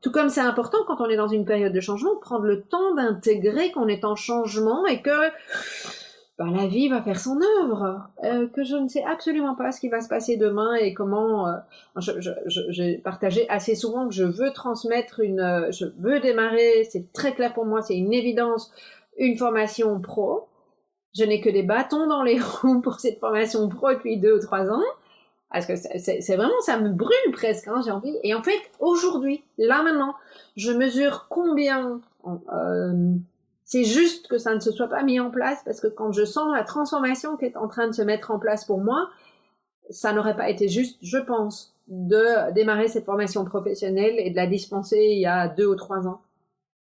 Tout 0.00 0.10
comme 0.10 0.30
c'est 0.30 0.40
important 0.40 0.78
quand 0.88 1.00
on 1.00 1.08
est 1.08 1.16
dans 1.16 1.28
une 1.28 1.44
période 1.44 1.72
de 1.72 1.80
changement, 1.80 2.16
prendre 2.20 2.46
le 2.46 2.62
temps 2.62 2.92
d'intégrer 2.96 3.70
qu'on 3.70 3.86
est 3.86 4.04
en 4.04 4.16
changement 4.16 4.84
et 4.86 5.00
que 5.00 5.10
la 6.50 6.66
vie 6.66 6.88
va 6.88 7.02
faire 7.02 7.20
son 7.20 7.38
œuvre, 7.60 8.08
euh, 8.24 8.48
que 8.48 8.64
je 8.64 8.76
ne 8.76 8.88
sais 8.88 9.04
absolument 9.04 9.54
pas 9.54 9.70
ce 9.72 9.80
qui 9.80 9.88
va 9.88 10.00
se 10.00 10.08
passer 10.08 10.36
demain 10.36 10.74
et 10.74 10.94
comment. 10.94 11.46
Euh, 11.46 11.56
j'ai 12.46 12.98
partagé 12.98 13.48
assez 13.48 13.74
souvent 13.74 14.08
que 14.08 14.14
je 14.14 14.24
veux 14.24 14.50
transmettre 14.52 15.20
une, 15.20 15.40
euh, 15.40 15.70
je 15.70 15.86
veux 15.98 16.20
démarrer, 16.20 16.88
c'est 16.90 17.12
très 17.12 17.34
clair 17.34 17.52
pour 17.52 17.66
moi, 17.66 17.82
c'est 17.82 17.96
une 17.96 18.12
évidence, 18.12 18.72
une 19.18 19.36
formation 19.36 20.00
pro. 20.00 20.48
je 21.14 21.24
n'ai 21.24 21.40
que 21.40 21.50
des 21.50 21.62
bâtons 21.62 22.06
dans 22.06 22.22
les 22.22 22.40
roues 22.62 22.80
pour 22.80 23.00
cette 23.00 23.20
formation 23.20 23.68
pro 23.68 23.92
depuis 23.92 24.18
deux 24.18 24.36
ou 24.36 24.40
trois 24.40 24.70
ans. 24.70 24.82
Parce 25.50 25.66
que 25.66 25.76
c'est 25.76 26.36
vraiment, 26.36 26.60
ça 26.62 26.78
me 26.78 26.88
brûle 26.88 27.32
presque, 27.32 27.68
hein, 27.68 27.82
j'ai 27.84 27.90
envie. 27.90 28.16
Et 28.22 28.32
en 28.32 28.42
fait, 28.42 28.58
aujourd'hui, 28.80 29.44
là 29.58 29.82
maintenant, 29.82 30.14
je 30.56 30.72
mesure 30.72 31.26
combien 31.28 32.00
c'est 33.72 33.84
juste 33.84 34.28
que 34.28 34.36
ça 34.36 34.54
ne 34.54 34.60
se 34.60 34.70
soit 34.70 34.88
pas 34.88 35.02
mis 35.02 35.18
en 35.18 35.30
place 35.30 35.62
parce 35.64 35.80
que 35.80 35.86
quand 35.86 36.12
je 36.12 36.26
sens 36.26 36.54
la 36.54 36.62
transformation 36.62 37.38
qui 37.38 37.46
est 37.46 37.56
en 37.56 37.68
train 37.68 37.86
de 37.86 37.92
se 37.92 38.02
mettre 38.02 38.30
en 38.30 38.38
place 38.38 38.66
pour 38.66 38.82
moi, 38.82 39.08
ça 39.88 40.12
n'aurait 40.12 40.36
pas 40.36 40.50
été 40.50 40.68
juste, 40.68 40.98
je 41.00 41.16
pense, 41.16 41.74
de 41.88 42.52
démarrer 42.52 42.88
cette 42.88 43.06
formation 43.06 43.46
professionnelle 43.46 44.16
et 44.18 44.28
de 44.28 44.36
la 44.36 44.46
dispenser 44.46 44.98
il 45.12 45.20
y 45.20 45.24
a 45.24 45.48
deux 45.48 45.64
ou 45.64 45.74
trois 45.74 46.06
ans. 46.06 46.20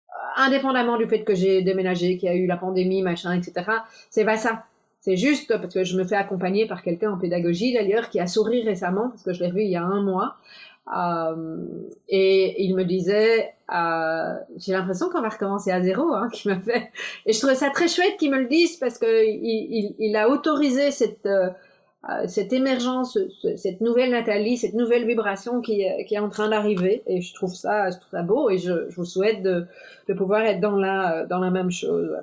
Euh, 0.08 0.42
indépendamment 0.42 0.96
du 0.96 1.06
fait 1.06 1.22
que 1.22 1.32
j'ai 1.32 1.62
déménagé, 1.62 2.18
qu'il 2.18 2.28
y 2.28 2.32
a 2.32 2.34
eu 2.34 2.48
la 2.48 2.56
pandémie, 2.56 3.02
machin, 3.02 3.34
etc. 3.34 3.70
C'est 4.10 4.24
pas 4.24 4.36
ça. 4.36 4.64
C'est 4.98 5.16
juste 5.16 5.56
parce 5.60 5.72
que 5.72 5.84
je 5.84 5.96
me 5.96 6.02
fais 6.02 6.16
accompagner 6.16 6.66
par 6.66 6.82
quelqu'un 6.82 7.12
en 7.12 7.18
pédagogie 7.18 7.72
d'ailleurs 7.72 8.10
qui 8.10 8.18
a 8.18 8.26
souri 8.26 8.64
récemment 8.64 9.10
parce 9.10 9.22
que 9.22 9.32
je 9.32 9.44
l'ai 9.44 9.50
revu 9.50 9.62
il 9.62 9.70
y 9.70 9.76
a 9.76 9.84
un 9.84 10.02
mois. 10.02 10.34
Euh, 10.96 11.58
et 12.08 12.64
il 12.64 12.74
me 12.74 12.84
disait, 12.84 13.54
euh, 13.72 14.34
j'ai 14.56 14.72
l'impression 14.72 15.08
qu'on 15.08 15.20
va 15.20 15.28
recommencer 15.28 15.70
à 15.70 15.80
zéro, 15.82 16.12
hein, 16.14 16.28
qui 16.32 16.48
m'a 16.48 16.60
fait. 16.60 16.90
Et 17.26 17.32
je 17.32 17.38
trouvais 17.38 17.54
ça 17.54 17.70
très 17.70 17.88
chouette 17.88 18.16
qu'il 18.18 18.30
me 18.30 18.38
le 18.38 18.46
dise 18.46 18.76
parce 18.76 18.98
que 18.98 19.24
il, 19.26 20.16
a 20.16 20.28
autorisé 20.28 20.90
cette 20.90 21.26
euh, 21.26 21.50
cette 22.26 22.54
émergence, 22.54 23.18
cette 23.56 23.82
nouvelle 23.82 24.12
Nathalie, 24.12 24.56
cette 24.56 24.72
nouvelle 24.72 25.06
vibration 25.06 25.60
qui, 25.60 25.82
est 25.82 26.18
en 26.18 26.30
train 26.30 26.48
d'arriver. 26.48 27.02
Et 27.06 27.20
je 27.20 27.34
trouve 27.34 27.54
ça, 27.54 27.90
je 27.90 27.96
trouve 27.98 28.10
ça 28.10 28.22
beau 28.22 28.48
et 28.48 28.56
je, 28.56 28.88
vous 28.94 29.04
souhaite 29.04 29.42
de, 29.42 29.66
de 30.08 30.14
pouvoir 30.14 30.40
être 30.40 30.60
dans 30.60 30.76
la, 30.76 31.26
dans 31.26 31.40
la 31.40 31.50
même 31.50 31.70
chose. 31.70 32.16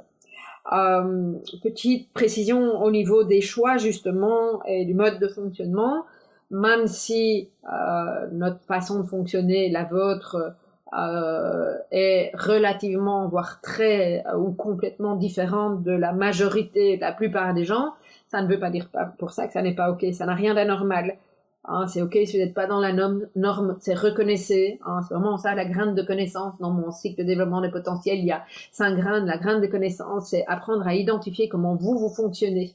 Petite 1.61 2.11
précision 2.11 2.81
au 2.81 2.89
niveau 2.89 3.23
des 3.23 3.39
choix 3.39 3.77
justement 3.77 4.63
et 4.65 4.83
du 4.83 4.95
mode 4.95 5.19
de 5.19 5.27
fonctionnement, 5.27 6.05
même 6.49 6.87
si 6.87 7.49
euh, 7.71 8.27
notre 8.31 8.59
façon 8.61 9.01
de 9.01 9.07
fonctionner, 9.07 9.69
la 9.69 9.83
vôtre, 9.83 10.55
euh, 10.93 11.77
est 11.91 12.31
relativement, 12.33 13.27
voire 13.27 13.59
très 13.61 14.23
ou 14.37 14.51
complètement 14.53 15.15
différente 15.17 15.83
de 15.83 15.91
la 15.91 16.13
majorité, 16.13 16.95
de 16.95 17.01
la 17.01 17.11
plupart 17.11 17.53
des 17.53 17.65
gens, 17.65 17.93
ça 18.29 18.41
ne 18.41 18.47
veut 18.47 18.59
pas 18.59 18.69
dire 18.69 18.89
pour 19.17 19.31
ça 19.31 19.47
que 19.47 19.53
ça 19.53 19.61
n'est 19.61 19.75
pas 19.75 19.91
ok. 19.91 20.05
Ça 20.13 20.25
n'a 20.25 20.33
rien 20.33 20.53
d'anormal. 20.53 21.17
Hein, 21.65 21.85
c'est 21.87 22.01
ok 22.01 22.17
si 22.25 22.37
vous 22.37 22.43
n'êtes 22.43 22.53
pas 22.53 22.67
dans 22.67 22.79
la 22.79 22.93
norme, 22.93 23.27
norme 23.35 23.75
c'est 23.81 23.93
reconnaissez. 23.93 24.79
Hein, 24.85 25.01
c'est 25.05 25.13
vraiment 25.13 25.37
ça 25.37 25.55
la 25.55 25.65
graine 25.65 25.95
de 25.95 26.01
connaissance. 26.01 26.53
Dans 26.59 26.71
mon 26.71 26.91
cycle 26.91 27.21
de 27.21 27.27
développement 27.27 27.61
des 27.61 27.71
potentiels, 27.71 28.19
il 28.19 28.25
y 28.25 28.31
a 28.31 28.43
cinq 28.71 28.95
graines. 28.95 29.25
La 29.25 29.37
graine 29.37 29.59
de 29.61 29.67
connaissance, 29.67 30.29
c'est 30.29 30.45
apprendre 30.47 30.87
à 30.87 30.95
identifier 30.95 31.49
comment 31.49 31.75
vous, 31.75 31.97
vous 31.97 32.09
fonctionnez. 32.09 32.73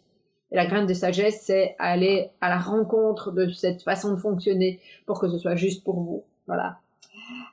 Et 0.52 0.56
la 0.56 0.66
graine 0.66 0.86
de 0.86 0.94
sagesse, 0.94 1.40
c'est 1.42 1.74
aller 1.78 2.30
à 2.42 2.50
la 2.50 2.58
rencontre 2.58 3.32
de 3.32 3.48
cette 3.48 3.82
façon 3.82 4.12
de 4.12 4.16
fonctionner 4.16 4.80
pour 5.06 5.18
que 5.18 5.28
ce 5.28 5.38
soit 5.38 5.56
juste 5.56 5.82
pour 5.82 5.96
vous. 5.96 6.24
Voilà. 6.46 6.78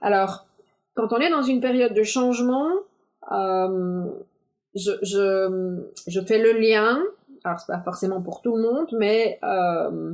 Alors, 0.02 0.46
quand 0.96 1.14
on 1.14 1.18
est 1.20 1.30
dans 1.30 1.42
une 1.42 1.62
période 1.62 1.94
de 1.94 2.04
changement, 2.04 2.70
euh, 3.32 4.06
je, 4.76 6.24
fais 6.28 6.40
le 6.40 6.60
lien. 6.60 7.02
Alors, 7.46 7.60
c'est 7.60 7.72
pas 7.72 7.80
forcément 7.80 8.22
pour 8.22 8.42
tout 8.42 8.58
le 8.58 8.64
monde, 8.64 8.88
mais 8.92 9.40
euh, 9.44 10.14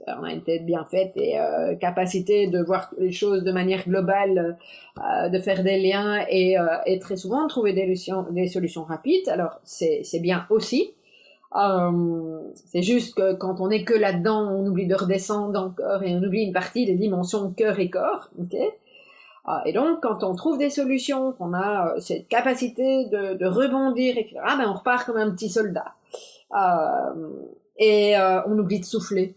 on 0.07 0.23
a 0.23 0.33
une 0.33 0.43
tête 0.43 0.65
bien 0.65 0.87
faite 0.91 1.13
et 1.17 1.39
euh, 1.39 1.75
capacité 1.77 2.47
de 2.47 2.63
voir 2.63 2.93
les 2.99 3.13
choses 3.13 3.45
de 3.45 3.53
manière 3.53 3.85
globale, 3.87 4.57
euh, 4.99 5.29
de 5.29 5.39
faire 5.39 5.63
des 5.63 5.79
liens 5.79 6.25
et, 6.29 6.59
euh, 6.59 6.67
et, 6.87 6.99
très 6.99 7.17
souvent 7.17 7.47
trouver 7.47 7.73
des 7.73 7.83
solutions, 7.83 8.27
des 8.31 8.49
solutions 8.49 8.85
rapides. 8.85 9.29
Alors 9.29 9.61
c'est 9.65 10.21
bien 10.21 10.47
aussi. 10.51 10.93
Euh, 11.57 12.41
c'est 12.55 12.83
juste 12.83 13.15
que 13.15 13.35
quand 13.35 13.61
on 13.61 13.71
est 13.71 13.85
que 13.85 13.95
là-dedans, 13.95 14.51
on 14.51 14.67
oublie 14.67 14.87
de 14.87 14.95
redescendre 14.95 15.61
encore 15.61 16.03
et 16.03 16.15
on 16.15 16.23
oublie 16.23 16.43
une 16.43 16.53
partie 16.53 16.85
des 16.87 16.95
dimensions 16.95 17.51
cœur 17.53 17.79
et 17.79 17.91
corps. 17.91 18.31
ok? 18.41 18.57
Et 19.67 19.75
donc, 19.75 20.01
quand 20.01 20.25
on 20.25 20.35
trouve 20.35 20.57
des 20.57 20.71
solutions, 20.71 21.33
qu'on 21.33 21.53
a 21.53 21.97
cette 21.99 22.29
capacité 22.29 23.05
de, 23.11 23.35
de 23.35 23.45
rebondir, 23.45 24.17
etc., 24.17 24.37
ben 24.57 24.65
on 24.67 24.73
repart 24.73 25.05
comme 25.05 25.19
un 25.19 25.31
petit 25.31 25.51
soldat. 25.51 25.93
Euh, 26.53 27.29
et 27.77 28.17
euh, 28.17 28.41
on 28.47 28.59
oublie 28.59 28.81
de 28.81 28.85
souffler. 28.85 29.35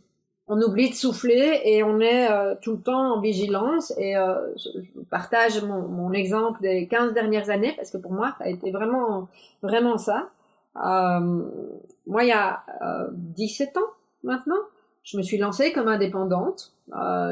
On 0.48 0.62
oublie 0.62 0.90
de 0.90 0.96
souffler 0.96 1.62
et 1.66 1.84
on 1.84 2.00
est 2.00 2.32
euh, 2.32 2.56
tout 2.62 2.74
le 2.74 2.82
temps 2.82 3.16
en 3.16 3.22
vigilance. 3.22 3.94
Et 3.98 4.16
euh, 4.16 4.36
je 4.56 5.02
partage 5.10 5.62
mon, 5.64 5.82
mon, 5.88 6.14
exemple 6.14 6.62
des 6.62 6.88
15 6.88 7.14
dernières 7.14 7.50
années 7.50 7.74
parce 7.76 7.92
que 7.92 7.98
pour 7.98 8.14
moi, 8.14 8.34
ça 8.38 8.46
a 8.46 8.50
été 8.50 8.72
vraiment, 8.72 9.28
vraiment 9.62 9.98
ça. 9.98 10.30
moi, 10.76 12.24
il 12.24 12.28
y 12.28 12.32
a 12.32 12.64
17 13.12 13.78
ans 13.78 13.82
maintenant, 14.24 14.56
je 15.04 15.18
me 15.18 15.22
suis 15.22 15.38
lancée 15.38 15.74
comme 15.74 15.90
indépendante. 15.90 16.74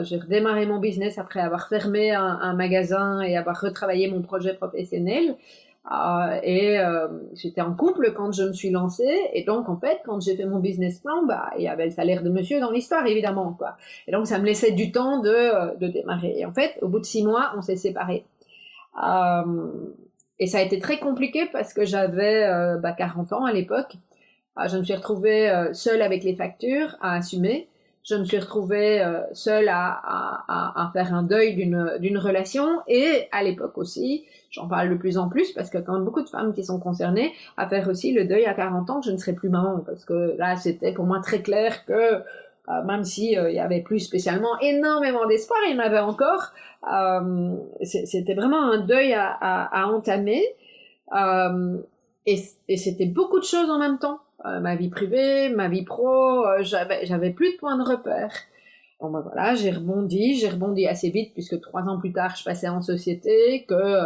J'ai 0.02 0.18
redémarré 0.18 0.66
mon 0.66 0.80
business 0.80 1.18
après 1.18 1.40
avoir 1.40 1.70
fermé 1.70 2.12
un, 2.12 2.40
un 2.42 2.54
magasin 2.54 3.22
et 3.22 3.38
avoir 3.38 3.62
retravaillé 3.62 4.10
mon 4.10 4.22
projet 4.22 4.54
professionnel. 4.56 5.38
Euh, 5.92 6.40
et 6.42 6.80
euh, 6.80 7.08
j'étais 7.34 7.62
en 7.62 7.74
couple 7.76 8.12
quand 8.14 8.32
je 8.32 8.44
me 8.44 8.54
suis 8.54 8.72
lancée. 8.72 9.30
Et 9.34 9.44
donc 9.44 9.70
en 9.70 9.78
fait 9.78 10.02
quand 10.04 10.20
j'ai 10.20 10.36
fait 10.36 10.46
mon 10.46 10.60
business 10.60 11.00
plan 11.00 11.24
bah 11.26 11.52
il 11.58 11.64
y 11.64 11.68
avait 11.68 11.86
le 11.86 11.92
salaire 11.92 12.24
de 12.24 12.30
monsieur 12.30 12.60
dans 12.60 12.72
l'histoire 12.72 13.06
évidemment 13.06 13.54
quoi. 13.54 13.78
Et 14.08 14.12
donc 14.12 14.26
ça 14.28 14.40
me 14.40 14.46
laissait 14.46 14.72
du 14.72 14.92
temps 14.92 15.20
de, 15.20 15.30
euh, 15.30 15.76
de 15.76 15.88
démarrer. 15.88 16.34
Et 16.38 16.46
en 16.46 16.54
fait 16.54 16.78
au 16.82 16.88
bout 16.88 17.00
de 17.00 17.06
six 17.06 17.24
mois 17.24 17.52
on 17.56 17.62
s'est 17.62 17.76
séparés. 17.76 18.26
Euh, 19.04 19.72
et 20.40 20.48
ça 20.48 20.58
a 20.58 20.62
été 20.62 20.80
très 20.80 21.00
compliqué 21.00 21.46
parce 21.52 21.74
que 21.74 21.86
j'avais 21.86 22.46
bah, 22.82 22.92
40 22.92 23.32
ans 23.32 23.46
à 23.46 23.54
l'époque. 23.54 23.96
Je 24.68 24.78
me 24.78 24.84
suis 24.84 24.94
retrouvée 24.94 25.70
seule 25.72 26.02
avec 26.02 26.26
les 26.26 26.36
factures 26.36 26.98
à 27.00 27.16
assumer 27.16 27.70
je 28.06 28.16
me 28.16 28.24
suis 28.24 28.38
retrouvée 28.38 29.04
seule 29.34 29.68
à, 29.68 29.90
à, 29.90 30.84
à, 30.86 30.90
faire 30.94 31.14
un 31.14 31.24
deuil 31.24 31.56
d'une 31.56 32.18
relation 32.18 32.82
et 32.88 33.28
à 33.32 33.44
l'époque 33.44 33.78
aussi 33.78 34.26
j'en 34.56 34.68
parle 34.68 34.90
de 34.90 34.96
plus 34.96 35.18
en 35.18 35.28
plus 35.28 35.52
parce 35.52 35.70
que 35.70 35.78
quand 35.78 36.00
beaucoup 36.00 36.22
de 36.22 36.30
femmes 36.30 36.54
qui 36.54 36.64
sont 36.64 36.80
concernées 36.80 37.34
à 37.58 37.68
faire 37.68 37.88
aussi 37.90 38.14
le 38.14 38.26
deuil 38.26 38.46
à 38.46 38.54
40 38.54 38.90
ans, 38.90 39.02
je 39.02 39.12
ne 39.12 39.18
serai 39.18 39.34
plus 39.34 39.50
maman 39.50 39.80
parce 39.86 40.06
que 40.06 40.36
là 40.38 40.56
c'était 40.56 40.94
pour 40.94 41.06
moi 41.06 41.20
très 41.20 41.42
clair 41.42 41.86
que 41.86 41.94
euh, 42.68 42.84
même 42.86 43.04
si 43.04 43.38
euh, 43.38 43.50
il 43.52 43.56
y 43.56 43.60
avait 43.60 43.82
plus 43.82 44.00
spécialement 44.00 44.60
énormément 44.60 45.28
d'espoir, 45.28 45.60
il 45.68 45.76
y 45.76 45.80
en 45.80 45.84
avait 45.84 46.00
encore. 46.00 46.52
Euh, 46.92 47.56
c'était 47.84 48.34
vraiment 48.34 48.72
un 48.72 48.80
deuil 48.80 49.14
à, 49.14 49.38
à, 49.40 49.84
à 49.84 49.88
entamer 49.88 50.44
euh, 51.16 51.78
et, 52.26 52.42
et 52.68 52.78
c'était 52.78 53.06
beaucoup 53.06 53.40
de 53.40 53.46
choses 53.46 53.70
en 53.70 53.78
même 53.78 54.00
temps. 54.00 54.20
Euh, 54.46 54.60
ma 54.60 54.76
vie 54.76 54.90
privée, 54.90 55.50
ma 55.50 55.68
vie 55.68 55.84
pro, 55.84 56.46
j'avais 56.62 57.06
j'avais 57.06 57.32
plus 57.32 57.54
de 57.54 57.58
points 57.58 57.78
de 57.78 57.84
repère. 57.84 58.32
Bon 59.00 59.10
ben 59.10 59.22
voilà, 59.22 59.56
j'ai 59.56 59.72
rebondi, 59.72 60.36
j'ai 60.36 60.50
rebondi 60.50 60.88
assez 60.88 61.10
vite 61.10 61.34
puisque 61.34 61.60
trois 61.62 61.84
ans 61.84 62.00
plus 62.00 62.14
tard 62.14 62.36
je 62.36 62.44
passais 62.44 62.70
en 62.70 62.82
société, 62.82 63.66
que 63.68 63.98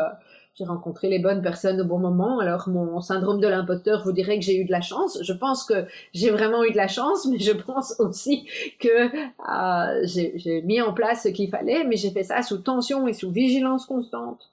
j'ai 0.59 0.65
rencontré 0.65 1.07
les 1.07 1.19
bonnes 1.19 1.41
personnes 1.41 1.79
au 1.79 1.85
bon 1.85 1.99
moment. 1.99 2.39
Alors 2.39 2.67
mon 2.67 2.99
syndrome 2.99 3.39
de 3.39 3.47
l'imposteur 3.47 4.03
vous 4.03 4.11
dirait 4.11 4.37
que 4.37 4.43
j'ai 4.43 4.59
eu 4.59 4.65
de 4.65 4.71
la 4.71 4.81
chance. 4.81 5.17
Je 5.23 5.33
pense 5.33 5.63
que 5.63 5.85
j'ai 6.13 6.31
vraiment 6.31 6.63
eu 6.65 6.71
de 6.71 6.77
la 6.77 6.89
chance, 6.89 7.25
mais 7.27 7.39
je 7.39 7.53
pense 7.53 7.95
aussi 7.99 8.45
que 8.79 8.89
euh, 8.89 10.01
j'ai 10.03 10.61
mis 10.63 10.81
en 10.81 10.93
place 10.93 11.23
ce 11.23 11.29
qu'il 11.29 11.49
fallait, 11.49 11.85
mais 11.85 11.95
j'ai 11.95 12.11
fait 12.11 12.23
ça 12.23 12.41
sous 12.41 12.57
tension 12.57 13.07
et 13.07 13.13
sous 13.13 13.31
vigilance 13.31 13.85
constante. 13.85 14.49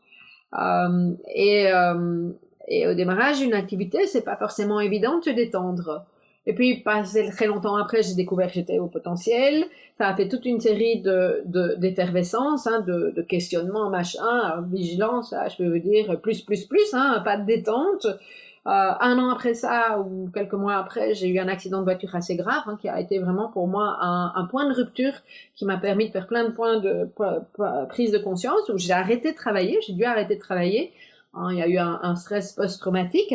Euh, 0.57 1.13
et, 1.35 1.73
euh, 1.73 2.31
et 2.69 2.87
au 2.87 2.95
démarrage 2.95 3.41
d'une 3.41 3.55
activité, 3.55 4.07
c'est 4.07 4.25
pas 4.25 4.37
forcément 4.37 4.81
évident 4.81 5.19
de 5.19 5.25
se 5.25 5.31
détendre. 5.31 6.05
Et 6.49 6.55
puis, 6.55 6.77
pas 6.77 7.03
très 7.03 7.47
longtemps 7.47 7.77
après, 7.77 8.03
j'ai 8.05 8.15
découvert 8.15 8.47
que 8.47 8.55
j'étais 8.55 8.79
au 8.79 8.87
potentiel. 8.87 9.65
Ça 9.99 10.09
a 10.09 10.15
fait 10.15 10.29
toute 10.29 10.47
une 10.47 10.61
série 10.61 11.01
de, 11.01 11.43
d'éfervescence, 11.77 12.69
hein, 12.69 12.85
de, 12.87 13.13
de 13.17 13.23
questionnements, 13.23 13.91
machin, 13.91 14.65
vigilance, 14.71 15.35
je 15.51 15.57
peux 15.57 15.69
vous 15.69 15.79
dire, 15.81 16.21
plus, 16.21 16.43
plus, 16.43 16.65
plus, 16.65 16.95
hein, 16.95 17.21
pas 17.25 17.37
de 17.37 17.45
détente. 17.45 18.07
Euh, 18.07 18.93
un 19.01 19.19
an 19.19 19.31
après 19.31 19.55
ça, 19.55 20.01
ou 20.01 20.29
quelques 20.33 20.55
mois 20.55 20.75
après, 20.75 21.15
j'ai 21.15 21.29
eu 21.29 21.39
un 21.39 21.47
accident 21.49 21.79
de 21.79 21.85
voiture 21.85 22.15
assez 22.15 22.37
grave, 22.37 22.63
hein, 22.67 22.77
qui 22.81 22.89
a 22.89 23.01
été 23.01 23.19
vraiment 23.19 23.49
pour 23.49 23.69
moi 23.69 23.97
un, 24.01 24.33
un 24.35 24.45
point 24.45 24.69
de 24.69 24.75
rupture, 24.75 25.15
qui 25.55 25.65
m'a 25.65 25.79
permis 25.79 26.09
de 26.09 26.13
faire 26.13 26.27
plein 26.27 26.45
de 26.45 26.51
points 26.51 26.79
de 26.79 27.09
prise 27.89 28.13
de 28.13 28.19
conscience, 28.19 28.69
où 28.69 28.79
j'ai 28.79 28.93
arrêté 28.93 29.33
de 29.33 29.37
travailler, 29.37 29.79
j'ai 29.87 29.93
dû 29.95 30.05
arrêter 30.05 30.37
de 30.37 30.41
travailler. 30.41 30.93
Hein, 31.37 31.49
il 31.53 31.59
y 31.59 31.63
a 31.63 31.69
eu 31.69 31.79
un, 31.79 32.01
un 32.03 32.17
stress 32.17 32.53
post-traumatique. 32.53 33.35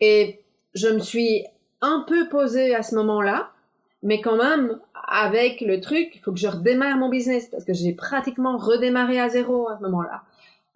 Et 0.00 0.40
je 0.74 0.88
me 0.88 1.00
suis 1.00 1.44
un 1.80 2.04
peu 2.06 2.28
posé 2.28 2.74
à 2.74 2.82
ce 2.82 2.94
moment-là, 2.96 3.50
mais 4.02 4.20
quand 4.20 4.36
même 4.36 4.78
avec 5.08 5.60
le 5.60 5.80
truc, 5.80 6.10
il 6.14 6.20
faut 6.20 6.32
que 6.32 6.38
je 6.38 6.48
redémarre 6.48 6.96
mon 6.96 7.08
business 7.08 7.48
parce 7.48 7.64
que 7.64 7.72
j'ai 7.72 7.92
pratiquement 7.92 8.56
redémarré 8.56 9.18
à 9.18 9.28
zéro 9.28 9.68
à 9.68 9.76
ce 9.78 9.82
moment-là. 9.82 10.22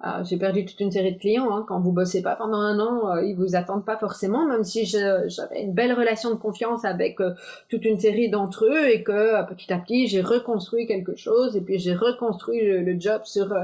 Euh, 0.05 0.25
j'ai 0.25 0.37
perdu 0.37 0.65
toute 0.65 0.81
une 0.81 0.91
série 0.91 1.13
de 1.13 1.19
clients. 1.19 1.55
Hein. 1.55 1.65
Quand 1.69 1.79
vous 1.81 1.93
bossez 1.93 2.23
pas 2.23 2.35
pendant 2.35 2.59
un 2.59 2.81
an, 2.81 3.15
euh, 3.15 3.25
ils 3.25 3.37
vous 3.37 3.55
attendent 3.55 3.85
pas 3.85 3.97
forcément, 3.97 4.47
même 4.47 4.65
si 4.65 4.85
j'avais 4.85 5.63
une 5.63 5.73
belle 5.73 5.93
relation 5.93 6.31
de 6.31 6.35
confiance 6.35 6.85
avec 6.85 7.21
euh, 7.21 7.35
toute 7.69 7.85
une 7.85 8.01
série 8.01 8.29
d'entre 8.29 8.65
eux 8.65 8.89
et 8.89 9.05
que 9.05 9.13
euh, 9.13 9.43
petit 9.45 9.73
à 9.73 9.79
petit 9.79 10.09
j'ai 10.09 10.21
reconstruit 10.21 10.87
quelque 10.87 11.15
chose 11.15 11.57
et 11.57 11.61
puis 11.61 11.79
j'ai 11.79 11.95
reconstruit 11.95 12.61
le, 12.63 13.01
job 13.01 13.23
sur 13.25 13.55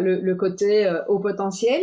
le, 0.00 0.20
le, 0.20 0.34
côté 0.34 0.90
au 1.08 1.18
potentiel. 1.18 1.82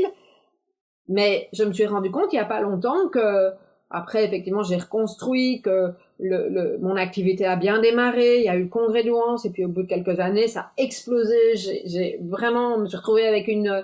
Mais 1.08 1.48
je 1.54 1.64
me 1.64 1.72
suis 1.72 1.86
rendu 1.86 2.10
compte 2.10 2.34
il 2.34 2.38
y 2.38 2.40
a 2.40 2.46
pas 2.46 2.62
longtemps 2.62 3.08
que 3.10 3.52
après, 3.92 4.26
effectivement, 4.26 4.64
j'ai 4.64 4.78
reconstruit 4.78 5.62
que 5.62 5.94
mon 6.20 6.96
activité 6.96 7.46
a 7.46 7.56
bien 7.56 7.80
démarré. 7.80 8.38
Il 8.38 8.44
y 8.46 8.50
a 8.50 8.56
eu 8.56 8.64
le 8.64 8.70
congrès 8.70 9.04
d'Ouance 9.04 9.46
et 9.46 9.50
puis 9.50 9.66
au 9.66 9.68
bout 9.68 9.84
de 9.84 9.88
quelques 9.88 10.20
années, 10.20 10.48
ça 10.48 10.60
a 10.62 10.72
explosé. 10.78 11.56
J'ai 11.56 12.20
vraiment, 12.22 12.78
je 12.78 12.82
me 12.82 12.88
suis 12.88 12.98
retrouvée 12.98 13.28
avec 13.28 13.48
une, 13.48 13.84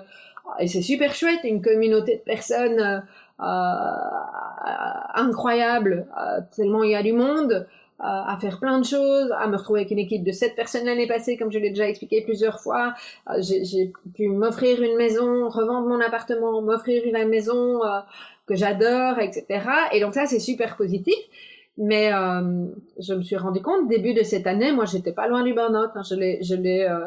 et 0.58 0.66
c'est 0.66 0.82
super 0.82 1.14
chouette, 1.14 1.40
une 1.44 1.62
communauté 1.62 2.16
de 2.16 2.22
personnes 2.22 2.80
euh, 2.80 3.00
euh 3.40 5.14
incroyable, 5.14 6.06
euh, 6.18 6.40
tellement 6.56 6.82
il 6.82 6.90
y 6.90 6.94
a 6.94 7.02
du 7.02 7.12
monde 7.12 7.52
euh, 7.52 8.04
à 8.04 8.36
faire 8.40 8.58
plein 8.58 8.78
de 8.78 8.84
choses, 8.84 9.30
à 9.32 9.46
me 9.46 9.56
retrouver 9.56 9.80
avec 9.80 9.90
une 9.90 9.98
équipe 9.98 10.24
de 10.24 10.32
sept 10.32 10.54
personnes 10.54 10.86
l'année 10.86 11.06
passée, 11.06 11.36
comme 11.36 11.52
je 11.52 11.58
l'ai 11.58 11.70
déjà 11.70 11.88
expliqué 11.88 12.22
plusieurs 12.22 12.60
fois. 12.60 12.94
J'ai 13.38 13.92
pu 14.14 14.28
m'offrir 14.28 14.82
une 14.82 14.96
maison, 14.96 15.48
revendre 15.48 15.86
mon 15.86 16.00
appartement, 16.00 16.60
m'offrir 16.62 17.02
une 17.04 17.28
maison 17.28 17.80
que 18.46 18.56
j'adore, 18.56 19.18
etc. 19.18 19.64
Et 19.92 20.00
donc 20.00 20.14
ça, 20.14 20.26
c'est 20.26 20.40
super 20.40 20.76
positif. 20.76 21.18
Mais 21.78 22.12
euh, 22.12 22.66
je 22.98 23.14
me 23.14 23.22
suis 23.22 23.36
rendu 23.36 23.62
compte 23.62 23.88
début 23.88 24.12
de 24.12 24.22
cette 24.22 24.46
année, 24.46 24.72
moi 24.72 24.84
j'étais 24.84 25.12
pas 25.12 25.26
loin 25.26 25.42
du 25.42 25.54
burn-out. 25.54 25.90
Hein. 25.94 26.02
Je 26.08 26.14
l'ai, 26.14 26.42
je 26.42 26.54
l'ai, 26.54 26.82
euh, 26.82 27.06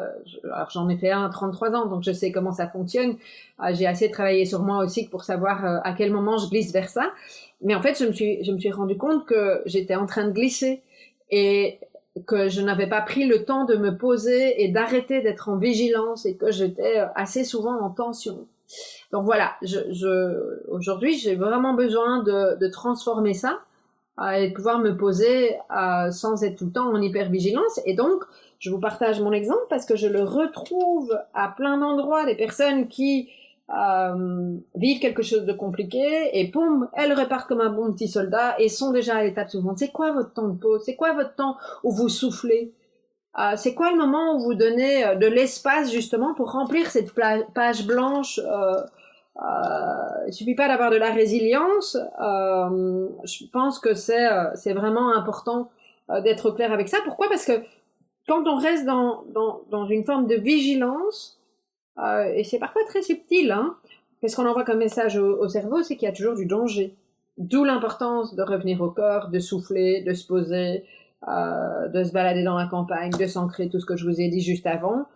alors 0.52 0.70
j'en 0.70 0.88
ai 0.88 0.96
fait 0.96 1.12
un 1.12 1.24
à 1.24 1.28
33 1.28 1.70
ans, 1.76 1.86
donc 1.86 2.02
je 2.02 2.10
sais 2.10 2.32
comment 2.32 2.50
ça 2.50 2.66
fonctionne. 2.66 3.16
Euh, 3.60 3.72
j'ai 3.72 3.86
assez 3.86 4.10
travaillé 4.10 4.44
sur 4.44 4.62
moi 4.62 4.84
aussi 4.84 5.08
pour 5.08 5.22
savoir 5.22 5.64
euh, 5.64 5.78
à 5.84 5.92
quel 5.92 6.10
moment 6.10 6.36
je 6.38 6.48
glisse 6.48 6.72
vers 6.72 6.88
ça. 6.88 7.12
Mais 7.62 7.76
en 7.76 7.80
fait, 7.80 7.96
je 7.96 8.06
me 8.06 8.12
suis, 8.12 8.42
je 8.44 8.50
me 8.50 8.58
suis 8.58 8.72
rendu 8.72 8.96
compte 8.96 9.24
que 9.24 9.62
j'étais 9.66 9.94
en 9.94 10.06
train 10.06 10.26
de 10.26 10.32
glisser 10.32 10.82
et 11.30 11.78
que 12.26 12.48
je 12.48 12.60
n'avais 12.60 12.88
pas 12.88 13.02
pris 13.02 13.26
le 13.26 13.44
temps 13.44 13.66
de 13.66 13.76
me 13.76 13.96
poser 13.96 14.64
et 14.64 14.68
d'arrêter 14.68 15.22
d'être 15.22 15.48
en 15.48 15.58
vigilance 15.58 16.26
et 16.26 16.36
que 16.36 16.50
j'étais 16.50 17.04
assez 17.14 17.44
souvent 17.44 17.78
en 17.80 17.90
tension. 17.90 18.46
Donc 19.12 19.24
voilà, 19.24 19.52
je, 19.62 19.78
je 19.90 20.64
aujourd'hui 20.68 21.16
j'ai 21.16 21.36
vraiment 21.36 21.74
besoin 21.74 22.24
de, 22.24 22.58
de 22.58 22.66
transformer 22.66 23.34
ça 23.34 23.60
euh, 23.60 23.65
et 24.34 24.48
de 24.48 24.54
pouvoir 24.54 24.78
me 24.78 24.96
poser 24.96 25.56
euh, 25.76 26.10
sans 26.10 26.42
être 26.42 26.56
tout 26.56 26.66
le 26.66 26.72
temps 26.72 26.88
en 26.88 27.00
hypervigilance. 27.00 27.80
Et 27.84 27.94
donc, 27.94 28.24
je 28.58 28.70
vous 28.70 28.80
partage 28.80 29.20
mon 29.20 29.32
exemple 29.32 29.66
parce 29.68 29.84
que 29.84 29.96
je 29.96 30.06
le 30.06 30.22
retrouve 30.22 31.18
à 31.34 31.48
plein 31.48 31.78
d'endroits, 31.78 32.24
des 32.24 32.34
personnes 32.34 32.88
qui 32.88 33.28
euh, 33.76 34.56
vivent 34.74 35.00
quelque 35.00 35.22
chose 35.22 35.44
de 35.44 35.52
compliqué 35.52 36.30
et 36.32 36.50
poum, 36.50 36.88
elles 36.94 37.12
repartent 37.12 37.48
comme 37.48 37.60
un 37.60 37.70
bon 37.70 37.92
petit 37.92 38.08
soldat 38.08 38.54
et 38.58 38.68
sont 38.68 38.92
déjà 38.92 39.16
à 39.16 39.24
l'étape 39.24 39.50
suivante. 39.50 39.78
C'est 39.78 39.90
quoi 39.90 40.12
votre 40.12 40.32
temps 40.32 40.48
de 40.48 40.58
pause? 40.58 40.82
C'est 40.84 40.96
quoi 40.96 41.12
votre 41.12 41.34
temps 41.34 41.56
où 41.82 41.90
vous 41.90 42.08
soufflez? 42.08 42.72
Euh, 43.38 43.52
c'est 43.56 43.74
quoi 43.74 43.90
le 43.90 43.98
moment 43.98 44.34
où 44.34 44.40
vous 44.40 44.54
donnez 44.54 45.04
euh, 45.04 45.14
de 45.14 45.26
l'espace 45.26 45.92
justement 45.92 46.32
pour 46.32 46.52
remplir 46.52 46.90
cette 46.90 47.12
page 47.12 47.86
blanche 47.86 48.40
euh, 48.42 48.80
euh, 49.42 50.26
Il 50.26 50.32
suffit 50.32 50.54
pas 50.54 50.68
d'avoir 50.68 50.90
de 50.90 50.96
la 50.96 51.10
résilience. 51.10 51.96
Euh, 51.96 53.08
je 53.24 53.44
pense 53.52 53.78
que 53.78 53.94
c'est 53.94 54.26
c'est 54.54 54.72
vraiment 54.72 55.14
important 55.14 55.70
d'être 56.22 56.52
clair 56.52 56.72
avec 56.72 56.88
ça. 56.88 56.98
Pourquoi? 57.04 57.28
Parce 57.28 57.44
que 57.44 57.62
quand 58.28 58.46
on 58.46 58.56
reste 58.56 58.86
dans, 58.86 59.24
dans, 59.34 59.62
dans 59.70 59.86
une 59.86 60.04
forme 60.04 60.26
de 60.26 60.36
vigilance, 60.36 61.40
et 62.34 62.44
c'est 62.44 62.58
parfois 62.58 62.82
très 62.86 63.02
subtil, 63.02 63.50
hein, 63.50 63.76
qu'est-ce 64.20 64.36
qu'on 64.36 64.46
envoie 64.46 64.64
comme 64.64 64.78
message 64.78 65.16
au, 65.16 65.40
au 65.40 65.48
cerveau 65.48 65.82
C'est 65.82 65.96
qu'il 65.96 66.06
y 66.06 66.10
a 66.10 66.14
toujours 66.14 66.36
du 66.36 66.46
danger. 66.46 66.94
D'où 67.38 67.64
l'importance 67.64 68.34
de 68.34 68.42
revenir 68.42 68.80
au 68.80 68.90
corps, 68.90 69.28
de 69.28 69.40
souffler, 69.40 70.02
de 70.02 70.14
se 70.14 70.26
poser, 70.26 70.84
euh, 71.28 71.88
de 71.88 72.04
se 72.04 72.12
balader 72.12 72.44
dans 72.44 72.56
la 72.56 72.66
campagne, 72.66 73.10
de 73.10 73.26
s'ancrer, 73.26 73.68
tout 73.68 73.80
ce 73.80 73.86
que 73.86 73.96
je 73.96 74.08
vous 74.08 74.20
ai 74.20 74.28
dit 74.28 74.40
juste 74.40 74.66
avant. 74.66 75.06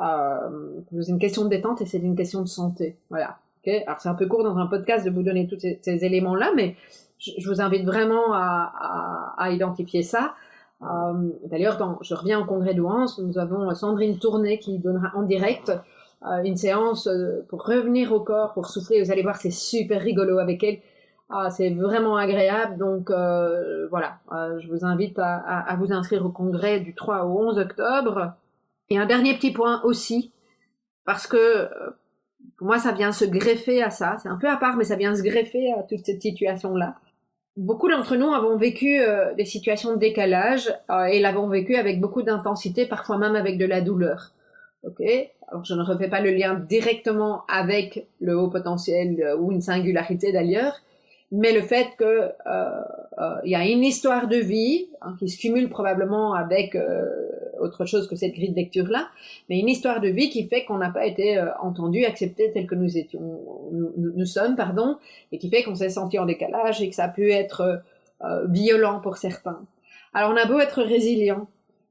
Euh, 0.00 0.80
c'est 1.02 1.10
une 1.10 1.18
question 1.18 1.44
de 1.44 1.50
détente 1.50 1.82
et 1.82 1.86
c'est 1.86 1.98
une 1.98 2.16
question 2.16 2.40
de 2.40 2.48
santé. 2.48 2.96
Voilà. 3.10 3.38
Alors 3.86 4.00
c'est 4.00 4.08
un 4.08 4.14
peu 4.14 4.26
court 4.26 4.44
dans 4.44 4.56
un 4.58 4.66
podcast 4.66 5.04
de 5.04 5.10
vous 5.10 5.22
donner 5.22 5.46
tous 5.46 5.58
ces, 5.58 6.04
éléments-là, 6.04 6.52
mais 6.56 6.76
je, 7.18 7.48
vous 7.48 7.60
invite 7.60 7.84
vraiment 7.84 8.32
à, 8.32 9.48
identifier 9.50 10.02
ça. 10.02 10.34
Euh, 10.82 11.30
D'ailleurs, 11.46 11.98
je 12.02 12.14
reviens 12.14 12.40
au 12.40 12.44
congrès 12.44 12.74
d'Ouance, 12.74 13.18
nous 13.18 13.38
avons 13.38 13.74
Sandrine 13.74 14.18
Tournée 14.18 14.58
qui 14.58 14.78
donnera 14.78 15.12
en 15.16 15.22
direct 15.22 15.72
euh, 16.24 16.42
une 16.44 16.56
séance 16.56 17.06
euh, 17.06 17.44
pour 17.48 17.64
revenir 17.64 18.12
au 18.12 18.20
corps, 18.20 18.52
pour 18.52 18.66
souffler. 18.66 19.02
Vous 19.02 19.10
allez 19.10 19.22
voir, 19.22 19.36
c'est 19.36 19.50
super 19.50 20.00
rigolo 20.00 20.38
avec 20.38 20.62
elle. 20.62 20.78
Ah, 21.30 21.50
c'est 21.50 21.70
vraiment 21.70 22.16
agréable. 22.16 22.78
Donc 22.78 23.10
voilà, 23.10 24.18
je 24.58 24.66
vous 24.68 24.84
invite 24.86 25.18
à, 25.18 25.76
vous 25.78 25.92
inscrire 25.92 26.24
au 26.24 26.30
congrès 26.30 26.80
du 26.80 26.94
3 26.94 27.24
au 27.26 27.48
11 27.48 27.58
octobre. 27.58 28.32
Et 28.90 28.98
un 28.98 29.04
dernier 29.04 29.34
petit 29.34 29.50
point 29.50 29.82
aussi, 29.84 30.32
parce 31.04 31.26
que 31.26 31.68
moi 32.60 32.78
ça 32.78 32.92
vient 32.92 33.12
se 33.12 33.24
greffer 33.24 33.82
à 33.82 33.90
ça. 33.90 34.16
C'est 34.22 34.28
un 34.28 34.36
peu 34.36 34.48
à 34.48 34.56
part, 34.56 34.76
mais 34.76 34.84
ça 34.84 34.96
vient 34.96 35.14
se 35.14 35.22
greffer 35.22 35.72
à 35.72 35.82
toute 35.82 36.04
cette 36.04 36.22
situation-là. 36.22 36.96
Beaucoup 37.56 37.88
d'entre 37.88 38.16
nous 38.16 38.32
avons 38.32 38.56
vécu 38.56 39.00
euh, 39.00 39.34
des 39.34 39.44
situations 39.44 39.94
de 39.94 39.98
décalage 39.98 40.72
euh, 40.90 41.04
et 41.04 41.20
l'avons 41.20 41.48
vécu 41.48 41.74
avec 41.74 42.00
beaucoup 42.00 42.22
d'intensité, 42.22 42.86
parfois 42.86 43.18
même 43.18 43.34
avec 43.34 43.58
de 43.58 43.66
la 43.66 43.80
douleur. 43.80 44.32
Ok, 44.84 45.02
alors 45.48 45.64
je 45.64 45.74
ne 45.74 45.82
refais 45.82 46.08
pas 46.08 46.20
le 46.20 46.30
lien 46.30 46.54
directement 46.54 47.44
avec 47.48 48.06
le 48.20 48.38
haut 48.38 48.48
potentiel 48.48 49.34
ou 49.40 49.50
une 49.50 49.60
singularité 49.60 50.30
d'ailleurs, 50.30 50.80
mais 51.30 51.52
le 51.52 51.60
fait 51.60 51.88
que 51.98 52.04
euh, 52.04 52.30
euh, 52.46 53.34
il 53.44 53.50
y 53.50 53.54
a 53.54 53.66
une 53.66 53.84
histoire 53.84 54.28
de 54.28 54.36
vie 54.36 54.88
hein, 55.02 55.14
qui 55.18 55.28
se 55.28 55.38
cumule 55.38 55.68
probablement 55.68 56.34
avec 56.34 56.74
euh, 56.74 57.04
autre 57.60 57.84
chose 57.84 58.08
que 58.08 58.16
cette 58.16 58.32
grille 58.32 58.50
de 58.50 58.56
lecture 58.56 58.88
là, 58.88 59.08
mais 59.48 59.58
une 59.58 59.68
histoire 59.68 60.00
de 60.00 60.08
vie 60.08 60.30
qui 60.30 60.46
fait 60.46 60.64
qu'on 60.64 60.78
n'a 60.78 60.90
pas 60.90 61.06
été 61.06 61.38
euh, 61.38 61.46
entendu, 61.60 62.04
accepté 62.04 62.50
tel 62.52 62.66
que 62.66 62.74
nous 62.74 62.96
étions, 62.96 63.40
nous, 63.72 64.26
sommes, 64.26 64.56
pardon, 64.56 64.96
et 65.32 65.38
qui 65.38 65.48
fait 65.48 65.62
qu'on 65.62 65.74
s'est 65.74 65.90
senti 65.90 66.18
en 66.18 66.26
décalage 66.26 66.80
et 66.82 66.88
que 66.88 66.94
ça 66.94 67.04
a 67.04 67.08
pu 67.08 67.30
être 67.32 67.82
euh, 68.22 68.46
violent 68.46 69.00
pour 69.00 69.16
certains. 69.16 69.60
Alors 70.14 70.30
on 70.32 70.36
a 70.36 70.46
beau 70.46 70.58
être 70.58 70.82
résilient, 70.82 71.48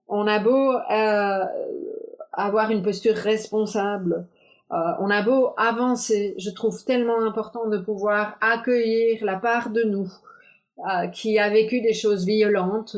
on 0.08 0.28
a 0.28 0.40
beau 0.40 0.74
euh, 0.74 1.46
avoir 2.34 2.72
une 2.72 2.82
posture 2.82 3.16
responsable, 3.16 4.26
euh, 4.72 4.76
on 5.00 5.10
a 5.10 5.22
beau 5.22 5.54
avancer, 5.58 6.36
je 6.38 6.50
trouve 6.50 6.84
tellement 6.84 7.22
important 7.26 7.70
de 7.70 7.78
pouvoir 7.78 8.38
accueillir 8.42 9.24
la 9.24 9.38
part 9.38 9.70
de 9.70 9.84
nous 9.84 10.12
euh, 10.80 11.08
qui 11.08 11.40
a 11.40 11.50
vécu 11.50 11.80
des 11.82 11.94
choses 11.94 12.26
violentes, 12.26 12.98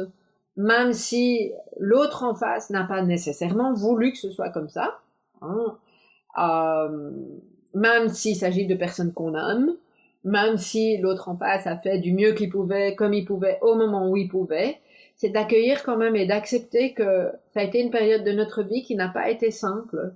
même 0.59 0.91
si 0.91 1.53
l'autre 1.79 2.23
en 2.23 2.35
face 2.35 2.69
n'a 2.69 2.83
pas 2.83 3.01
nécessairement 3.01 3.71
voulu 3.71 4.11
que 4.11 4.17
ce 4.17 4.29
soit 4.29 4.49
comme 4.49 4.67
ça, 4.67 4.99
hein, 5.41 5.77
euh, 6.37 7.11
même 7.73 8.09
s'il 8.09 8.35
s'agit 8.35 8.67
de 8.67 8.75
personnes 8.75 9.13
qu'on 9.13 9.35
aime, 9.35 9.77
même 10.25 10.57
si 10.57 10.97
l'autre 10.97 11.29
en 11.29 11.37
face 11.37 11.65
a 11.65 11.77
fait 11.77 11.99
du 11.99 12.11
mieux 12.11 12.33
qu'il 12.33 12.49
pouvait, 12.49 12.93
comme 12.93 13.13
il 13.13 13.23
pouvait, 13.23 13.57
au 13.61 13.75
moment 13.75 14.09
où 14.09 14.17
il 14.17 14.27
pouvait, 14.27 14.79
c'est 15.15 15.29
d'accueillir 15.29 15.81
quand 15.83 15.95
même 15.95 16.17
et 16.17 16.25
d'accepter 16.25 16.93
que 16.93 17.31
ça 17.53 17.61
a 17.61 17.63
été 17.63 17.79
une 17.79 17.89
période 17.89 18.25
de 18.25 18.33
notre 18.33 18.61
vie 18.61 18.83
qui 18.83 18.97
n'a 18.97 19.07
pas 19.07 19.29
été 19.29 19.51
simple, 19.51 20.13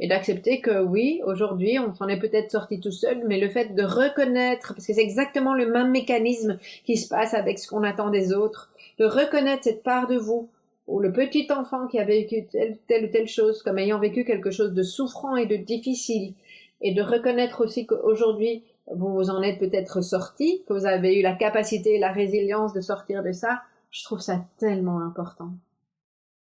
et 0.00 0.08
d'accepter 0.08 0.62
que 0.62 0.82
oui, 0.82 1.20
aujourd'hui, 1.26 1.78
on 1.78 1.94
s'en 1.94 2.08
est 2.08 2.18
peut-être 2.18 2.50
sorti 2.50 2.80
tout 2.80 2.90
seul, 2.90 3.24
mais 3.28 3.38
le 3.38 3.50
fait 3.50 3.74
de 3.74 3.82
reconnaître, 3.82 4.72
parce 4.74 4.86
que 4.86 4.94
c'est 4.94 5.02
exactement 5.02 5.52
le 5.52 5.70
même 5.70 5.90
mécanisme 5.90 6.58
qui 6.86 6.96
se 6.96 7.08
passe 7.08 7.34
avec 7.34 7.58
ce 7.58 7.68
qu'on 7.68 7.82
attend 7.82 8.08
des 8.08 8.32
autres, 8.32 8.71
de 8.98 9.04
reconnaître 9.04 9.64
cette 9.64 9.82
part 9.82 10.06
de 10.06 10.16
vous, 10.16 10.50
ou 10.86 11.00
le 11.00 11.12
petit 11.12 11.46
enfant 11.50 11.86
qui 11.86 11.98
a 11.98 12.04
vécu 12.04 12.46
telle, 12.46 12.78
telle 12.86 13.06
ou 13.06 13.08
telle 13.08 13.28
chose 13.28 13.62
comme 13.62 13.78
ayant 13.78 13.98
vécu 13.98 14.24
quelque 14.24 14.50
chose 14.50 14.72
de 14.72 14.82
souffrant 14.82 15.36
et 15.36 15.46
de 15.46 15.56
difficile, 15.56 16.34
et 16.80 16.92
de 16.92 17.02
reconnaître 17.02 17.64
aussi 17.64 17.86
qu'aujourd'hui, 17.86 18.64
vous 18.92 19.12
vous 19.12 19.30
en 19.30 19.42
êtes 19.42 19.58
peut-être 19.58 20.00
sorti, 20.02 20.62
que 20.66 20.72
vous 20.72 20.86
avez 20.86 21.18
eu 21.18 21.22
la 21.22 21.34
capacité 21.34 21.94
et 21.94 21.98
la 21.98 22.10
résilience 22.10 22.72
de 22.72 22.80
sortir 22.80 23.22
de 23.22 23.32
ça, 23.32 23.62
je 23.90 24.02
trouve 24.04 24.20
ça 24.20 24.44
tellement 24.58 25.00
important. 25.00 25.50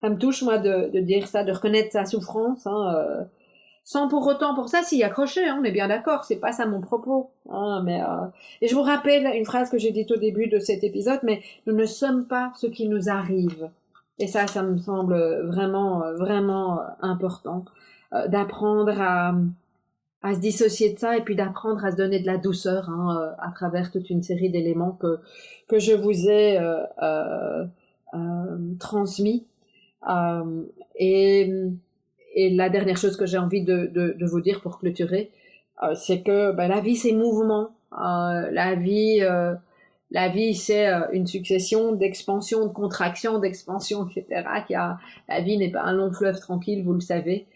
Ça 0.02 0.10
me 0.10 0.18
touche, 0.18 0.42
moi, 0.42 0.58
de, 0.58 0.90
de 0.90 1.00
dire 1.00 1.26
ça, 1.26 1.42
de 1.42 1.52
reconnaître 1.52 1.92
sa 1.92 2.04
souffrance, 2.04 2.66
hein, 2.66 2.94
euh, 2.94 3.24
sans 3.88 4.06
pour 4.06 4.26
autant 4.26 4.54
pour 4.54 4.68
ça 4.68 4.82
s'y 4.82 5.02
accrocher, 5.02 5.48
hein, 5.48 5.56
on 5.58 5.64
est 5.64 5.72
bien 5.72 5.88
d'accord, 5.88 6.24
c'est 6.24 6.36
pas 6.36 6.52
ça 6.52 6.66
mon 6.66 6.82
propos. 6.82 7.30
Hein, 7.48 7.80
mais, 7.86 8.02
euh, 8.02 8.26
Et 8.60 8.68
je 8.68 8.74
vous 8.74 8.82
rappelle 8.82 9.26
une 9.34 9.46
phrase 9.46 9.70
que 9.70 9.78
j'ai 9.78 9.92
dite 9.92 10.10
au 10.10 10.18
début 10.18 10.46
de 10.46 10.58
cet 10.58 10.84
épisode, 10.84 11.20
mais 11.22 11.40
nous 11.66 11.74
ne 11.74 11.86
sommes 11.86 12.26
pas 12.26 12.52
ce 12.56 12.66
qui 12.66 12.86
nous 12.86 13.08
arrive. 13.08 13.70
Et 14.18 14.26
ça, 14.26 14.46
ça 14.46 14.62
me 14.62 14.76
semble 14.76 15.16
vraiment, 15.46 16.00
vraiment 16.16 16.82
important, 17.00 17.64
euh, 18.12 18.28
d'apprendre 18.28 19.00
à, 19.00 19.34
à 20.22 20.34
se 20.34 20.40
dissocier 20.40 20.92
de 20.92 20.98
ça 20.98 21.16
et 21.16 21.22
puis 21.22 21.34
d'apprendre 21.34 21.82
à 21.82 21.90
se 21.90 21.96
donner 21.96 22.20
de 22.20 22.26
la 22.26 22.36
douceur 22.36 22.90
hein, 22.90 23.16
euh, 23.18 23.32
à 23.38 23.52
travers 23.52 23.90
toute 23.90 24.10
une 24.10 24.22
série 24.22 24.50
d'éléments 24.50 24.92
que 24.92 25.18
que 25.66 25.78
je 25.78 25.94
vous 25.94 26.28
ai 26.28 26.58
euh, 26.58 26.82
euh, 27.02 27.64
euh 28.12 28.58
transmis. 28.78 29.46
Euh, 30.10 30.64
et, 30.96 31.50
et 32.40 32.50
la 32.50 32.68
dernière 32.68 32.96
chose 32.96 33.16
que 33.16 33.26
j'ai 33.26 33.38
envie 33.38 33.62
de, 33.62 34.24
vous 34.24 34.40
dire 34.40 34.60
pour 34.60 34.78
clôturer, 34.78 35.30
c'est 35.94 36.22
que 36.22 36.52
ben, 36.52 36.68
la 36.68 36.80
vie 36.80 36.96
c'est 36.96 37.12
mouvement. 37.12 37.70
la 37.92 38.74
vie 38.74 39.20
la 40.10 40.28
vie, 40.28 40.54
c'est 40.54 40.86
une 41.12 41.26
succession 41.26 41.92
d'expansion, 41.92 42.66
de 42.66 42.72
contraction, 42.72 43.38
d'expansion, 43.38 44.08
etc. 44.08 44.44
La 45.28 45.40
vie 45.40 45.58
n'est 45.58 45.70
pas 45.70 45.82
un 45.82 45.92
long 45.92 46.10
fleuve 46.10 46.40
tranquille, 46.40 46.82
vous 46.82 46.94
le 46.94 47.00
savez 47.00 47.46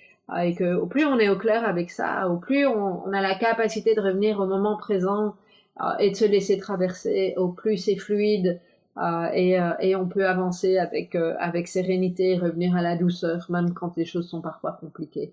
et 0.40 0.54
que 0.54 0.74
au 0.74 0.86
plus 0.86 1.04
on 1.04 1.18
est 1.18 1.28
au 1.28 1.36
clair 1.36 1.64
avec 1.64 1.90
ça, 1.90 2.28
au 2.28 2.36
plus 2.36 2.66
on, 2.66 3.06
on 3.06 3.12
a 3.12 3.20
la 3.20 3.34
capacité 3.34 3.94
de 3.94 4.00
revenir 4.00 4.40
au 4.40 4.46
moment 4.46 4.76
présent 4.76 5.34
euh, 5.80 5.96
et 5.98 6.10
de 6.10 6.16
se 6.16 6.24
laisser 6.24 6.58
traverser, 6.58 7.34
au 7.36 7.48
plus 7.48 7.76
c'est 7.76 7.96
fluide 7.96 8.60
euh, 8.98 9.28
et, 9.32 9.58
euh, 9.58 9.72
et, 9.80 9.96
on 9.96 10.06
peut 10.06 10.26
avancer 10.26 10.78
avec 10.78 11.14
euh, 11.14 11.34
avec 11.38 11.66
sérénité, 11.66 12.36
revenir 12.36 12.76
à 12.76 12.82
la 12.82 12.96
douceur, 12.96 13.46
même 13.48 13.72
quand 13.72 13.96
les 13.96 14.04
choses 14.04 14.28
sont 14.28 14.42
parfois 14.42 14.72
compliquées. 14.72 15.32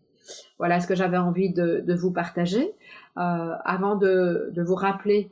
Voilà 0.59 0.79
ce 0.79 0.87
que 0.87 0.95
j'avais 0.95 1.17
envie 1.17 1.51
de, 1.51 1.83
de, 1.85 1.93
vous 1.93 2.11
partager. 2.11 2.73
avant 3.15 3.95
de, 3.95 4.51
de, 4.53 4.61
vous 4.61 4.75
rappeler 4.75 5.31